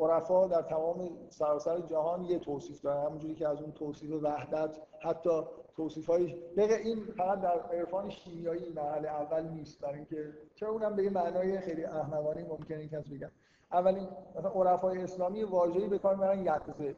[0.00, 3.06] عرفا در تمام سراسر جهان یه توصیف دارن.
[3.06, 5.42] همونجوری که از اون توصیف وحدت حتی
[5.76, 9.80] توصیف های این فقط در عرفان شیمیایی مرحله اول نیست.
[9.80, 13.30] برای اینکه چرا اونم به معنای خیلی احمقانه ممکنه کس بگم.
[13.72, 16.96] اولین مثلا عرفای اسلامی واژه‌ای به کار می‌برن یقظه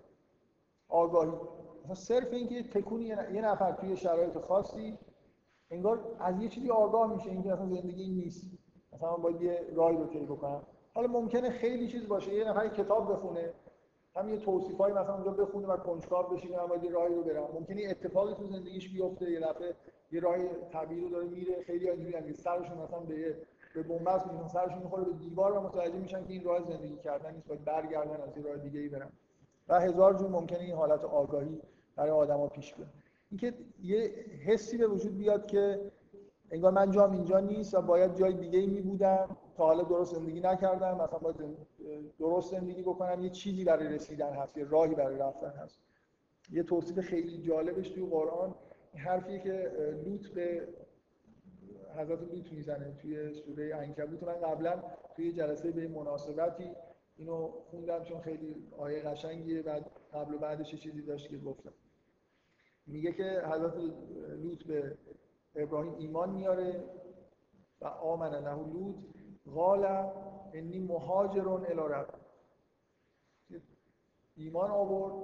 [0.88, 1.32] آگاهی.
[1.84, 4.98] مثلا صرف اینکه تکونی یه نفر توی شرایط خاصی
[5.70, 8.46] انگار از یه چیزی آگاه میشه اینکه مثلا زندگی نیست.
[8.92, 10.62] مثلا باید یه راهی رو طی بکنم.
[10.94, 12.34] حالا ممکنه خیلی چیز باشه.
[12.34, 13.52] یه نفر کتاب بخونه
[14.16, 17.48] هم یه توصیفایی مثلا اونجا بخونه و کنجکاو بشه که من یه راهی رو برم
[17.54, 19.74] ممکنه اتفاقی تو زندگیش بیفته یه دفعه
[20.12, 20.36] یه راه
[20.72, 23.36] طبیعی رو داره میره خیلی اینجوری سرشون مثلا به
[23.74, 27.34] به بنبست میشن سرشون می‌خوره به دیوار و متوجه میشن که این راه زندگی کردن
[27.34, 29.12] نیست باید برگردن از این راه دیگه ای برن.
[29.68, 31.60] و هزار جور ممکنه این حالت آگاهی
[31.96, 32.88] برای آدما پیش بیاد.
[33.30, 33.98] اینکه یه
[34.46, 35.80] حسی به وجود بیاد که
[36.50, 40.14] انگار من جام اینجا نیست و باید جای دیگه ای می بودم تا حالا درست
[40.14, 41.36] زندگی نکردم مثلا باید
[42.18, 45.80] درست زندگی بکنم یه چیزی برای رسیدن هست یه راهی برای رفتن هست.
[46.50, 48.54] یه توصیف خیلی جالبش توی قرآن
[48.94, 49.72] حرفی که
[50.04, 50.68] لوط به
[51.96, 54.22] حضرت لوط می‌زنه توی سوره عنکبوت.
[54.22, 54.82] من قبلا
[55.16, 56.70] توی جلسه به مناسبتی
[57.16, 61.72] اینو خوندم چون خیلی آیه قشنگیه بعد قبل و بعدش چیزی داشت که گفتم.
[62.86, 63.74] میگه که حضرت
[64.42, 64.96] لوط به
[65.54, 66.84] ابراهیم ایمان میاره
[67.80, 68.96] و آمن له لوط
[69.54, 69.84] قال
[70.52, 72.08] انی مهاجرون الی رب.
[74.36, 75.14] ایمان آورد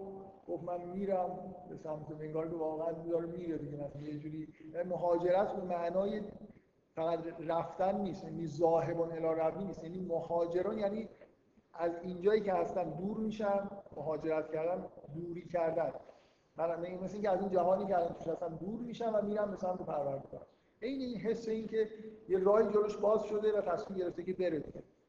[0.49, 4.49] گفت من میرم به سمت انگار که واقعا داره میره دیگه مثلا یه جوری
[4.87, 6.23] مهاجرت به معنای
[6.95, 11.09] فقط رفتن نیست یعنی زاهبان الی ربی نیست یعنی مهاجران یعنی
[11.75, 15.93] از اینجایی که هستن دور میشن مهاجرت کردن دوری کردن.
[16.57, 19.57] من مثل اینکه از این جهانی که الان توش هستم دور میشم و میرم به
[19.57, 20.47] سمت پروردگار.
[20.81, 21.89] این این حس این که
[22.29, 24.64] یه راهی جلوش باز شده و تصمیم گرفته که بره.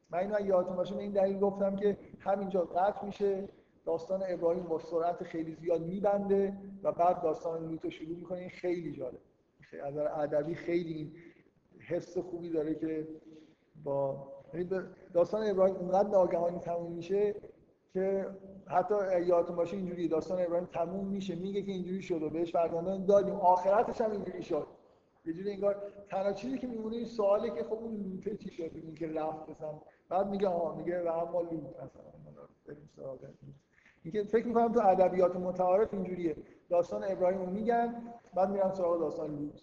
[0.10, 3.50] من اینو یادتون باشه به این دلیل گفتم که همینجا قطع میشه
[3.86, 8.50] داستان ابراهیم با سرعت خیلی زیاد میبنده و بعد داستان لوط شروع می‌کنه.
[8.50, 9.20] خیلی جالب.
[9.84, 11.12] از ادبی خیلی این
[11.80, 13.08] حس خوبی داره که
[13.84, 14.70] با یعنی
[15.14, 17.36] داستان ابراهیم اونقدر ناگهانی تموم میشه
[17.94, 18.26] که
[18.68, 18.96] حتی
[19.26, 21.36] یادتون باشه اینجوری داستان ابراهیم تموم میشه.
[21.36, 23.36] میگه که اینجوری شد و بهش فرزندان دادیم.
[23.36, 24.68] آخرتش هم اینجوری شد.
[25.30, 28.72] یه جوری انگار تنها چیزی که میمونه این سواله که خب اون لوته چی شد؟
[28.74, 29.82] این که رفت مثلا.
[30.10, 32.04] بعد میگه آها میگه و اما لوت مثلا.
[32.66, 33.20] بریم سراغ
[34.04, 36.36] اینکه فکر می‌کنم تو ادبیات متعارف اینجوریه.
[36.70, 39.62] داستان ابراهیم رو میگن بعد میرن سراغ داستان لوط.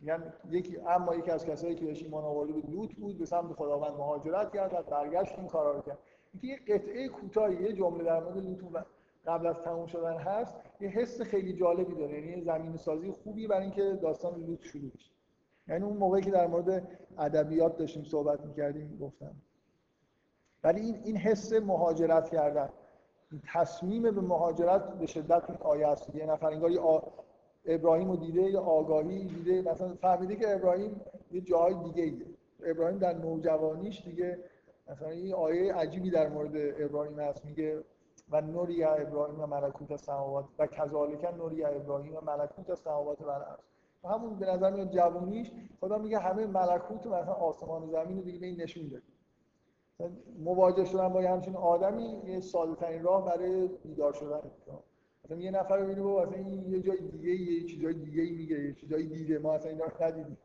[0.00, 3.52] میگن یکی اما یکی از کسایی که بهش ایمان آورده بود لوط بود به سمت
[3.52, 5.98] خداوند مهاجرت کرد و برگشت این کارا رو کرد.
[6.32, 8.64] اینکه یه قطعه کوتاهی یه جمله در مورد لوط
[9.26, 12.26] قبل از تموم شدن هست یه حس خیلی جالبی داره.
[12.26, 15.10] یعنی زمین سازی خوبی برای اینکه داستان لوط شروع بشه.
[15.68, 19.34] یعنی اون موقعی که در مورد ادبیات داشتیم صحبت می‌کردیم گفتم
[20.64, 22.68] ولی این این حس مهاجرت کردن
[23.52, 26.14] تصمیم به مهاجرت به شدت این آیه است.
[26.14, 26.98] یه نفر انگار آ...
[27.66, 29.62] ابراهیم رو دیده یا آگاهی دیده.
[29.70, 31.00] مثلا فهمیده که ابراهیم
[31.32, 32.26] یه جای دیگه ایه
[32.64, 34.38] ابراهیم در نوجوانیش دیگه
[34.90, 37.44] مثلا این آیه عجیبی در مورد ابراهیم هست.
[37.44, 37.84] میگه
[38.30, 43.58] و نوری ابراهیم و ملکوت السماوات و کذالک نوری ابراهیم و ملکوت السماوات و الارض.
[44.04, 48.46] همون به نظر میاد جوونیش خدا میگه همه ملکوت مثلا آسمان و زمین دیگه به
[48.46, 49.02] این نشون داد.
[50.38, 54.40] مواجه شدن با همچین آدمی یه ساده ترین راه برای بیدار شدن.
[55.24, 58.64] مثلا یه نفر رو ببینه مثلا این یه جای دیگه یه چیزای دیگه ای میگه
[58.64, 60.38] یه چیزای دیده ما اصلا اینا رو ندیدیم.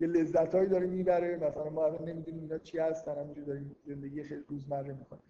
[0.00, 4.44] یه لذتایی داره می‌بره مثلا ما اصلا نمی‌دونیم اینا چی هستن همینجوری داریم زندگی خیلی
[4.48, 5.22] روزمره می‌کنیم.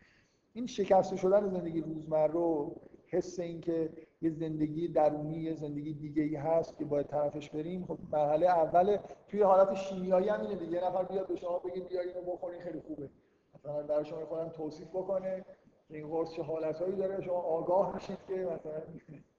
[0.56, 2.76] این شکست شدن زندگی روزمره رو
[3.06, 3.90] حس این که
[4.22, 8.98] یه زندگی درونی یه زندگی دیگه ای هست که باید طرفش بریم خب مرحله اول
[9.28, 10.84] توی حالت شیمیایی هم اینه دیگه.
[10.84, 13.10] نفر بیاد به شما بگه بیا اینو بخورین خیلی خوبه.
[13.54, 15.44] مثلا برای شما خودم توصیف بکنه
[15.90, 18.82] این قرص چه حالتهایی داره شما آگاه میشید که مثلا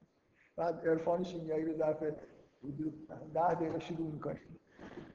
[0.57, 2.03] بعد عرفان شیمیایی رو ظرف
[3.33, 4.59] ده دقیقه شروع می‌کنید.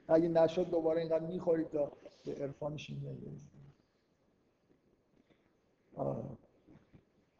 [0.08, 1.92] اگه نشد دوباره اینقدر می‌خورید تا
[2.24, 3.49] به عرفان شیمیایی برسید.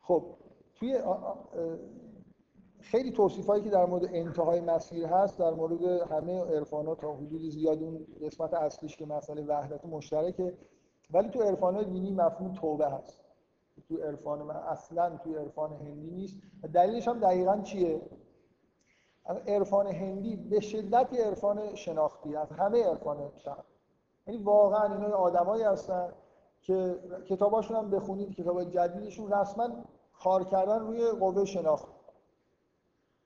[0.00, 0.24] خب
[0.74, 0.98] توی
[2.80, 7.42] خیلی توصیف هایی که در مورد انتهای مسیر هست در مورد همه عرفانات تا حدود
[7.42, 10.58] زیاد اون قسمت اصلیش که مسئله وحدت مشترکه.
[11.10, 13.24] ولی تو عرفان دینی مفهوم توبه هست.
[13.88, 16.40] تو عرفان من اصلا تو عرفان هندی نیست.
[16.74, 18.00] دلیلش هم دقیقا چیه؟
[19.46, 23.64] عرفان هندی به شدت عرفان شناختی از همه عرفان شرق
[24.26, 26.12] یعنی واقعا اینا آدمایی هستن.
[26.60, 29.32] که کتاباشون هم بخونید کتاب جدیدشون.
[29.32, 29.68] رسما
[30.12, 31.88] کار کردن روی قوه شناخت.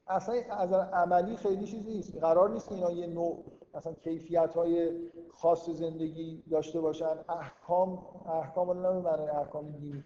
[0.07, 2.16] اصلا از عملی خیلی چیزی نیست.
[2.16, 4.91] قرار نیست اینا یه نوع مثلا کیفیت های
[5.32, 7.16] خاص زندگی داشته باشن.
[7.28, 10.05] احکام احکام رو احکام دینی.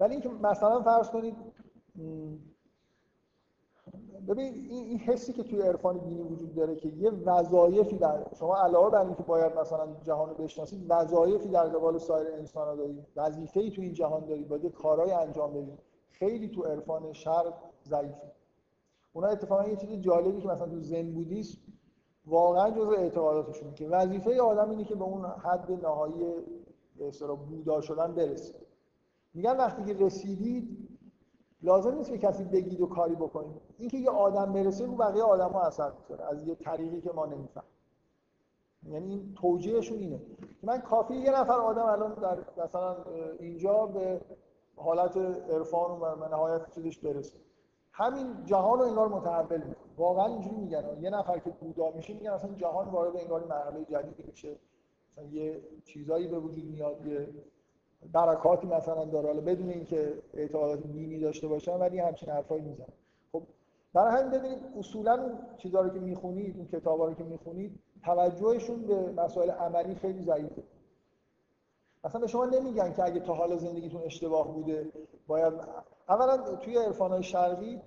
[0.00, 1.36] ولی اینکه مثلا فرض کنید
[4.28, 8.90] ببین این حسی که توی عرفان دینی وجود داره که یه وظایفی در شما علاوه
[8.90, 13.06] بر اینکه باید مثلا جهان رو بشناسید وظایفی در قبال سایر انسان ها دارید.
[13.16, 15.78] وظیفه‌ای تو این جهان دارید باید کارهای انجام بدید.
[16.10, 17.54] خیلی تو عرفان شرق
[17.84, 18.32] ضعیفه.
[19.12, 21.58] اونا اتفاقا یه چیز جالبی که مثلا تو زن بودیسم
[22.26, 26.24] واقعا جزء اعتقاداتشون که وظیفه آدم اینه که به اون حد نهایی
[26.98, 27.10] به
[27.48, 28.54] بودا شدن برسه.
[29.34, 30.91] میگن وقتی که رسیدید
[31.62, 35.48] لازم نیست که کسی بگید و کاری بکنید اینکه یه آدم برسه رو بقیه آدم
[35.48, 36.26] ها اثر می‌کنه.
[36.26, 37.64] از یه طریقی که ما نمیفهم
[38.88, 40.20] یعنی این توجیهشون اینه.
[40.62, 42.96] من کافی یه نفر آدم الان در مثلا
[43.38, 44.20] اینجا به
[44.76, 45.16] حالت
[45.50, 47.38] عرفان و نهایت چیزش برسه.
[47.92, 49.76] همین جهان رو انگار متحول می‌کنه.
[49.96, 50.84] واقعا اینجوری میگن.
[51.00, 54.56] یه نفر که بودا میشه میگن اصلا جهان وارد انگار مرحله جدیدی میشه.
[55.12, 57.28] مثلا یه چیزایی به وجود میاد یه
[58.12, 59.26] برکاتی مثلا داره.
[59.26, 62.86] حالا بدون اینکه اعتقادات دینی داشته باشن ولی همچین حرفایی می‌زنن.
[63.32, 63.42] خب
[63.94, 69.50] برای همین ببینید اصولا چیزا رو که می‌خونید اون کتابا که می‌خونید توجهشون به مسائل
[69.50, 70.62] عملی خیلی ضعیفه.
[72.04, 74.92] اصلا به شما نمیگن که اگه تا حال زندگیتون اشتباه بوده
[75.26, 75.54] باید
[76.08, 77.80] اولا توی عرفانای شرقی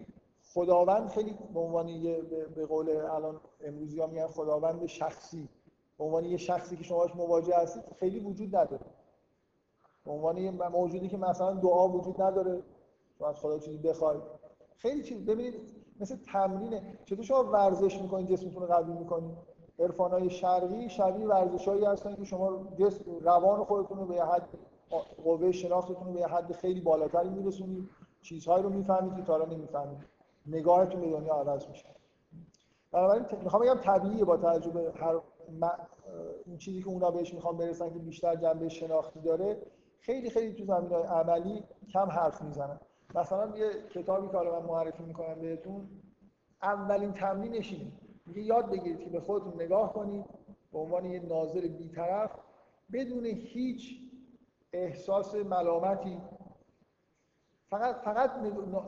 [0.54, 2.22] خداوند خیلی به عنوان یه
[2.56, 5.50] به قول الان امروزی ها میگن خداوند شخصی
[5.98, 8.86] به عنوان یه شخصی که شما باش مواجه هستید خیلی وجود نداره.
[10.06, 12.62] به عنوان یه موجودی که مثلا دعا وجود نداره
[13.18, 14.22] شما از خدا چیزی بخواید
[14.78, 15.56] خیلی چیز ببینید
[16.00, 16.98] مثل تمرینه.
[17.06, 19.38] چطور شما ورزش می‌کنید جسمتون رو قوی می‌کنید
[19.80, 24.48] عرفان های شرقی شبیه ورزش هایی هستن که شما جسم روان خودتون رو به حد
[25.24, 27.90] قوه شناختتون رو به حد خیلی بالاتری میرسونید
[28.22, 29.98] چیزهایی رو می‌فهمید که تا الان نمی‌فهمید
[30.48, 31.86] نگاهتون به دنیا عوض میشه.
[32.92, 35.20] بنابراین می‌خوام بگم طبیعیه با تجربه هر
[36.46, 39.58] این چیزی که اونا بهش می‌خوام برسن که بیشتر جنبه شناختی داره.
[40.06, 42.80] خیلی خیلی تو زمین عملی کم حرف می‌زنن
[43.16, 45.90] مثلا یه کتابی که من معرفی می‌کنم بهتون
[46.62, 47.92] اولین تمرینش اینه.
[48.26, 50.26] میگه یاد بگیرید که به خودتون نگاه کنید
[50.72, 52.32] به عنوان یه ناظر بیطرف
[52.94, 54.00] بدون هیچ
[54.74, 56.22] احساس ملامتی
[57.70, 58.32] فقط فقط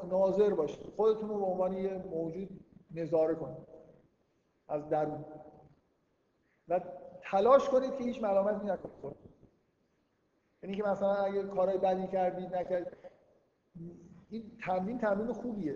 [0.09, 0.93] ناظر باشید.
[0.95, 2.49] خودتون رو به عنوان یه موجود
[2.91, 3.67] نظاره کنید.
[4.67, 5.25] از درون.
[6.67, 6.81] و
[7.21, 9.26] تلاش کنید که هیچ ملامتی نکنید.
[10.67, 12.97] یعنی که مثلا اگه کارهای بدی کردید نکرد
[14.29, 15.75] این تمرین تمرین خوبیه.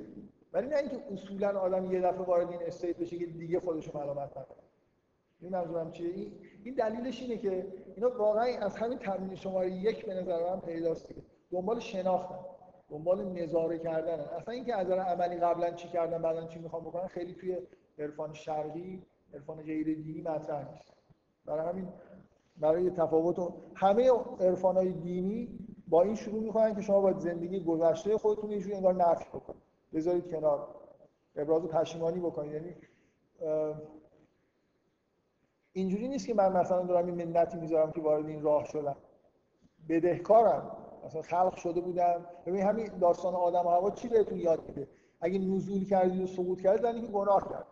[0.54, 4.30] ولی نه اینکه اصولا آدم یه دفعه وارد این استیت بشه که دیگه خودشو ملامت
[4.32, 4.58] نکنه.
[5.40, 6.34] این منظورم چیه؟ این,
[6.64, 11.08] این دلیلش اینه که اینا واقعا از همین تمرین شماره یک به نظر من پیداست.
[11.08, 11.22] دیگه
[11.52, 12.40] دنبال شناختن
[12.90, 17.34] دنبال نظاره کردن اصلا اینکه از عملی قبلا چی کردن بعدا چی می‌خوام بکنن خیلی
[17.34, 17.58] توی
[18.00, 20.94] عرفان شرقی عرفان غیر دینی مطرح نیست.
[21.46, 21.88] برای همین
[22.62, 28.18] برای تفاوت همه عرفان های دینی با این شروع می‌کنن که شما باید زندگی گذشته
[28.18, 29.62] خودتون یه انگار نفی بکنید.
[29.94, 30.68] بذارید کنار.
[31.36, 32.54] ابراز پشیمانی بکنید.
[32.54, 32.76] یعنی
[35.74, 38.96] اینجوری نیست که من مثلا دارم این منتی می‌ذارم که وارد این راه شدم.
[39.90, 40.78] بدهکارم.
[41.06, 42.26] مثلا خلق شده بودم.
[42.46, 44.88] ببین همین داستان آدم و هوا چی بهتون یاد میده؟
[45.22, 47.66] اگه نزول کردید و سقوط کردید یعنی که گناه کرد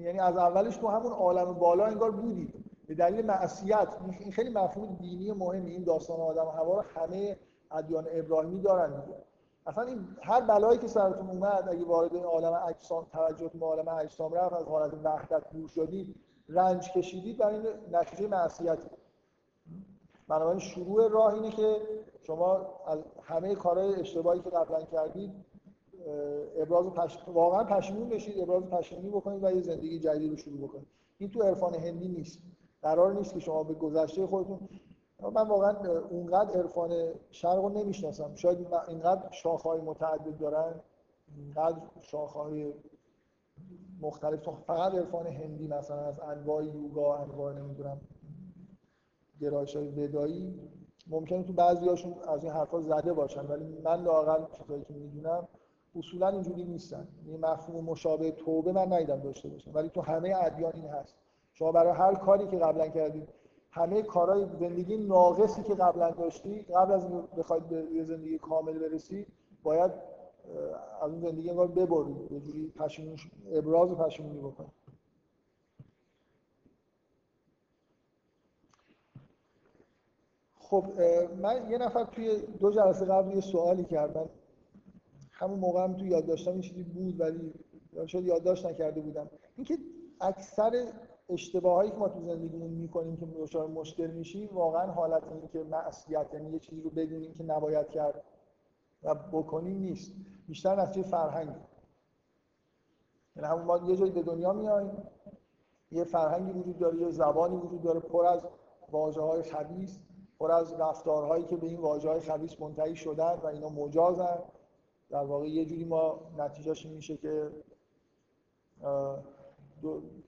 [0.00, 3.88] یعنی از اولش تو همون عالم بالا انگار بودید به دلیل معصیت
[4.20, 5.70] این خیلی مفهوم دینی مهمی.
[5.70, 7.38] این داستان آدم هوا رو همه
[7.70, 9.02] ادیان ابراهیمی دارن
[9.66, 13.88] اصلا این هر بلایی که سرتون اومد اگه وارد این عالم اجسام توجه به عالم
[13.88, 16.14] اجسام رفت از حالت وحدت دور شدید
[16.48, 18.78] رنج کشیدید برای این نتیجه معصیت.
[20.28, 21.76] بنابراین شروع راه اینه که
[22.22, 25.32] شما از همه کارهای اشتباهی که قبلا کردید
[26.56, 27.18] ابراز پش...
[27.26, 30.86] واقعا پشیمون بشید ابراز پشیمونی بکنید و یه زندگی جدید رو شروع بکنید.
[31.18, 32.38] این تو عرفان هندی نیست.
[32.82, 34.68] قرار نیست که شما به گذشته خودتون
[35.34, 38.34] من واقعا اونقدر عرفان شرق رو نمی‌شناسم.
[38.34, 40.74] شاید اینقدر شاخهای متعدد دارن
[41.36, 42.72] اینقدر شاخهای
[44.00, 44.48] مختلف.
[44.66, 48.00] فقط عرفان هندی مثلا از انواع یوگا انواع نمی‌دونم
[49.40, 50.70] گرایش های ودایی
[51.06, 53.46] ممکنه تو بعضی هاشون از این حرفا زده باشن.
[53.46, 55.48] ولی من لاقل چیزایی که می‌دونم
[55.96, 57.08] اصولا اینجوری نیستن.
[57.26, 59.70] این مفهوم مشابه توبه من ندیدم داشته باشم.
[59.74, 61.14] ولی تو همه ادیان این هست.
[61.52, 63.28] شما برای هر کاری که قبلا کردید
[63.70, 69.26] همه کارهای زندگی ناقصی که قبلا داشتی قبل از بخواید به یه زندگی کامل برسی
[69.62, 69.90] باید
[71.02, 72.32] از اون زندگی انگار ببرید.
[72.32, 72.72] یه جوری
[73.52, 74.72] ابراز پشیمونی بکنید.
[80.58, 80.84] خب
[81.42, 84.28] من یه نفر توی دو جلسه قبل یه سوالی کردم.
[85.42, 87.52] همون موقع هم تو یادداشتم این چیزی بود ولی
[88.06, 89.30] شاید یادداشت نکرده بودم.
[89.56, 89.78] اینکه
[90.20, 90.92] اکثر
[91.28, 96.26] اشتباهایی که ما تو زندگیمون می‌کنیم که دچار مشکل میشیم واقعا حالت اینه که معصیت
[96.34, 98.24] یعنی یه چیزی رو بدونیم که نباید کرد
[99.02, 100.12] و بکنیم نیست.
[100.48, 101.60] بیشتر نتیجه فرهنگی.
[103.36, 104.90] یعنی همون ما یه جایی به دنیا میایم
[105.90, 108.46] یه فرهنگی وجود داره یه زبانی وجود داره پر از
[108.90, 109.98] واژه های خبیث
[110.38, 114.38] پر از رفتارهایی که به این واژه های خبیث منتهی شدن و اینا مجازن.
[115.12, 117.50] در واقع یه جوری ما نتیجهش میشه که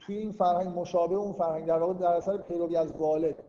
[0.00, 3.44] توی این فرهنگ مشابه اون فرهنگ در واقع در اثر پیروی از والد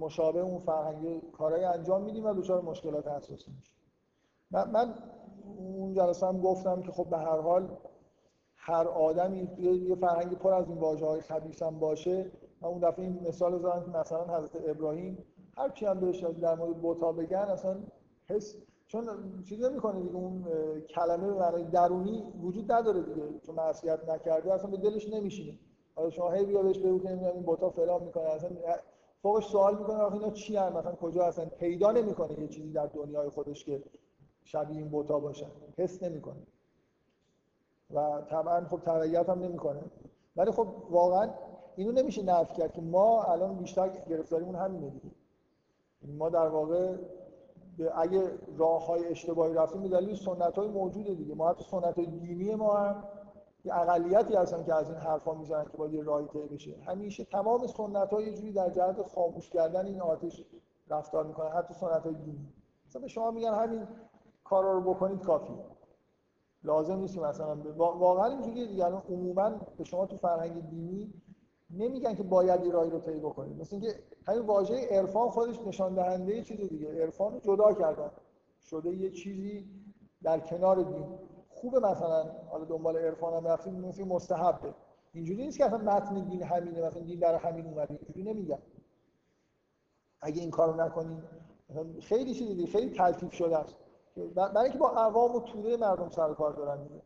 [0.00, 3.72] مشابه اون فرهنگ کارهای انجام میدیم و دچار مشکلات اساسی میشه
[4.50, 4.94] من, من
[5.58, 7.76] اون جلسه هم گفتم که خب به هر حال
[8.56, 12.30] هر آدمی یه فرهنگ پر از این واژه های خبیث هم باشه.
[12.60, 15.18] من اون دفعه این مثال زدم که مثلا حضرت ابراهیم
[15.56, 17.76] هر چی هم بهش در مورد بوتا بگن اصلا
[18.28, 18.56] حس
[18.86, 19.08] چون
[19.48, 20.44] چیز نمی‌کنه دیگه اون
[20.80, 23.22] کلمه برای درونی وجود نداره دیگه.
[23.42, 25.58] چون معصیت نکرده اصلا به دلش نمیشینه.
[25.94, 28.50] حالا شما هی بیا بهش بگو که این بوتا فلان می‌کنه اصلا
[29.22, 32.86] فوقش سوال می‌کنه آخه اینا چی هم مثلا کجا هستن؟ پیدا نمی‌کنه یه چیزی در
[32.86, 33.82] دنیای خودش که
[34.44, 35.46] شبیه این بوتا باشه.
[35.78, 36.42] حس نمی‌کنه.
[37.90, 39.80] و طبعا خب تبعیت هم نمی‌کنه.
[40.36, 41.30] ولی خب واقعا
[41.76, 45.14] اینو نمیشه نفی کرد که ما الان بیشتر گرفتاریمون همینه دیگه.
[46.02, 46.96] ما در واقع
[47.94, 51.34] اگه راه های اشتباهی رفتیم به دلیل سنت های موجوده دیگه.
[51.34, 53.04] ما حتی سنت های دینی ما هم
[53.64, 56.76] یه اقلیتی هستن که از این حرفا می‌زنن که باید یه راهی طی بشه.
[56.86, 60.44] همیشه تمام سنت ها یه جوری در جهت خاموش کردن این آتش
[60.88, 62.52] رفتار می‌کنن حتی سنت های دینی.
[62.86, 63.86] مثلا به شما میگن همین
[64.44, 65.52] کارا رو بکنید کافی
[66.64, 68.84] لازم نیست مثلا واقعا اینجوریه دیگه.
[68.84, 71.14] الان عموما به شما تو فرهنگ دینی
[71.72, 73.94] نمیگن که باید رای رو طی بکنید مثل اینکه
[74.26, 76.88] همین واژه عرفان خودش نشان دهنده چیز دیگه.
[76.88, 78.10] عرفان رو جدا کردن.
[78.60, 79.66] شده یه چیزی
[80.22, 81.18] در کنار دین.
[81.48, 84.74] خوبه مثلا حالا دنبال عرفان هم رفتیم مثل مستحبه.
[85.12, 87.98] اینجوری نیست که اصلا متن دین همینه مثلا دین برای همین اومده.
[88.00, 88.58] اینجوری نمیگن.
[90.20, 91.22] اگه این کارو نکنین
[92.00, 93.76] خیلی چیزی دیگه خیلی تلطیف شده است.
[94.34, 97.02] برای اینکه با عوام و توده مردم سر کار دارن دیگه.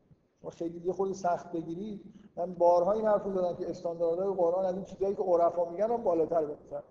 [0.50, 2.00] خیلی یه سخت بگیری
[2.36, 6.02] من بارها این حرفو زدم که استانداردهای قرآن از این چیزایی که عرفا میگن هم
[6.02, 6.82] بالاتر بپسن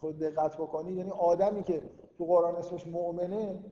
[0.00, 1.82] خود دقت بکنی یعنی آدمی که
[2.18, 3.64] تو قرآن اسمش مؤمنه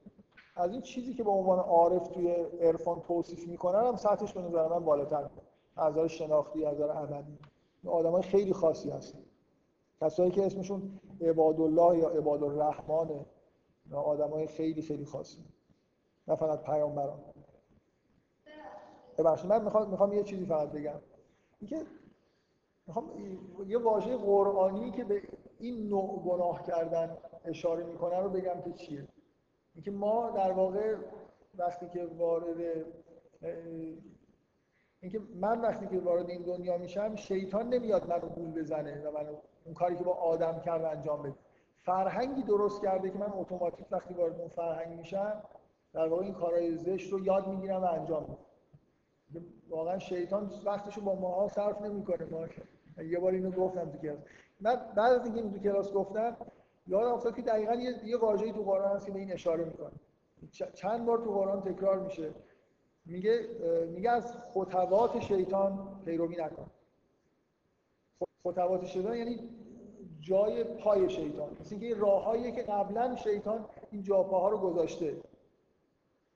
[0.57, 2.31] از این چیزی که به عنوان عارف توی
[2.61, 5.31] عرفان توصیف می‌کنن هم سطحش به نظر من بالاتر.
[5.77, 7.39] از نظر شناختی از نظر عملی.
[7.87, 9.19] آدمای خیلی خاصی هستن.
[10.01, 13.27] کسایی که اسمشون عباد الله یا عباد الرحمنه
[13.95, 15.45] آدمای خیلی خیلی خاصی.
[16.29, 17.21] نه فقط پیامبران.
[19.19, 21.01] ببخشید من می‌خوام می‌خوام یه چیزی فقط بگم.
[21.61, 21.87] اینکه
[23.67, 25.23] یه واژه قرآنی که به
[25.59, 29.09] این نوع گناه کردن اشاره می‌کنه رو بگم که چیه.
[29.75, 30.97] اینکه ما در واقع
[31.55, 32.85] وقتی که وارد
[35.01, 39.35] اینکه من وقتی که وارد این دنیا میشم شیطان نمیاد منو گول بزنه و منو
[39.65, 41.35] اون کاری که با آدم کرد انجام بده.
[41.83, 45.43] فرهنگی درست کرده که من اتوماتیک وقتی وارد اون فرهنگ میشم
[45.93, 48.39] در واقع این کارهای زشت رو یاد می‌گیرم و انجام میدم.
[49.69, 52.47] واقعا شیطان وقتشو با ماها صرف نمی‌کنه ما
[53.03, 54.19] یه بار اینو گفتم تو کلاس.
[54.61, 56.37] من بعد از اینکه تو کلاس گفتم
[56.87, 59.91] یاد افتاد که دقیقا یه, یه واژه‌ای تو قرآن هست که به این اشاره می‌کنه.
[60.75, 62.31] چند بار تو قرآن تکرار میشه.
[63.07, 63.47] میگه
[63.91, 66.67] میگه از خطوات شیطان پیروی نکن.
[68.43, 69.49] خطوات شیطان یعنی
[70.21, 71.57] جای پای شیطان.
[71.61, 75.17] مثل اینکه راههایی که قبلا شیطان این جاپاها رو گذاشته.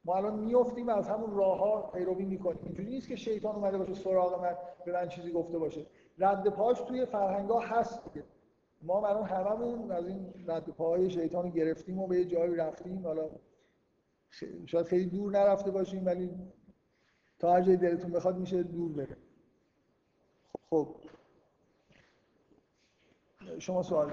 [0.04, 2.60] ما الان میافتیم از همون راه ها پیروی می‌کنیم.
[2.64, 5.86] اینجوری نیست که شیطان اومده باشه سراغ من به من چیزی گفته باشه.
[6.18, 8.02] رد پاش توی فرهنگ ها هست
[8.82, 13.06] ما الان هممون از این رد پاهای شیطان رو گرفتیم و به یه جایی رفتیم.
[13.06, 13.30] حالا
[14.66, 16.30] شاید خیلی دور نرفته باشیم ولی
[17.38, 19.16] تا هر جای دلتون بخواد میشه دور بره.
[20.70, 20.88] خب.
[23.58, 24.12] شما سوال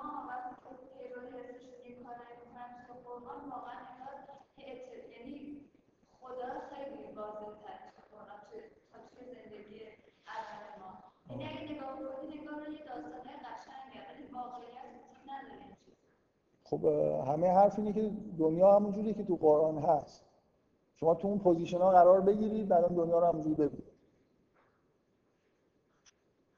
[0.00, 4.16] آدما وقتی که پیرو حسشون یه کارایی می‌کنن تو قرآن واقعا انگار
[5.14, 5.60] یعنی
[6.20, 8.40] خدا خیلی واضح تر تو قرآن
[8.92, 9.80] تا توی زندگی
[10.34, 10.90] الان ما
[11.30, 15.66] یعنی اگه نگاه کنی نگاه رو یه داستانه قشنگه ولی واقعیت وجود نداره
[16.70, 16.84] خب
[17.26, 20.24] همه حرف اینه که دنیا همونجوری که تو قرآن هست.
[20.96, 23.90] شما تو اون position ها قرار بگیرید بعد دنیا رو همونجوری ببینید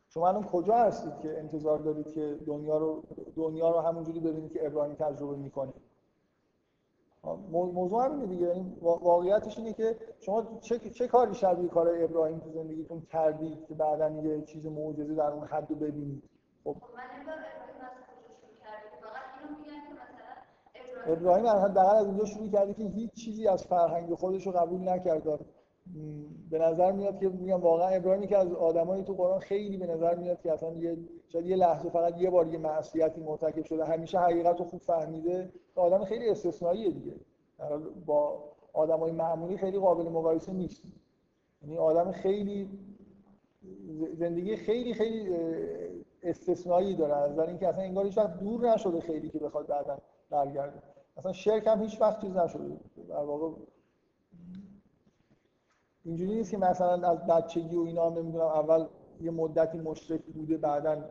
[0.08, 3.02] شما الان کجا هستید که انتظار دارید که دنیا رو
[3.36, 5.72] دنیا رو همونجوری ببینید که ابراهیم تجربه می‌کنه
[7.52, 8.46] موضوع همینه دیگه.
[8.46, 13.74] یعنی واقعیتش اینه که شما چه, چه کاری شبیه کار ابراهیم تو زندگیتون کردید که
[13.74, 16.22] بعدا یه چیز معجزه در اون حد ببینید؟
[16.64, 16.86] خب, خب،
[21.06, 25.22] ابراهیم حداقل از اونجا شروع کرده که هیچ چیزی از فرهنگ خودش رو قبول نکرد.
[26.50, 30.14] به نظر میاد که میگم واقعا ابراهیمی که از آدمایی تو قرآن خیلی به نظر
[30.14, 30.96] میاد که اصلا یه
[31.28, 35.52] شاید یه لحظه فقط یه بار یه معصیتی مرتکب شده همیشه حقیقت رو خوب فهمیده.
[35.74, 37.12] آدم خیلی استثنائیه دیگه.
[38.06, 40.82] با آدمای معمولی خیلی قابل مقایسه نیست.
[41.62, 42.70] یعنی آدم خیلی
[44.12, 45.36] زندگی خیلی خیلی
[46.22, 47.14] استثنایی داره.
[47.14, 49.98] از اینکه اصلا انگار هیچ وقت دور نشده خیلی که بخواد بعدا
[50.30, 50.91] برگرده.
[51.16, 53.56] اصلا شرک هم هیچ وقت چیز نشده در واقع
[56.04, 58.86] اینجوری نیست که مثلا از بچگی و اینا هم نمی‌دونم اول
[59.20, 61.10] یه مدتی مشرک بوده بعدا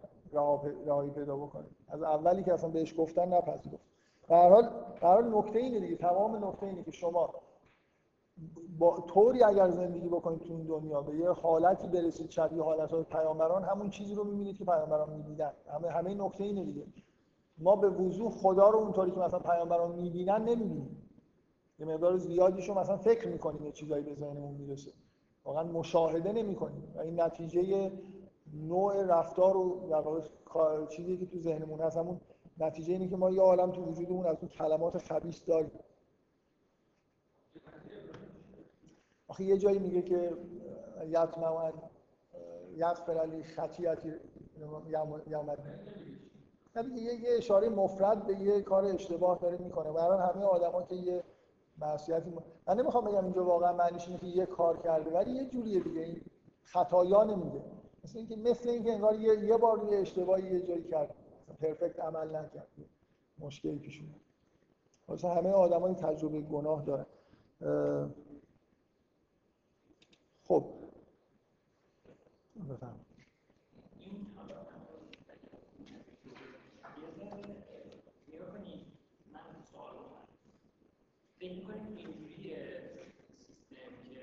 [0.86, 1.65] راهی پیدا بکنه.
[1.88, 3.84] از اولی که اصلا بهش گفتن نپذیرفت.
[4.28, 4.69] به هر حال
[5.02, 7.34] حال نکته اینه دیگه تمام نکته اینه که شما
[8.80, 13.64] با طوری اگر زندگی بکنید تو این دنیا به یه حالتی برسید شبیه حالت پیامبران
[13.64, 15.52] همون چیزی رو می‌بینید که پیامبران می‌دیدن.
[15.73, 16.86] همه همه نکته اینه دیگه.
[17.61, 21.09] ما به وضوح خدا رو اونطوری که مثلا پیامبران می‌بینن نمی‌بینیم.
[21.79, 24.91] یه مقدار زیادیشو مثلا فکر می‌کنیم یه چیزایی به ذهنمون می‌رسه.
[25.43, 26.93] واقعا مشاهده نمی‌کنیم.
[26.95, 27.91] و این نتیجه
[28.53, 32.21] نوع رفتار و در چیزی که تو ذهنمون هست همون
[32.57, 35.71] نتیجه اینه که ما یه عالم تو وجودمون از اون کلمات خبیث داریم.
[39.27, 40.31] آخه یه جایی میگه که
[41.07, 41.73] یطمعن
[42.75, 44.13] یغفر علی خطیئتی
[45.27, 45.51] یوم
[46.76, 49.91] یه یه اشاره مفرد به یه کار اشتباه داره می‌کنه.
[49.91, 51.23] برای همه آدما که یه
[51.77, 52.34] معصیتی
[52.68, 56.02] من نمی‌خوام بگم اینجا واقعا معنیش اینه که یه کار کرده ولی یه جوریه دیگه.
[56.02, 56.22] این
[56.64, 57.61] خطایا نمیگه
[58.03, 61.15] مثل اینکه مثل اینکه انگار یه, یه بار یه اشتباهی یه جایی کرد.
[61.61, 62.68] پرفکت عمل نکرد.
[63.39, 64.22] مشکلی پیش اومد.
[65.07, 67.06] واسه همه آدمای تجربه گناه دارن
[70.43, 70.65] خب.
[72.69, 72.99] بفهم
[81.41, 82.81] فکر کنید اینجوریه
[83.47, 84.19] سیستم که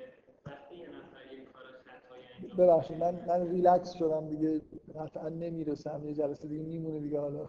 [0.46, 4.60] وقتی یه نفر یه کار خطایی انجام ببخشید من من ریلکس شدم دیگه
[4.94, 7.46] قطعا نمی‌رسم یه جلسه دیگه میمونه دیگه حالا.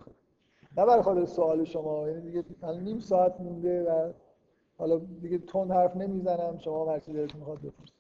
[0.78, 4.14] نه برای خاطر سوال شما یعنی دیگه الان نیم ساعت مونده و
[4.78, 8.00] حالا دیگه تون حرف نمی‌زنم شما هر چیزی دلتون می‌خواد بپرسید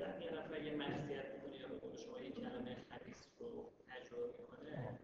[0.00, 3.46] وقتی یه نفر یه معصیت می‌کنه یا به قول شما یه کلمه خبیث رو
[3.88, 4.98] تجربه می‌کنه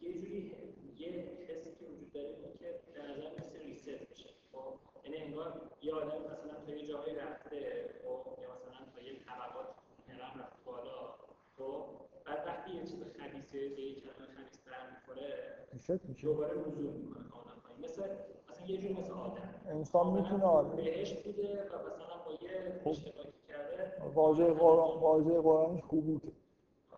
[0.00, 0.56] یه جوری
[0.98, 1.46] یه حسی
[1.78, 6.18] که وجود داره اینه که به نظر مثل ریست میشه خب یعنی انگار یه آدم
[6.32, 9.68] مثلا تا یه جاهایی رفته خب یا مثلا تا یه طبقات
[10.08, 11.14] هرم رفت بالا
[11.58, 11.84] خب
[12.24, 16.26] بعد وقتی یه چیز خبیثه به یه کلمه خبیث در می‌خوره ریست میشه.
[16.26, 18.02] دوباره نزول می‌کنه کاملا پایین مثل
[18.50, 19.54] مثلا یه جور مثل آدم.
[19.68, 20.76] انسان می‌تونه آدم.
[20.76, 22.90] بهش بوده و مثلا با یه خب.
[22.90, 24.02] اشتباهی کرده.
[24.14, 26.32] واژه قرآن واژه قرآنش حبوطه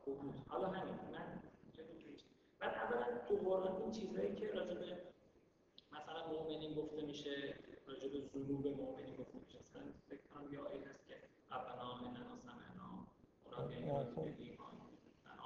[0.04, 0.34] بود.
[0.48, 1.40] حالا همین من
[2.60, 4.86] بعد اولا تو قرآن این چیزهایی که راجع به
[5.92, 7.54] مثلا مؤمنین گفته میشه
[7.88, 11.14] راجع به ذنوب مؤمنین گفته میشه مثلا فکر کنم یه آیه هست که
[11.52, 12.88] ربنا آمنا و سمعنا
[13.44, 14.72] اونا که ایمان.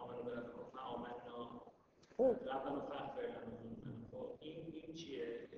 [0.03, 1.63] آمنو به ربنا آمنا
[2.21, 5.49] ربنا فغفر لنا ذنوبنا خب این این چیه؟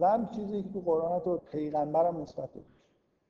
[0.00, 2.50] زن چیزی که تو قرآن تو پیغمبرم نسبت.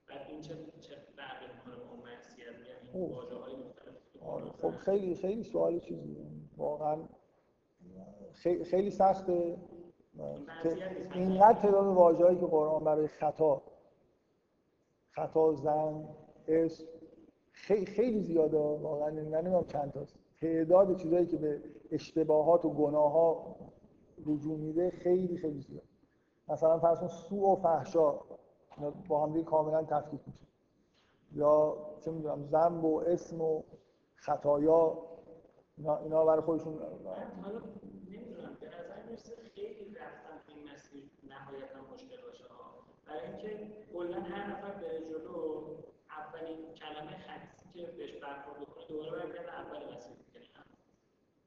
[0.09, 3.12] بعد این چه چه فرقی می‌کنه با اون معصیت یعنی خب.
[3.14, 6.16] واژه های مختلف که تو آره، خب خیلی خیلی سوال چیزی.
[6.56, 7.09] واقعا
[8.64, 9.56] خیلی, سخته.
[11.15, 13.62] اینقدر تعداد واژه‌ای که قرآن برای خطا
[15.11, 16.09] خطا زن
[16.49, 16.85] اسم
[17.53, 23.57] خیلی خیلی زیاده واقعا نمی‌دونم چند تاست تعداد چیزایی که به اشتباهات و گناه ها
[24.27, 25.82] رجوع میده خیلی خیلی زیاد
[26.49, 28.20] مثلا فرض کن سوء و فحشا
[29.09, 30.47] با هم دیگه کاملا تفکیک میشه.
[31.32, 33.62] یا چه می‌دونم ذنب و اسم و
[34.15, 34.99] خطایا
[35.78, 37.59] اینا, اینا برای خودشون حالا
[38.61, 42.65] به نظر می‌رسه خیلی رفتن تو این مسیر نهایتا مشکل باشه ها
[43.15, 45.65] برای اینکه کلا هر نفر بره جلو
[46.11, 50.16] اولین کلمه خبیثی که بهش برخورد کنه دوباره برگرده اول مسیر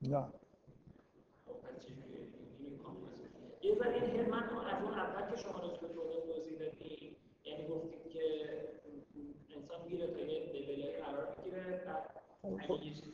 [0.02, 0.28] دیگه نه.
[1.46, 1.54] خب
[2.84, 3.68] کامپلیکه.
[3.68, 7.16] یه ذره این که من از اون اول که شما راجع به توضیح توضیح دادی
[7.44, 8.24] یعنی گفتید که
[9.56, 12.10] انسان میره تا یه لولای قرار می‌گیره بعد
[12.44, 13.14] اگه یه چیز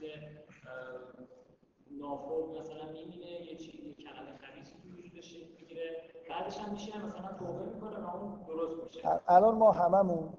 [1.94, 5.92] اه، ناخوب مثلا می‌بینه یه چیز یه کلمه خبیثی تو وجودش می‌گیره.
[6.30, 9.02] بعدش هم میشه مثلا توبه می‌کنه و اون درست میشه.
[9.18, 10.34] ال- الان ما هممون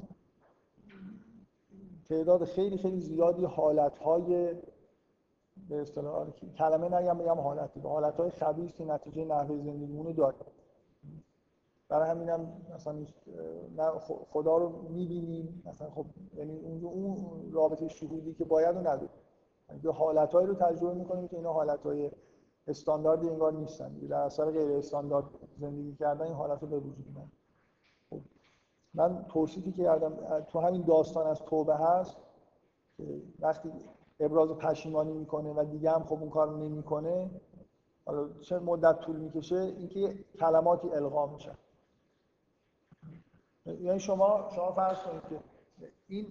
[2.09, 4.55] تعداد خیلی خیلی زیادی حالتهای
[5.69, 7.81] به اصطلاح آره، کلمه نگم بگم حالتی.
[7.81, 10.39] به حالتهای خبیث که نتیجه نحوه زندگیمون داریم
[11.89, 12.93] برای همینم مثلا
[13.77, 15.63] نه خ- خدا رو می‌بینیم.
[15.67, 16.07] مثلا خب
[16.37, 19.09] یعنی اون رابطه شهودی که باید رو نداریم.
[19.83, 22.11] یه حالتهایی رو تجربه می‌کنیم که اینا حالتهای
[22.67, 23.89] استانداردی انگار نیستن.
[23.89, 25.25] در اثر غیر استاندارد
[25.59, 27.29] زندگی کردن این حالت رو به وجود میاد
[28.11, 28.21] خب
[28.95, 32.17] من توصیفی که کردم تو همین داستان از توبه هست
[32.97, 33.73] که وقتی
[34.21, 37.31] ابراز پشیمانی می‌کنه و دیگه هم خب اون کار نمی‌کنه
[38.07, 41.57] حالا چه مدت طول می‌کشه؟ اینکه کلماتی القا میشن
[43.67, 45.41] یعنی شما شما فرض کنید که
[46.09, 46.27] این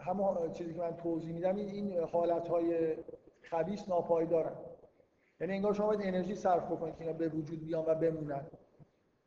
[0.00, 2.96] همون چیزی که من توضیح میدم این این حالتهای
[3.42, 4.56] خبیث ناپایدارن.
[5.40, 8.46] یعنی انگار شما باید انرژی صرف بکنید که اینا به وجود بیان و بمونن.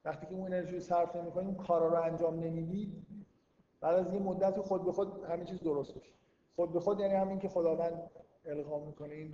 [0.05, 3.05] وقتی که اون انرژی صرف نمی‌کنید اون کارا رو انجام نمی‌دید
[3.81, 6.13] بعد از یه مدتی خود به خود همین چیز درست میشه.
[6.55, 8.11] خود به خود یعنی همین که خداوند
[8.45, 9.29] القا می‌کنه.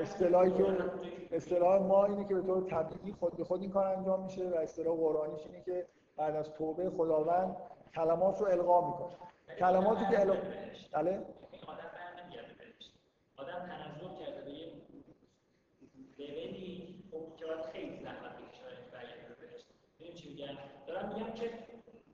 [0.00, 0.76] اصطلاحی که
[1.32, 4.54] اصطلاح ما اینه که به طور طبیعی خود به خود این کار انجام میشه و
[4.54, 7.56] اصطلاح قرآنیش اینه که بعد از توبه خداوند
[7.94, 9.16] کلمات رو القا می‌کنه.
[9.58, 10.36] کلماتی که القا
[10.92, 11.12] بله؟
[11.66, 12.90] آدم بر نمیگرده بهش
[13.36, 14.72] آدم تنزل کرده به یه
[16.18, 18.62] لولی خب خیلی زحمت بکشه
[18.92, 19.62] برگرده بهش.
[20.00, 21.50] ببین چی میگم دارم میگم که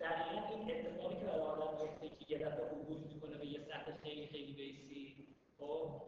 [0.01, 3.93] دقیقا این اتفاقی که برای آدم میفته که یه دفعه عبور می‌کنه به یه سطح
[4.03, 5.27] خیلی خیلی بیسی
[5.59, 6.03] خب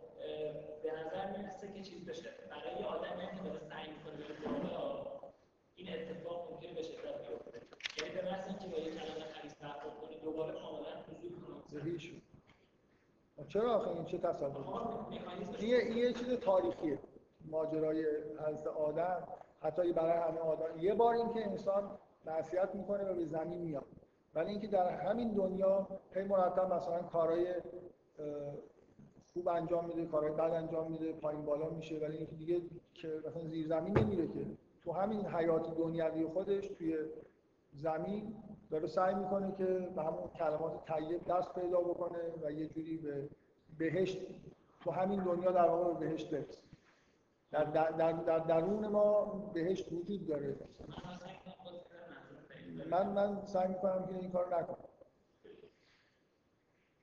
[0.82, 2.30] به نظر می‌رسه که چیز بشه.
[2.50, 4.32] برای یه آدمی که داره سعی می‌کنه بره
[5.74, 7.60] این اتفاق ممکنه به شدت بیفته.
[7.98, 9.31] یعنی به محض اینکه با یه کلمه
[13.48, 14.54] چرا آخه؟ این چه تصوری؟
[15.58, 16.98] این این یه چیز تاریخیه.
[17.50, 18.06] ماجرای
[18.46, 19.28] حضرت آدم.
[19.60, 20.78] حتی برای همه آدم.
[20.78, 21.90] یه بار اینکه انسان
[22.26, 23.84] معصیت می‌کنه و به زمین میاد.
[24.34, 27.54] ولی اینکه در همین دنیا هی مرتب مثلا کارهای
[29.32, 31.98] خوب انجام میده کارهای بد انجام میده پایین بالا میشه.
[31.98, 32.60] ولی اینکه دیگه
[32.94, 34.46] که مثلا زیر زمین نمیره که.
[34.84, 36.96] تو همین حیات دنیوی خودش توی
[37.72, 38.34] زمین
[38.72, 43.28] داره سعی می‌کنه که به همون کلمات طیب دست پیدا بکنه و یه جوری به
[43.78, 44.18] بهشت
[44.80, 46.58] تو همین دنیا در واقع به بهشت برسه.
[47.50, 49.24] در, در, در, در درون ما
[49.54, 50.56] بهشت وجود داره.
[52.90, 54.88] من من سعی می‌کنم که این کار نکنم.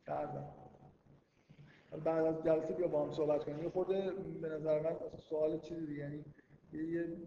[0.08, 0.48] کردم
[2.04, 3.64] بعد از جلسه بیا با هم صحبت کنیم.
[3.64, 4.96] یه خورده به نظر من
[5.30, 6.26] سوال چیزی دیگه یعنی
[6.74, 7.18] یه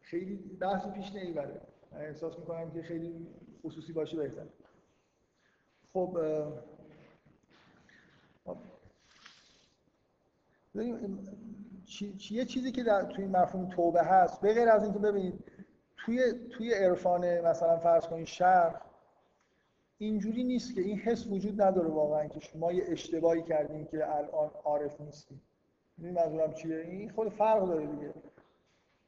[0.00, 1.60] خیلی بحثی پیش نمی‌بره.
[1.92, 3.26] احساس می‌کنم که خیلی
[3.62, 4.46] خصوصی باشه بهتر
[5.92, 6.18] خب
[12.30, 15.44] یه چیزی که در توی مفهوم توبه هست به غیر از اینکه ببینید
[15.96, 18.82] توی توی عرفان مثلا فرض کنید شرق
[19.98, 24.50] اینجوری نیست که این حس وجود نداره واقعا که شما یه اشتباهی کردین که الان
[24.64, 25.40] عارف نیستید
[25.98, 28.14] منظورم چیه؟ این خود فرق داره دیگه.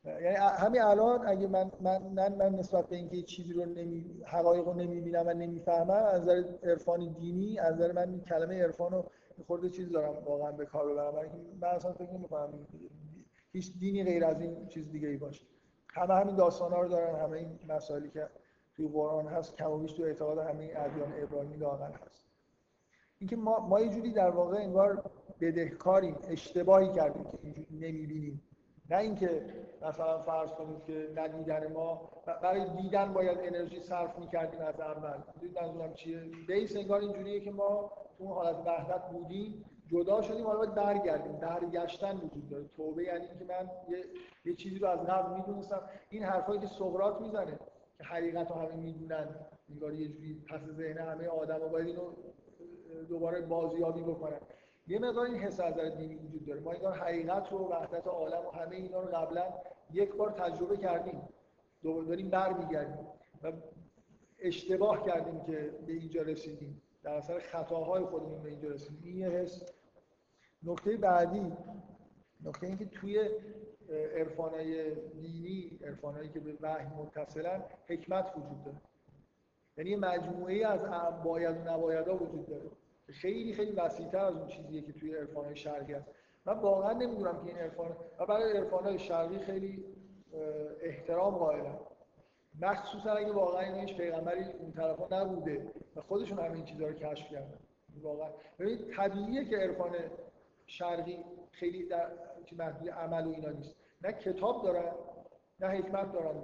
[0.04, 2.02] یعنی همین الان اگه من من
[2.36, 7.12] من, نسبت به اینکه چیزی رو نمی حقایق رو نمی‌بینم و نمی‌فهمم از نظر عرفان
[7.12, 9.04] دینی از نظر من کلمه عرفان رو
[9.46, 11.12] خورده چیز دارم واقعا به کار ببرم.
[11.12, 11.28] برای
[11.60, 12.66] من اصلا فکر نمی‌کنم
[13.52, 15.46] هیچ دینی غیر از این چیز دیگه ای باشه.
[15.94, 18.28] همه همین داستانا رو دارن همه این مسائلی که
[18.76, 22.24] توی قرآن هست کم و بیش تو اعتقاد همه ادیان ابراهیمی لااقل هست.
[23.18, 25.10] اینکه ما ما یه جوری در واقع انگار
[25.40, 28.42] بدهکاریم اشتباهی کردیم که اینجوری نمی‌بینیم.
[28.90, 29.44] نه اینکه
[29.82, 32.10] مثلا فرض کنید که ندیدن ما
[32.42, 35.18] برای دیدن باید انرژی صرف می‌کردیم از اول.
[35.60, 40.58] منظورم چیه؟ بیس انگار اینجوریه که ما تو اون حالت وحدت بودیم جدا شدیم حالا
[40.58, 41.32] باید برگردیم.
[41.32, 42.64] برگشتن وجود داره.
[42.76, 44.04] توبه یعنی اینکه من یه,
[44.44, 45.80] یه چیزی رو از قبل می‌دونستم.
[46.10, 47.58] این حرفایی که سقراط می‌زنه
[47.98, 49.28] که حقیقت رو همه می‌دونن
[49.70, 52.02] انگار یه جوری پس ذهن همه آدما باید اینو
[53.08, 54.40] دوباره بازیابی بکنن.
[54.86, 56.60] یه مقدار این حس از دینی وجود داره.
[56.60, 59.44] ما انگار حقیقت رو وحدت عالم و همه اینا رو قبلا
[59.92, 61.28] یک بار تجربه کردیم.
[61.82, 63.06] داریم برمیگردیم
[63.42, 63.52] و
[64.38, 66.82] اشتباه کردیم که به اینجا رسیدیم.
[67.02, 69.00] در اثر خطاهای خودمون به اینجا رسیدیم.
[69.04, 69.66] این یه حس.
[70.62, 71.52] نکته بعدی
[72.44, 73.30] نکته اینکه توی
[74.16, 78.76] عرفانای دینی عرفانایی که به وحی متصلن حکمت وجود داره.
[79.76, 80.84] یعنی مجموعه از
[81.24, 82.70] باید و نبایدها وجود داره.
[83.12, 86.08] خیلی خیلی وسیع‌تر از اون چیزیه که توی عرفانای شرقی هست.
[86.46, 89.84] من واقعا نمی‌دونم که این عرفان و برای عرفانای شرقی خیلی
[90.82, 91.78] احترام قائلم.
[92.60, 96.92] مخصوصا اگه واقعا این هیچ پیغمبری اون طرفا نبوده و خودشون همین این چیزا رو
[96.92, 97.58] کشف کردن.
[98.02, 98.28] واقعا.
[98.58, 99.90] ببینید طبیعیه که عرفان
[100.66, 102.06] شرقی خیلی در
[102.58, 103.76] محدود عمل و اینا نیست.
[104.02, 104.92] نه کتاب دارن
[105.60, 106.36] نه حکمت دارن.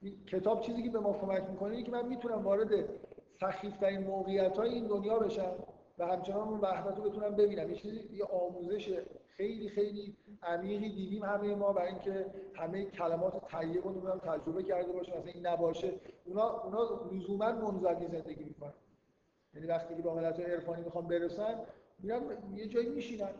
[0.00, 2.68] این کتاب چیزی که به ما کمک می‌کنه اینه که من می‌تونم وارد
[3.40, 5.52] سخیفترین موقعیت های این دنیا بشم
[5.98, 11.54] و همچنان اون وحدت رو بتونم ببینم یه یه آموزش خیلی خیلی عمیقی دیدیم همه
[11.54, 15.92] ما برای اینکه همه کلمات طیب رو نمی‌دونم تجربه کرده باشیم مثلا این نباشه.
[16.24, 18.72] اونا اونا لزوما منزوی زندگی می‌کنن.
[19.54, 21.60] یعنی وقتی که به حالت عرفانی می‌خوام برسن
[21.98, 22.22] میرن
[22.56, 23.30] یه جایی میشینن.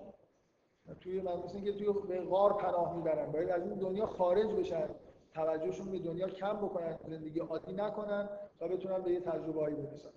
[1.00, 3.32] توی من مثل که توی به غار پناه می‌برن.
[3.32, 4.88] باید از این دنیا خارج بشن.
[5.34, 6.98] توجهشون به دنیا کم بکنن.
[7.08, 8.28] زندگی عادی نکنن.
[8.58, 10.08] تا بتونن به یه تجربه هایی برسن.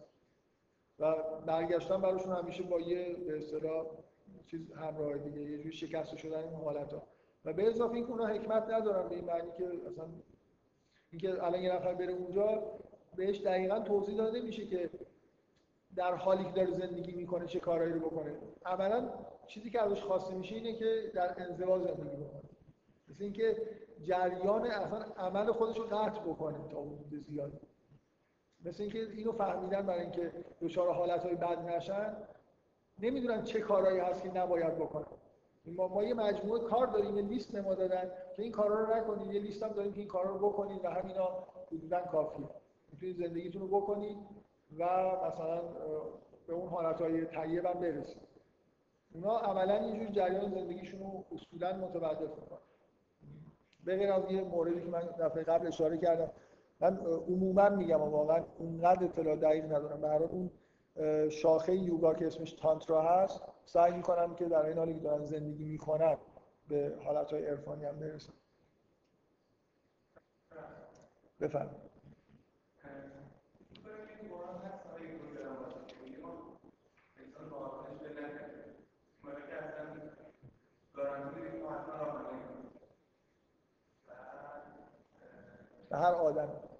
[0.99, 1.15] و
[1.45, 3.85] برگشتن براشون همیشه با یه به اصطلاح
[4.47, 7.03] چیز همراه دیگه یه جوری شکست شدن این حالت ها
[7.45, 10.05] و به اضافه اینکه اونا حکمت ندارن به این معنی که اصلا
[11.11, 12.63] اینکه الان یه نفر بره اونجا
[13.15, 14.89] بهش دقیقا توضیح داده میشه که
[15.95, 18.35] در حالی که داره زندگی می‌کنه چه کارهایی رو بکنه.
[18.65, 19.09] عملا
[19.47, 22.41] چیزی که ازش خواسته میشه اینه که در انزوا زندگی بکنه.
[23.09, 23.61] مثل اینکه
[24.01, 27.57] جریان اصلا عمل خودش رو قطع بکنه تا حدود زیادی
[28.65, 30.31] مثل اینکه اینو فهمیدن برای اینکه
[30.61, 32.17] دچار حالتهای بد نشن
[32.99, 35.05] نمی‌دونن چه کارهایی هست که نباید بکنن.
[35.65, 38.95] ما, ما یه مجموعه کار داریم یه لیست به ما دادن که این کارا رو
[38.95, 39.33] نکنید.
[39.33, 42.49] یه لیست هم داریم که این کارا رو بکنید و همینا حدودا کافیه.
[42.91, 44.17] می‌تونید زندگیتون رو بکنید
[44.77, 44.83] و
[45.27, 45.61] مثلا
[46.47, 48.21] به اون حالتهای طیب هم برسید.
[49.13, 52.59] اونا عملا یه جور جریان زندگیشون رو اصولا متوقف می‌کنن.
[53.85, 53.97] به
[54.33, 56.31] یه موردی که من دفعه قبل اشاره کردم
[56.81, 56.97] من
[57.27, 60.01] عموما میگم و واقعا اونقدر اطلاع دقیق ندارم.
[60.01, 60.51] به اون
[61.29, 65.63] شاخه یوگا که اسمش تانترا هست سعی می‌کنم که در این حالی که دارن زندگی
[65.63, 66.17] می‌کنن
[66.67, 68.33] به حالتهای عرفانی هم برسن
[71.39, 71.91] بفرمایید.
[85.91, 86.70] هر آدم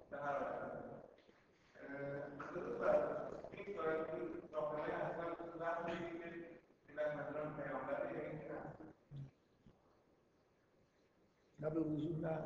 [11.62, 12.38] نه به وضوح نه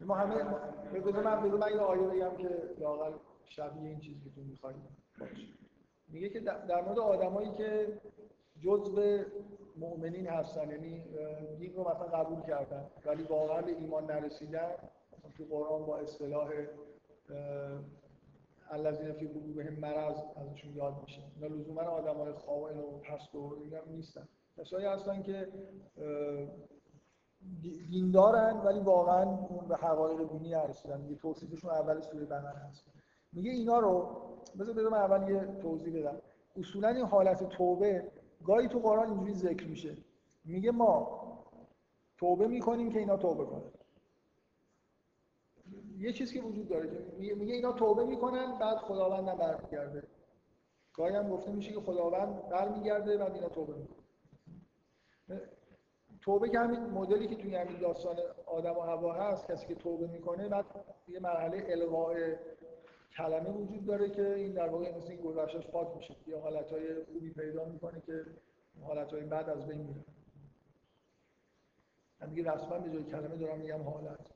[0.00, 0.34] ما همه
[1.00, 2.48] بذار من بذار من یه آیه بگم که
[2.78, 3.12] لاقل
[3.44, 4.78] شبیه این چیزی که تو باشه.
[6.08, 8.00] میگه که در مورد آدمایی که
[8.60, 9.22] جزء
[9.76, 11.04] مؤمنین هستن یعنی
[11.58, 14.70] دین رو مثلا قبول کردن ولی واقعا به ایمان نرسیدن
[15.38, 16.48] تو قرآن با اصطلاح
[18.70, 21.22] الذین فی قلوبهم مرض ازشون یاد میشه.
[21.34, 24.28] اینا لزوما آدمای خائن و پست و اینا نیستن.
[24.56, 25.48] کسایی هستن که
[27.90, 32.84] دیندارن ولی واقعا اون به حقایق دینی نرسیدن میگه توصیفشون اول سوره بقره هست
[33.32, 34.08] میگه اینا رو
[34.58, 36.16] بذار من اول یه توضیح بدم.
[36.56, 38.12] اصولا این حالت توبه
[38.44, 39.96] گاهی تو قرآن اینجوری ذکر میشه.
[40.44, 41.22] میگه ما
[42.18, 43.70] توبه می‌کنیم که اینا توبه کنن.
[45.98, 50.02] یه چیزی که وجود داره که میگه اینا توبه می‌کنن بعد خداوند هم برمیگرده.
[50.92, 53.96] گاهی هم گفته میشه که خداوند برمیگرده بعد اینا توبه می‌کنن.
[56.20, 58.16] توبه که همین مدلی که توی همین داستان
[58.46, 60.64] آدم و هوا هست کسی که توبه می‌کنه بعد
[61.08, 62.14] یه مرحله الغاء
[63.16, 66.16] کلمه وجود داره که این در واقع مثل این گذشتش پاک میشه.
[66.26, 68.24] یه حالتهای خوبی پیدا می‌کنه که
[68.82, 70.04] حالتهای بعد از بین میره.
[72.20, 74.35] من دیگه رسما به جای کلمه دارم میگم حالت.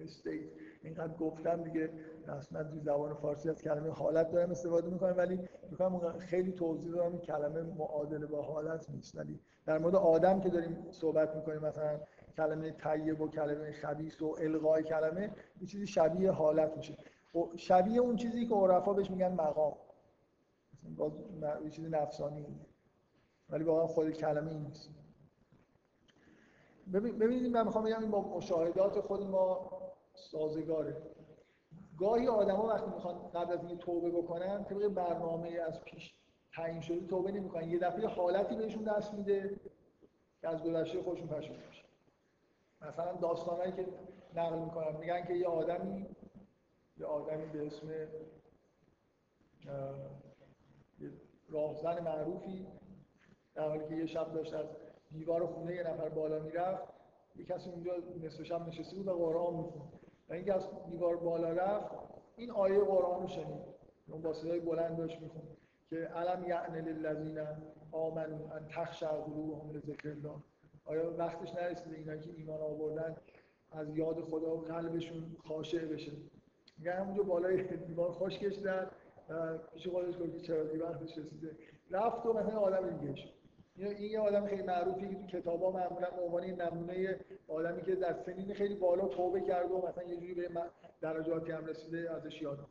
[0.00, 0.50] استیت.
[0.82, 1.90] اینقدر گفتم دیگه
[2.26, 7.12] رسما توی زبان فارسی از کلمه حالت دارم استفاده می‌کنم ولی می‌کنم خیلی توضیح دارم
[7.12, 9.16] این کلمه معادله با حالت نیست.
[9.16, 12.00] ولی در مورد آدم که داریم صحبت می‌کنیم مثلا
[12.36, 16.96] کلمه طیب و کلمه خبیث و الغای کلمه یه چیزی شبیه حالت میشه.
[17.56, 19.76] شبیه اون چیزی که عرفا بهش میگن مقام.
[20.96, 21.12] باز
[21.64, 22.46] یه چیزی نفسانی.
[23.50, 24.90] ولی واقعا خود کلمه این نیست.
[26.92, 29.79] ببینید من می‌خوام بگم این با مشاهدات خود ما
[30.20, 30.96] سازگاره
[31.98, 36.14] گاهی آدما وقتی می‌خوان قبل از اینکه توبه بکنن طبق برنامه از پیش
[36.52, 37.70] تعیین شده توبه نمی‌کنن.
[37.70, 39.60] یه دفعه حالتی بهشون دست میده
[40.40, 41.88] که از گذشته خودشون پشیمون میشن
[42.82, 43.86] مثلا داستانایی که
[44.34, 46.06] نقل می‌کنن میگن که یه آدمی
[46.96, 47.88] یه آدمی به اسم
[51.48, 52.66] راهزن معروفی
[53.54, 54.66] در حالی که یه شب داشت از
[55.10, 56.82] دیوار خونه یه نفر بالا می‌رفت
[57.36, 57.92] یه کسی اونجا
[58.22, 59.99] نصف شب نشسته بود و قرآن می‌خوند
[60.30, 61.90] و اینکه از دیوار بالا رفت
[62.36, 63.70] این آیه قرآن رو شنید.
[64.08, 65.56] اون با صدای بلند داشت می‌خوند
[65.90, 67.38] که علم یعن للذین
[67.92, 70.34] آمنوا ان تخشع قلوبهم لذکر الله
[70.84, 73.16] آیا وقتش نرسیده اینا که ایمان آوردن
[73.72, 76.12] از یاد خدا قلبشون خاشع بشه؟
[76.78, 78.90] میگن همونجا بالای دیوار خوش کشیدن
[79.72, 81.56] پیش خودش گفت چرا دیوار رسیده
[81.90, 83.39] رفت و مثلا آدم دیگه شد.
[83.76, 88.12] این یه آدم خیلی معروفی که تو کتابا معمولا به عنوان نمونه آدمی که در
[88.12, 90.48] سنین خیلی بالا توبه کرده و مثلا یه جوری به
[91.00, 92.66] درجاتی هم رسیده ازش یاد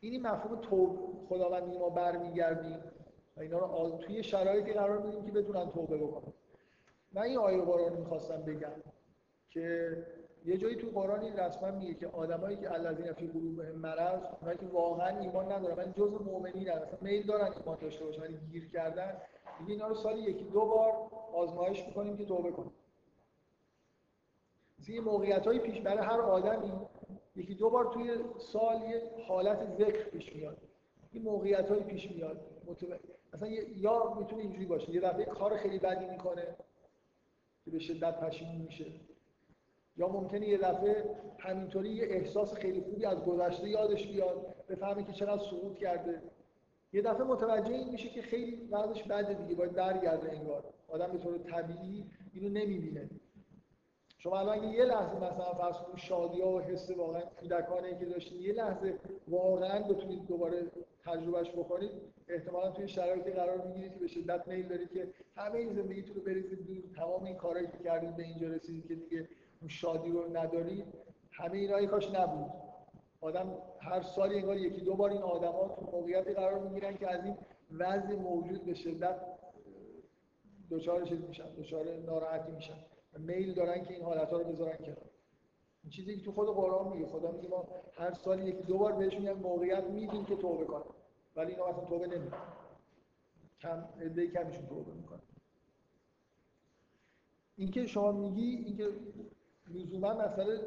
[0.00, 0.98] این مفهوم توبه
[1.28, 2.78] خداوندی ما برمیگردیم
[3.36, 6.32] و اینا رو توی شرایطی قرار میدیم که بتونن توبه بکنن.
[7.12, 8.72] من این آیه قرآن می‌خواستم بگم
[9.50, 9.96] که
[10.44, 14.58] یه جایی تو قرآن این رسما میگه که آدمایی که الذین فی قلوبهم مرض اونایی
[14.58, 18.68] که واقعا ایمان ندارن ولی جزء مؤمنین هستن میل دارن ایمان داشته باشن ولی گیر
[18.68, 19.16] کردن.
[19.58, 20.92] دیگه اینا رو سالی یکی دو بار
[21.34, 22.72] آزمایش می‌کنیم که توبه کنیم.
[24.88, 26.72] این موقعیت های پیش برای هر آدمی
[27.36, 30.58] یکی دو بار توی سال یه حالت ذکر پیش میاد.
[31.12, 32.40] این موقعیت های پیش میاد.
[33.34, 36.56] مثلا یا می‌تونه اینجوری باشه یه دفعه کار خیلی بدی می‌کنه
[37.64, 38.84] که به شدت پشیمون میشه.
[39.96, 41.04] یا ممکنه یه دفعه
[41.38, 46.22] همینطوری یه احساس خیلی خوبی از گذشته یادش بیاد بفهمه که چقدر سقوط کرده.
[46.92, 50.64] یه دفعه متوجه این میشه که خیلی وضعش بده دیگه باید برگرده انگار.
[50.88, 53.10] آدم به طور طبیعی اینو نمی‌بینه.
[54.18, 58.52] شما الان یه لحظه مثلا فرض کنید شادی و حس واقعا کودکانه که داشتین یه
[58.52, 58.98] لحظه
[59.28, 60.62] واقعا بتونید دوباره
[61.04, 61.90] تجربهش بکنید
[62.28, 66.22] احتمالا توی شرایطی قرار می‌گیرید که به شدت میل دارید که همه این زندگیتون رو
[66.22, 66.82] بریزید دور.
[66.96, 69.28] تمام این کارهایی که کردید به اینجا رسیدید که دیگه
[69.64, 70.84] اون شادی رو ندارید
[71.30, 72.50] همه اینا کاش نبود.
[73.20, 77.24] آدم هر سالی انگار یکی دو بار این آدما تو موقعیتی قرار می‌گیرن که از
[77.24, 77.36] این
[77.70, 79.20] وضع موجود به شدت
[80.70, 82.74] دچار چیز میشن دچار ناراحتی میشن.
[83.18, 85.10] میل دارن که این حالت ها رو بذارن کنار.
[85.82, 88.92] این چیزی که تو خود قرآن میگه خدا میگه ما هر سال یکی دو بار
[88.92, 90.94] بهشون یه موقعیت میدیم که توبه کنن
[91.36, 92.52] ولی اینا اصلا توبه نمی‌کنن.
[93.60, 95.22] کم عده کمیشون توبه می‌کنن
[97.56, 98.88] اینکه شما میگی اینکه
[99.70, 100.60] لزوما مسئله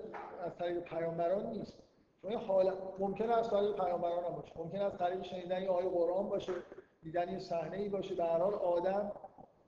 [0.45, 1.77] از طریق پیامبران نیست.
[2.29, 4.53] یه حالت ممکنه از طریق پیامبران هم باشه.
[4.55, 6.53] ممکنه از طریق شنیدن یه آیه قرآن باشه
[7.03, 9.11] دیدن یه صحنه ای باشه هر حال آدم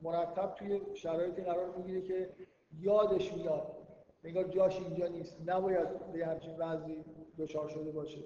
[0.01, 2.29] مرتب توی شرایطی قرار می‌گیره که
[2.79, 3.77] یادش میاد.
[4.23, 5.37] انگار جاش اینجا نیست.
[5.45, 7.05] نباید به همچین وضعی
[7.37, 8.23] دچار شده باشه.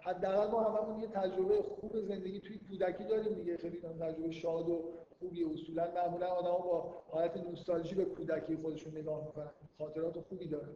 [0.00, 3.56] حداقل ما هممون یه تجربه خوب زندگی توی کودکی داریم دیگه.
[3.56, 4.84] خیلی تجربه شاد و
[5.18, 9.50] خوبی اصولا معمولا آدما با حالت نوستالژی به کودکی خودشون نگاه می‌کنن.
[9.78, 10.74] خاطرات خوبی دارن.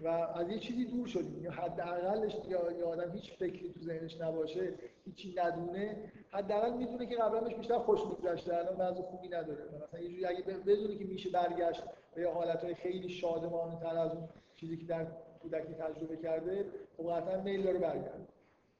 [0.00, 1.44] و از یه چیزی دور شدیم.
[1.44, 4.74] یا حداقلش یا آدم هیچ فکری تو ذهنش نباشه
[5.04, 8.56] هیچی ندونه حداقل می‌دونه که قبلا بهش بیشتر خوش میگذشته.
[8.56, 9.64] الان وضع خوبی نداره.
[9.84, 11.82] مثلا یه جوری اگه بدونه که میشه برگشت
[12.14, 15.06] به حالتهای خیلی شادمانه تر از اون چیزی که در
[15.42, 16.66] کودکی تجربه کرده
[16.96, 18.26] خب قطعا میل داره برگرده.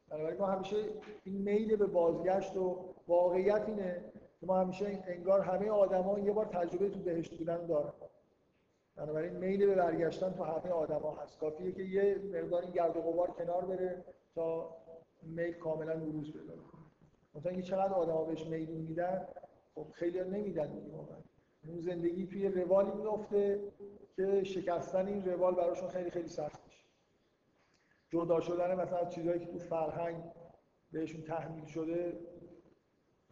[0.09, 0.77] بنابراین ما همیشه
[1.25, 4.05] این میل به بازگشت و واقعیت اینه
[4.43, 7.93] که ما همیشه انگار همه آدما یه بار تجربه تو بهشت بودن دارن
[8.97, 11.39] بنابراین میل به برگشتن تو همه آدما هست.
[11.39, 14.05] کافیه که یه مقدار این گرد و غبار کنار بره
[14.35, 14.77] تا
[15.23, 16.83] میل کاملا بروز پیدا کنه.
[17.35, 19.27] مثلا اینکه چقدر آدما بهش میل میدن
[19.75, 20.95] خب خیلی نمیدن دیگه
[21.67, 23.61] اون زندگی توی روالی میفته
[24.17, 26.85] که شکستن این روال براشون خیلی خیلی سخت میشه.
[28.11, 30.25] جدا شدن مثلا چیزهایی که تو فرهنگ
[30.93, 32.32] بهشون تحمیل شده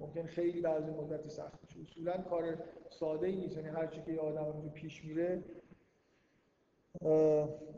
[0.01, 2.45] ممکن خیلی بعضی مدتی سخت میشه اصولا کار
[2.91, 3.57] ساده ای نیست.
[3.57, 5.45] یعنی هر چی که یه آدم پیش میره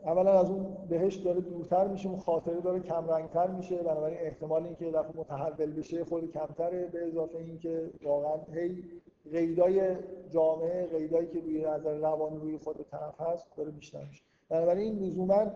[0.05, 3.77] اولا از اون بهش داره دورتر میشه اون خاطره داره کم رنگتر میشه.
[3.77, 6.85] بنابراین احتمال اینکه دفعه متحول بشه خود کمتره.
[6.85, 8.83] به اضافه اینکه واقعا هی
[9.31, 9.95] قیدای
[10.29, 14.23] جامعه قیدایی که روی نظر روانی روی خود طرف هست داره بیشتر میشه.
[14.49, 15.51] بنابراین لزوما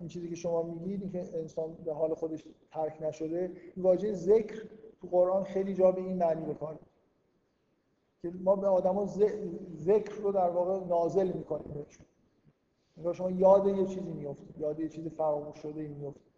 [0.00, 4.62] این چیزی که شما میگید که انسان به حال خودش ترک نشده این واژه ذکر
[5.00, 6.54] تو قرآن خیلی جا به این معنی به
[8.22, 9.06] که ما به آدما
[9.76, 12.06] ذکر رو در واقع نازل می‌کنیم بهشون.
[12.96, 16.32] انگار شما یاد یه چیزی میفتید یاد یه چیزی فراموش شده میفتید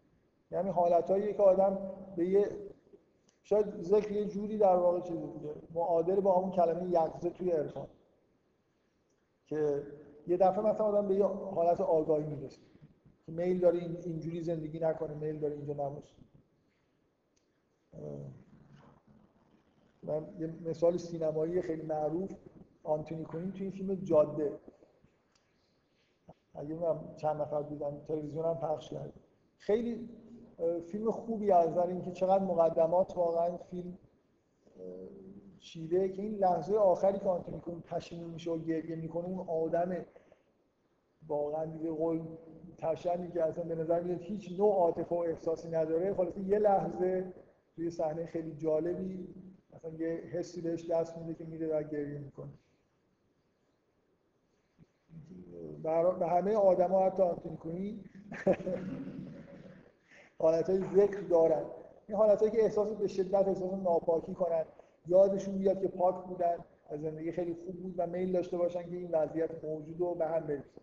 [0.51, 1.79] یعنی حالتهایی که آدم
[2.17, 2.51] به یه
[3.43, 7.87] شاید ذکر یه جوری در واقع چیزی دیگه معادل با همون کلمه یقظه توی عرفان.
[9.47, 9.87] که
[10.27, 12.61] یه دفعه مثلا آدم به یه حالت آگاهی می‌رسه.
[13.27, 16.15] که میل داره اینجوری زندگی نکنه میل داره اینجا نموشه
[20.03, 22.31] من یه مثال سینمایی خیلی معروف
[22.85, 24.53] آنتونی کوین توی فیلم جاده.
[26.55, 29.13] اگه من چند نفر دیدن تلویزیون هم پخش کرد
[29.57, 30.09] خیلی
[30.87, 33.99] فیلم خوبی از نظر اینکه چقدر مقدمات واقعا فیلم
[35.59, 40.05] چیده که این لحظه آخری که آنتونی کوین پشیمون میشه و گریه می‌کنه اون آدم
[41.27, 42.21] واقعا دیگه قول
[42.79, 46.15] تشنی که اصلا به نظر میاد هیچ نوع عاطفه و احساسی نداره.
[46.15, 47.33] خلاص یه لحظه
[47.75, 49.29] توی صحنه خیلی جالبی
[49.85, 52.53] مثلا یه حسی بهش دست میده که میره و گریه می‌کنه.
[56.19, 58.05] به همه آدما حتی آنتونی کوین
[60.39, 61.65] حالت های ذکر دارن.
[62.09, 64.65] این حالت که احساس به شدت احساس ناپاکی کنن.
[65.07, 66.57] یادشون بیاد که پاک بودن
[66.91, 70.27] و زندگی خیلی خوب بود و میل داشته باشن که این وضعیت موجود رو به
[70.27, 70.81] هم برسه.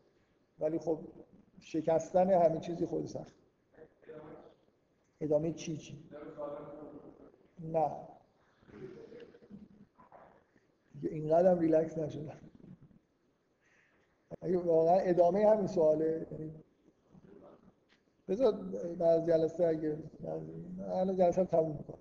[0.59, 0.99] ولی خب
[1.59, 3.35] شکستن همه چیزی خود سخت.
[5.21, 6.03] ادامه چی چی؟
[7.59, 7.91] نه.
[11.03, 12.39] اینقدر هم ریلکس نشدن
[14.41, 16.53] اگه واقعا ادامه همین سواله یعنی
[18.27, 18.51] بذار
[18.99, 19.97] بعد جلسه اگه
[20.79, 21.99] الان جلسه تموم می‌کنم.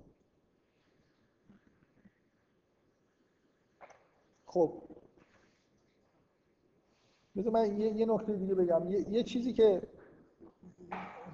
[4.46, 4.72] خب.
[7.36, 8.90] بذار من یه, یه نکته دیگه بگم.
[8.90, 9.82] یه, یه چیزی که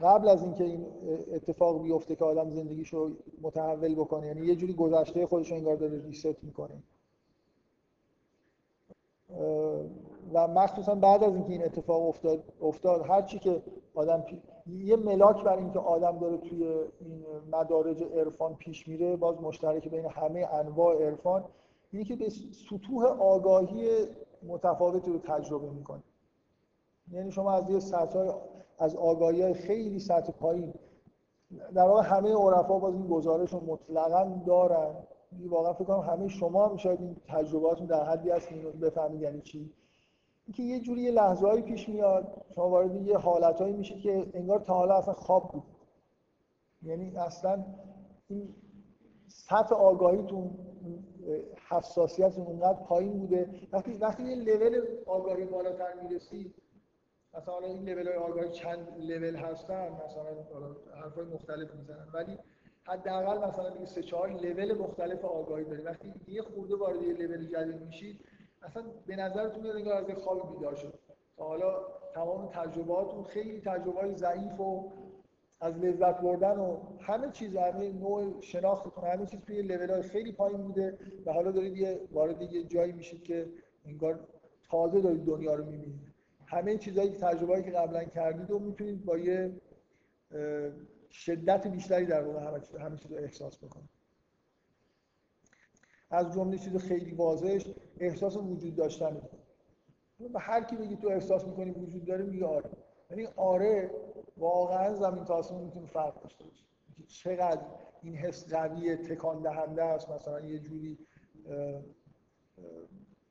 [0.03, 0.86] قبل از اینکه این
[1.32, 6.45] اتفاق بیفته که آدم زندگیشو متحول بکنه یعنی یه جوری گذشته خودش انگار داره ریست
[6.45, 6.82] می‌کنه.
[10.32, 13.62] و مخصوصا بعد از اینکه این اتفاق افتاد افتاد هر چی که
[13.94, 14.24] آدم
[14.66, 16.65] یه ملاک بر اینکه آدم داره توی
[17.01, 21.44] این مدارج عرفان پیش میره باز مشترک بین همه انواع عرفان
[21.90, 22.28] اینه که به
[22.70, 23.89] سطوح آگاهی
[24.47, 26.02] متفاوتی رو تجربه می‌کنه.
[27.12, 28.32] یعنی شما از یه سطح
[28.78, 30.74] از آگاهی های خیلی سطح پایین
[31.74, 34.94] در واقع همه عرفا باز این گزارش رو مطلقا دارن.
[35.48, 38.48] واقعا فکر کنم همه شما هم شاید این تجربهاتون در حدی هست
[38.82, 39.73] بفهمید یعنی چی.
[40.47, 44.74] اینکه یه جوری یه لحظه پیش میاد شما وارد یه حالتهایی میشه که انگار تا
[44.74, 45.62] حالا اصلا خواب بود.
[46.82, 47.65] یعنی اصلا
[48.28, 48.55] این
[49.28, 50.59] سطح آگاهیتون
[51.69, 53.51] حساسیت اونقدر پایین بوده.
[53.73, 56.55] وقتی وقتی یه لول آگاهی بالاتر می‌رسی
[57.35, 60.36] مثلا این لول های آگاهی چند لول هستن مثلا
[61.02, 62.09] حرفای مختلف می‌زنن.
[62.15, 62.39] ولی
[62.85, 67.47] حداقل مثلا دیگه سه چهار لول مختلف آگاهی دارید وقتی یه خورده وارد یه لول
[67.47, 68.20] جدید میشید
[68.62, 70.98] اصلا به نظرتون میاد انگار از خواب بیدار شد.
[71.36, 71.74] تا حالا
[72.15, 74.93] تمام تجربهاتون خیلی تجربه ضعیف و
[75.61, 80.32] از لذت بردن و همه چیز همه نوع شناختتون همه چیز توی لول های خیلی
[80.32, 83.48] پایین بوده و حالا دارید یه وارد یه جایی میشید که
[83.86, 84.20] انگار
[84.70, 86.01] تازه دارید دنیا رو می‌بینید.
[86.47, 89.52] همه چیزهایی که تجربه‌ای که قبلا کردید و می‌تونید با یه
[91.15, 93.89] شدت بیشتری در واقع همه چیز رو احساس بکنید
[96.11, 97.66] از جمله چیز خیلی واضحش
[98.01, 99.23] احساس وجود داشتن.
[100.35, 102.70] و هر کی بگی تو احساس می‌کنی وجود داره میگه آره.
[103.11, 103.91] یعنی آره
[104.36, 106.65] واقعا زمین تا آسمون می‌تونه فرق داشته باشه.
[107.07, 107.66] چقدر
[108.03, 110.11] این حس قوی تکان دهنده است.
[110.11, 110.99] مثلا یه جوری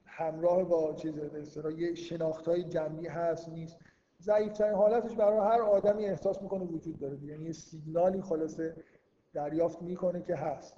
[0.05, 3.77] همراه با چیز به یه شناخت های جمعی هست نیست.
[4.23, 8.75] ضعیفترین حالتش برای هر آدمی احساس می‌کنه وجود داره یعنی یه سیگنالی خلاصه
[9.33, 10.75] دریافت می‌کنه که هست.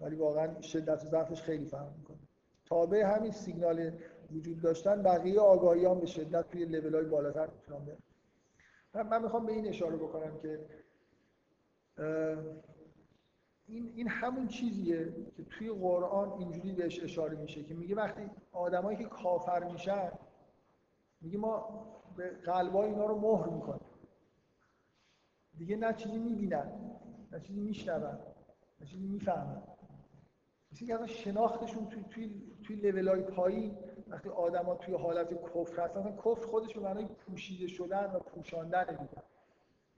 [0.00, 2.18] ولی واقعا شدت و ضعفش خیلی فرق می‌کنه.
[2.66, 3.90] تابع همین سیگنال
[4.32, 9.08] وجود داشتن بقیه آگاهی هم به شدت توی لول های بالاتر می‌تونن برن.
[9.08, 10.60] من می‌خوام به این اشاره بکنم که
[13.66, 18.98] این, این همون چیزیه که توی قرآن اینجوری بهش اشاره میشه که میگه وقتی آدمایی
[18.98, 20.12] که کافر میشن
[21.20, 21.84] میگه ما
[22.18, 23.88] به قلبای اینا رو مهر می‌کنیم
[25.58, 26.72] دیگه نه چیزی می‌بینن
[27.32, 28.18] نه چیزی میشنون
[28.80, 29.62] نه چیزی می‌فهمن.
[30.72, 33.78] مثل که شناختشون توی توی توی لولای پایی
[34.08, 39.22] وقتی آدما توی حالت کفر هستن کفر خودش به معنای پوشیده شدن و پوشاندن میگه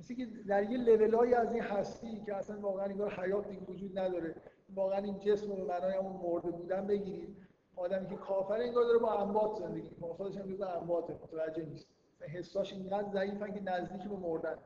[0.00, 3.98] مثل که در یه لولایی از این هستی که اصلا واقعا انگار حیات دیگه وجود
[3.98, 4.34] نداره
[4.74, 7.36] واقعا این جسم رو معنای همون مرده بودن بگیرید.
[7.76, 11.89] آدمی که کافر انگار داره با اموات زندگی می‌کنه خودش هم جزء اموات متوجه نیست.
[12.26, 14.58] حساش اینقدر ضعیفن که نزدیک به مردن.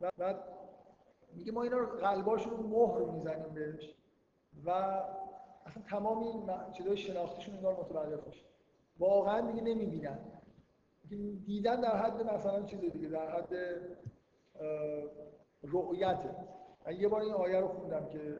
[0.00, 0.48] و بعد
[1.32, 3.94] میگه ما اینا رو قلباشون رو مهر می‌زنیم بهش.
[4.64, 4.70] و
[5.66, 8.44] اصلا تمام این چیزای شناختیشون انگار متوقف میشه
[8.98, 10.18] واقعا دیگه نمی‌بینن.
[11.44, 13.54] دیدن در حد مثلا چیز دیگه در حد
[15.62, 16.36] رؤیته.
[16.86, 18.38] من یه بار این آیه رو خوندم که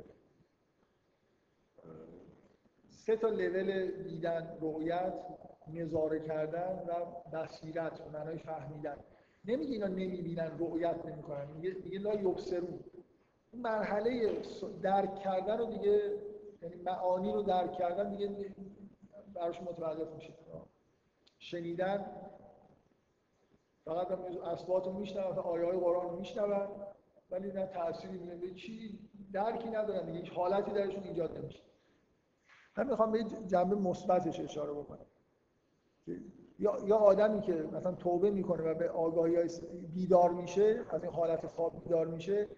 [2.88, 5.14] سه تا لول دیدن رؤیت
[5.72, 7.04] نظاره کردن و
[7.36, 8.96] بصیرت و معنای فهمیدن.
[9.44, 11.46] نمیگه اینا نمی‌بینن رؤیت نمی‌کنن.
[11.46, 12.80] میگه لا یبصرون.
[13.52, 14.32] اون مرحله
[14.82, 16.12] درک کردن رو دیگه
[16.62, 18.54] یعنی معانی رو درک کردن دیگه
[19.34, 20.34] براش متوقف میشه.
[21.38, 22.06] شنیدن.
[23.84, 26.68] فقط اصوات رو میشنون آیه های قرآن رو میشنون
[27.30, 28.98] ولی نه تأثیری به چی؟
[29.32, 30.18] درکی ندارن دیگه.
[30.18, 31.60] هیچ حالتی درشون ایجاد نمیشه.
[32.76, 35.06] من می‌خوام به جنبه مثبتش اشاره بکنم.
[36.58, 39.36] یا یا آدمی که مثلا توبه می‌کنه و به آگاهی
[39.94, 42.48] بیدار میشه از این حالت خواب بیدار میشه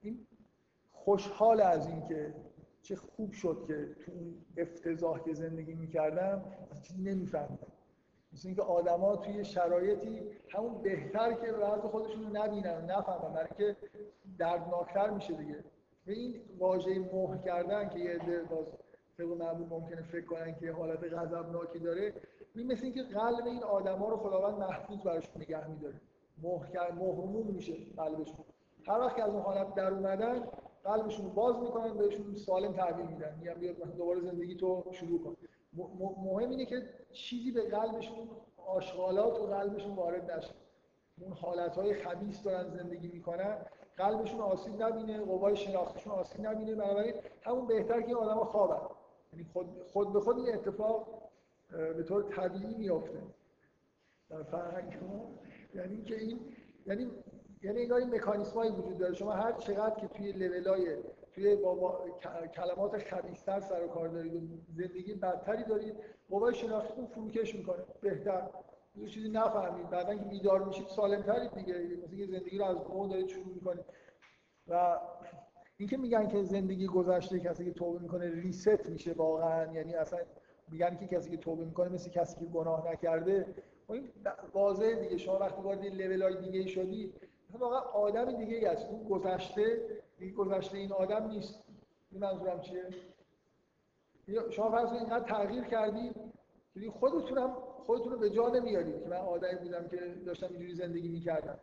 [0.00, 0.26] این
[0.90, 2.34] خوشحال از این که
[2.82, 6.44] چه خوب شد که تو اون افتضاح که زندگی می‌کردم
[6.82, 7.66] چیزی نمیفهمیدم.
[8.32, 13.76] مثل اینکه آدما توی شرایطی همون بهتر که وضع خودشون رو نبینن نفهمن برای که
[14.38, 15.64] دردناکتر میشه دیگه.
[16.06, 18.66] به این واژه مهر کردن که یه عده باز
[19.18, 22.14] طبق معمول ممکنه فکر کنن که حالت غضبناکی داره
[22.54, 26.00] این مثل اینکه قلب این آدما رو خداوند محفوظ براش نگه میداره.
[26.94, 28.44] مهرموم میشه قلبشون.
[28.86, 30.48] هر وقت که از اون حالت در اومدن
[30.84, 33.36] قلبشون رو باز می‌کنن بهشون سالم تحویل میدن.
[33.38, 35.36] میگن بیا دوباره زندگی تو شروع کن.
[36.24, 36.82] مهم اینه که
[37.12, 38.28] چیزی به قلبشون
[38.66, 40.54] آشغالات و قلبشون وارد نشه.
[41.20, 43.58] اون حالتهای خبیث دارن زندگی می‌کنن
[43.96, 46.74] قلبشون آسیب نبینه قوای شناختشون آسیب نبینه.
[46.74, 48.86] بنابراین همون بهتر که این آدم خوابن.
[49.32, 51.23] یعنی خود, خود به خود این اتفاق
[51.70, 53.22] به طور طبیعی میافته.
[54.30, 54.98] در فرهنگ
[55.74, 56.40] یعنی که این
[56.86, 57.10] یعنی
[57.62, 59.14] یعنی انگار این مکانیسم وجود داره.
[59.14, 60.96] شما هر چقدر که توی لولای
[61.32, 62.04] توی با,
[62.56, 64.40] کلمات خبیثتر سر و کار دارید و
[64.72, 65.94] زندگی بدتری دارید
[66.28, 67.84] قوای شناختیتون فروکش می‌کنه.
[68.00, 68.48] بهتر.
[68.96, 69.90] یه چیزی نفهمید.
[69.90, 71.74] بعدا که بیدار میشید سالمترید دیگه.
[72.02, 73.84] مثل که زندگی رو از اون دارید شروع می‌کنید.
[74.66, 74.98] و
[75.76, 79.72] اینکه میگن که زندگی گذشته کسی که توبه می‌کنه ریست میشه واقعا.
[79.72, 80.18] یعنی اصلا
[80.70, 83.46] میگن که کسی که توبه می‌کنه مثل کسی که گناه نکرده
[83.88, 84.08] این
[84.52, 85.16] واضحه دیگه.
[85.16, 87.12] شما وقتی وارد لول های دیگه شدی
[87.58, 88.86] واقعا آدم دیگه ای هست.
[88.86, 89.80] اون گذشته
[90.18, 91.64] این گذشته این آدم نیست.
[92.12, 92.84] این منظورم چیه؟
[94.50, 96.14] شما فرض اینقدر تغییر کردید
[96.74, 99.96] که خودتونم خودتون رو به جا نمیارید که من آدمی بودم که
[100.26, 101.58] داشتم اینجوری زندگی می‌کردم.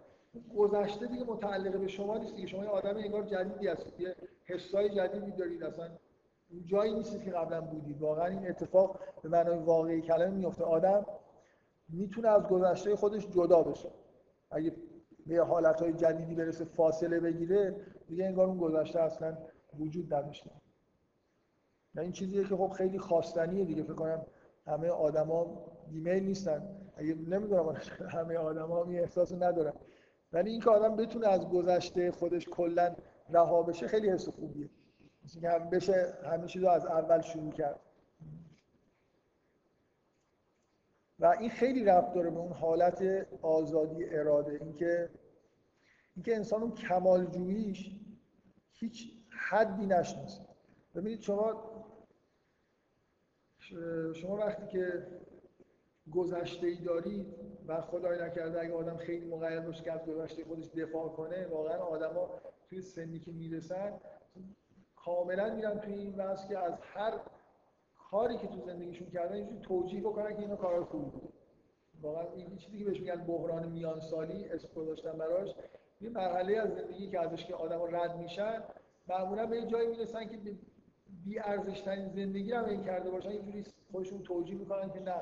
[0.57, 2.47] گذشته دیگه متعلق به شما نیست دیگه.
[2.47, 4.15] شما یه آدم انگار جدیدی هستید یه
[4.45, 5.63] حسای جدیدی دارید.
[5.63, 5.89] اصلا
[6.51, 8.01] اون جایی نیستید که قبلا بودید.
[8.01, 11.05] واقعا این اتفاق به معنای واقعی کلمه میفته آدم
[11.89, 13.89] می‌تونه از گذشته خودش جدا بشه.
[14.51, 14.75] اگه
[15.27, 17.75] به حالتهای جدیدی برسه فاصله بگیره
[18.07, 19.37] دیگه انگار اون گذشته اصلا
[19.79, 20.51] وجود نداشته.
[21.95, 23.83] یعنی این چیزیه که خب خیلی خواستنیه دیگه.
[23.83, 24.25] فکر کنم
[24.67, 26.77] همه آدما ایمیل نیستن.
[26.95, 27.77] اگه نمی‌دونم
[28.09, 29.73] همه آدما این احساسو ندارن.
[30.33, 32.95] ولی اینکه آدم بتونه از گذشته خودش کلا
[33.29, 34.69] رها بشه خیلی حس خوبیه.
[35.23, 37.79] مثل هم بشه همه چیز از اول شروع کرد.
[41.19, 45.09] و این خیلی ربط داره به اون حالت آزادی اراده اینکه
[46.15, 47.91] اینکه انسان اون کمالجوییش
[48.73, 50.41] هیچ حدی نشناسه.
[50.95, 51.71] ببینید شما
[54.13, 55.07] شما وقتی که
[56.11, 57.35] گذشته ای دارید
[57.67, 61.77] و خدای نکرده اگه آدم خیلی مقید باشه که از گذشته خودش دفاع کنه واقعا
[61.77, 63.99] آدما توی سنی که می‌رسن
[65.05, 67.13] کاملا میرن توی این واسه که از هر
[68.11, 71.33] کاری که تو زندگیشون کردن اینجوری توجیه بکنن که اینا کارا خوبی بود
[72.01, 75.55] واقعا این چیزی که بهش میگن بحران میان سالی اسم گذاشتن براش
[76.01, 78.63] یه مرحله از زندگی که ازش که آدما رد میشن
[79.07, 80.37] معمولا به یه جایی می‌رسن که
[81.23, 85.15] بی ارزش ترین زندگی رو این کرده باشن اینجوری خودشون توجیه می‌کنن که نه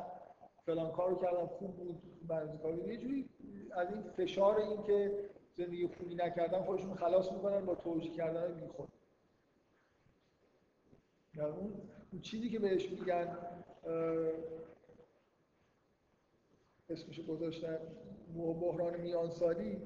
[0.65, 3.29] فلان کارو کردم خوب بود بعضی کار یه جوری
[3.71, 8.89] از این فشار این که زندگی خوبی نکردن خودشون خلاص می‌کنن با توجیه کردن بیخود.
[11.35, 11.49] یعنی
[12.11, 13.37] اون چیزی که بهش میگن
[16.89, 17.77] اسمشو گذاشتن
[18.35, 19.81] بحران میانسالی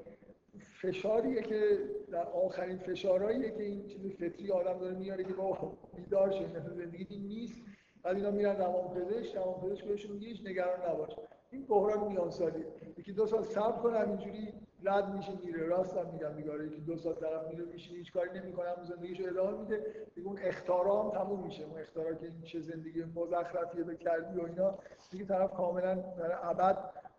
[0.82, 1.78] فشاریه که
[2.12, 7.20] در آخرین فشارهاییه که این چیز فطری آدم داره میاره که با بیدار شه زندگی
[7.20, 7.62] نیست.
[8.04, 11.12] بعد اینا میرن روان پزشک روان پزشک بهشون میگه نگران نباش.
[11.52, 12.66] این بحران میان سالی
[12.98, 14.54] یکی دو سال صبر کنه اینجوری
[14.84, 18.40] رد میشه میره راست هم میگم دیگه یکی دو سال طرف میره میشه هیچ کاری
[18.40, 20.08] نمی‌کنه هم زندگیشو ادامه میده.
[20.16, 21.64] دیگه اون اختارا هم تموم میشه.
[21.64, 24.80] اون اختارا که این چه زندگی مزخرفیه به کردی و اینا
[25.12, 26.78] دیگه طرف کاملا در ابد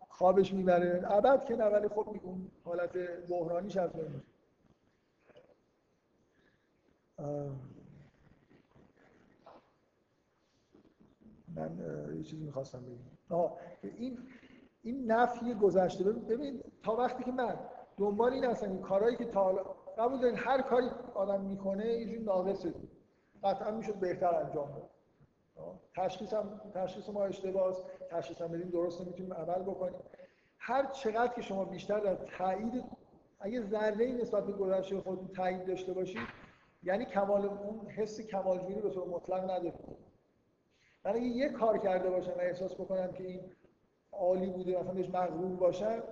[0.09, 1.13] خوابش می‌بره.
[1.13, 2.97] ابد که نه ولی خب اون حالت
[3.29, 3.91] بحرانیش از
[11.57, 11.79] من
[12.17, 13.51] یه چیزی می‌خواستم بگم.
[13.83, 14.19] این
[14.85, 16.05] این نفی گذشته.
[16.05, 17.59] ببین تا وقتی که من
[17.97, 22.75] دنبال این هستم این کارهایی که تا قبول دارین هر کاری آدم می‌کنه یه ناقصه
[23.45, 24.89] قطعا می‌شد بهتر انجام بده
[25.97, 27.77] تشخیص هم تشخیص ما اشتباهه
[28.11, 30.01] تشخیص هم بدیم درست نمی‌تونیم عمل بکنیم.
[30.59, 32.85] هر چقدر که شما بیشتر در تایید
[33.41, 36.29] اگه ذره نسبت به گذشته خودتون تایید داشته باشید
[36.83, 39.75] یعنی کمال اون حس کمالجویی به طور مطلق ندارید.
[41.05, 43.41] من اگه یه کار کرده باشم و احساس بکنم که این
[44.19, 46.03] عالی بوده مثلا بهش مغرور باشم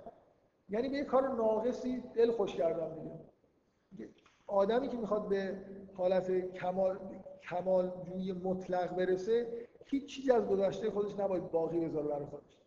[0.69, 4.09] یعنی به یه کار ناقصی دل خوش کردم دیگه.
[4.47, 5.57] آدمی که می‌خواد به
[5.93, 6.99] حالت کمال
[7.49, 12.57] کمال جوی مطلق برسه هیچ چیزی از گذشته خودش نباید باقی بذاره برای خودش.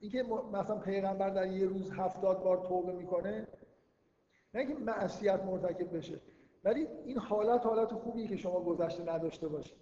[0.00, 0.22] اینکه
[0.52, 3.46] مثلا پیغمبر در یه روز هفتاد بار توبه می‌کنه
[4.54, 6.20] نه اینکه معصیت مرتکب بشه
[6.64, 9.76] ولی این حالت حالت خوبیه که شما گذشته نداشته باشید.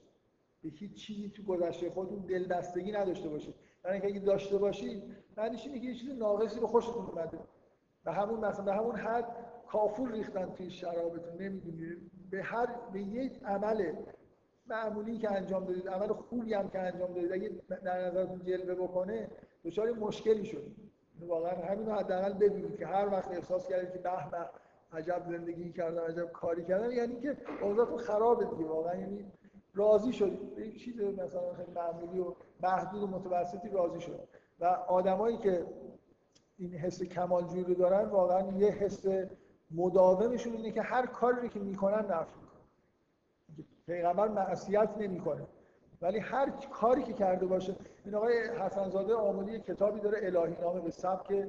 [0.62, 3.54] به هیچ چیزی تو گذشته خودتون دلبستگی نداشته باشید.
[3.84, 5.02] برای اینکه اگه داشته باشید
[5.36, 7.38] معنیش اینه که یه چیز ناقصی رو خوشتون اومده.
[8.04, 9.36] به همون مثلا به همون حد
[9.68, 13.92] کافور ریختن توی شرابتون نمی‌دونید به هر به یک عمل
[14.66, 17.50] معمولی که انجام دادید عمل خوبی هم که انجام دادید اگه
[17.84, 19.28] در نظرتون جلوه بکنه
[19.64, 20.76] دچار مشکلی شدید
[21.20, 24.48] واقعا همین حداقل ببینید که هر وقت احساس کردید که به به
[24.92, 28.64] عجب زندگی کردم عجب کاری کردم یعنی که اوضاعتون خرابه دیگه.
[28.64, 29.32] واقعا یعنی
[29.74, 34.28] راضی شدید به چیز مثلا خیلی معمولی و محدود و متوسطی راضی شد.
[34.60, 35.66] و آدمایی که
[36.56, 39.06] این حس کمالجویی رو دارن واقعا یه حس
[39.70, 45.46] مداومشون اینه که هر کاری که می‌کنن نفی می‌کنن پیغمبر معصیت نمی‌کنه.
[46.02, 47.76] ولی هر کاری که کرده باشه.
[48.04, 51.46] این آقای حسنزاده آمولی کتابی داره الهی نامه به سبک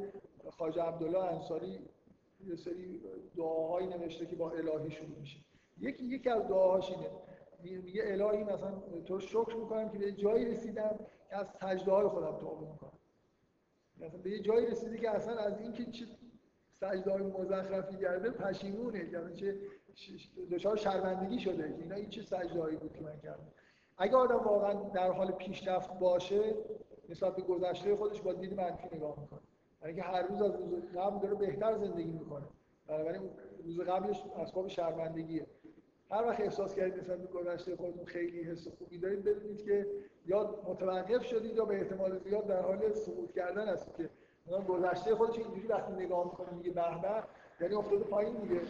[0.49, 1.80] خواجه عبدالله انصاری
[2.47, 3.02] یه سری
[3.38, 5.39] دعاهایی نوشته که با الهی شروع میشه.
[5.80, 7.10] یکی یکی از دعاهاش اینه.
[7.71, 8.73] میگه الهی مثلا
[9.05, 12.91] تو شکر می‌کنم که به جایی رسیدم که از سجده های خودم توبه می‌کنم.
[13.97, 16.05] مثلا به یه جایی رسیدی که اصلا از اینکه چه
[16.71, 19.59] سجده های مزخرفی کرده پشیمونه یعنی چه
[20.51, 23.47] دچار شرمندگی شده که اینا این چه سجده هایی بود که من کردم.
[23.97, 26.55] اگه آدم واقعا در حال پیشرفت باشه
[27.09, 29.39] نسبت به گذشته خودش با دید منفی نگاه می‌کنه.
[29.81, 32.45] یعنی که هر روز از روز قبل داره بهتر زندگی می‌کنه.
[32.87, 33.29] بنابراین
[33.63, 35.47] روز قبلش اسباب شرمندگیه.
[36.11, 39.88] هر وقت احساس کردید نسبت به گذشته خودتون خیلی حس خوبی دارید بدونید که
[40.26, 44.10] یا متوقف شدید یا به احتمال زیاد در حال سقوط کردن هستید که
[44.68, 47.23] گذشته خودش اینجوری وقتی نگاه می‌کنه میگه به به
[47.61, 48.61] یعنی افتاده پایین دیگه.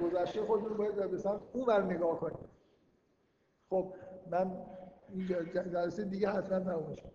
[0.00, 2.48] گذشته خودتون باید به سمت اون بر نگاه کنید.
[3.70, 3.94] خب
[4.30, 4.56] من
[5.08, 7.12] این جلسه دیگه حتما تمومش کنم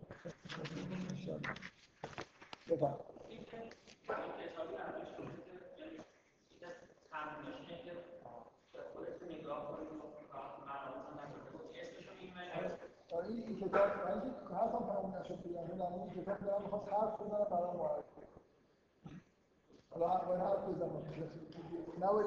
[13.70, 18.06] كتاب عندك خاصة فهنا شكلها هنا من كتاب لأن خاص حاف هنا ما هو عارف
[19.96, 21.02] ولا ولا عارف إذا ما
[22.00, 22.24] ناوي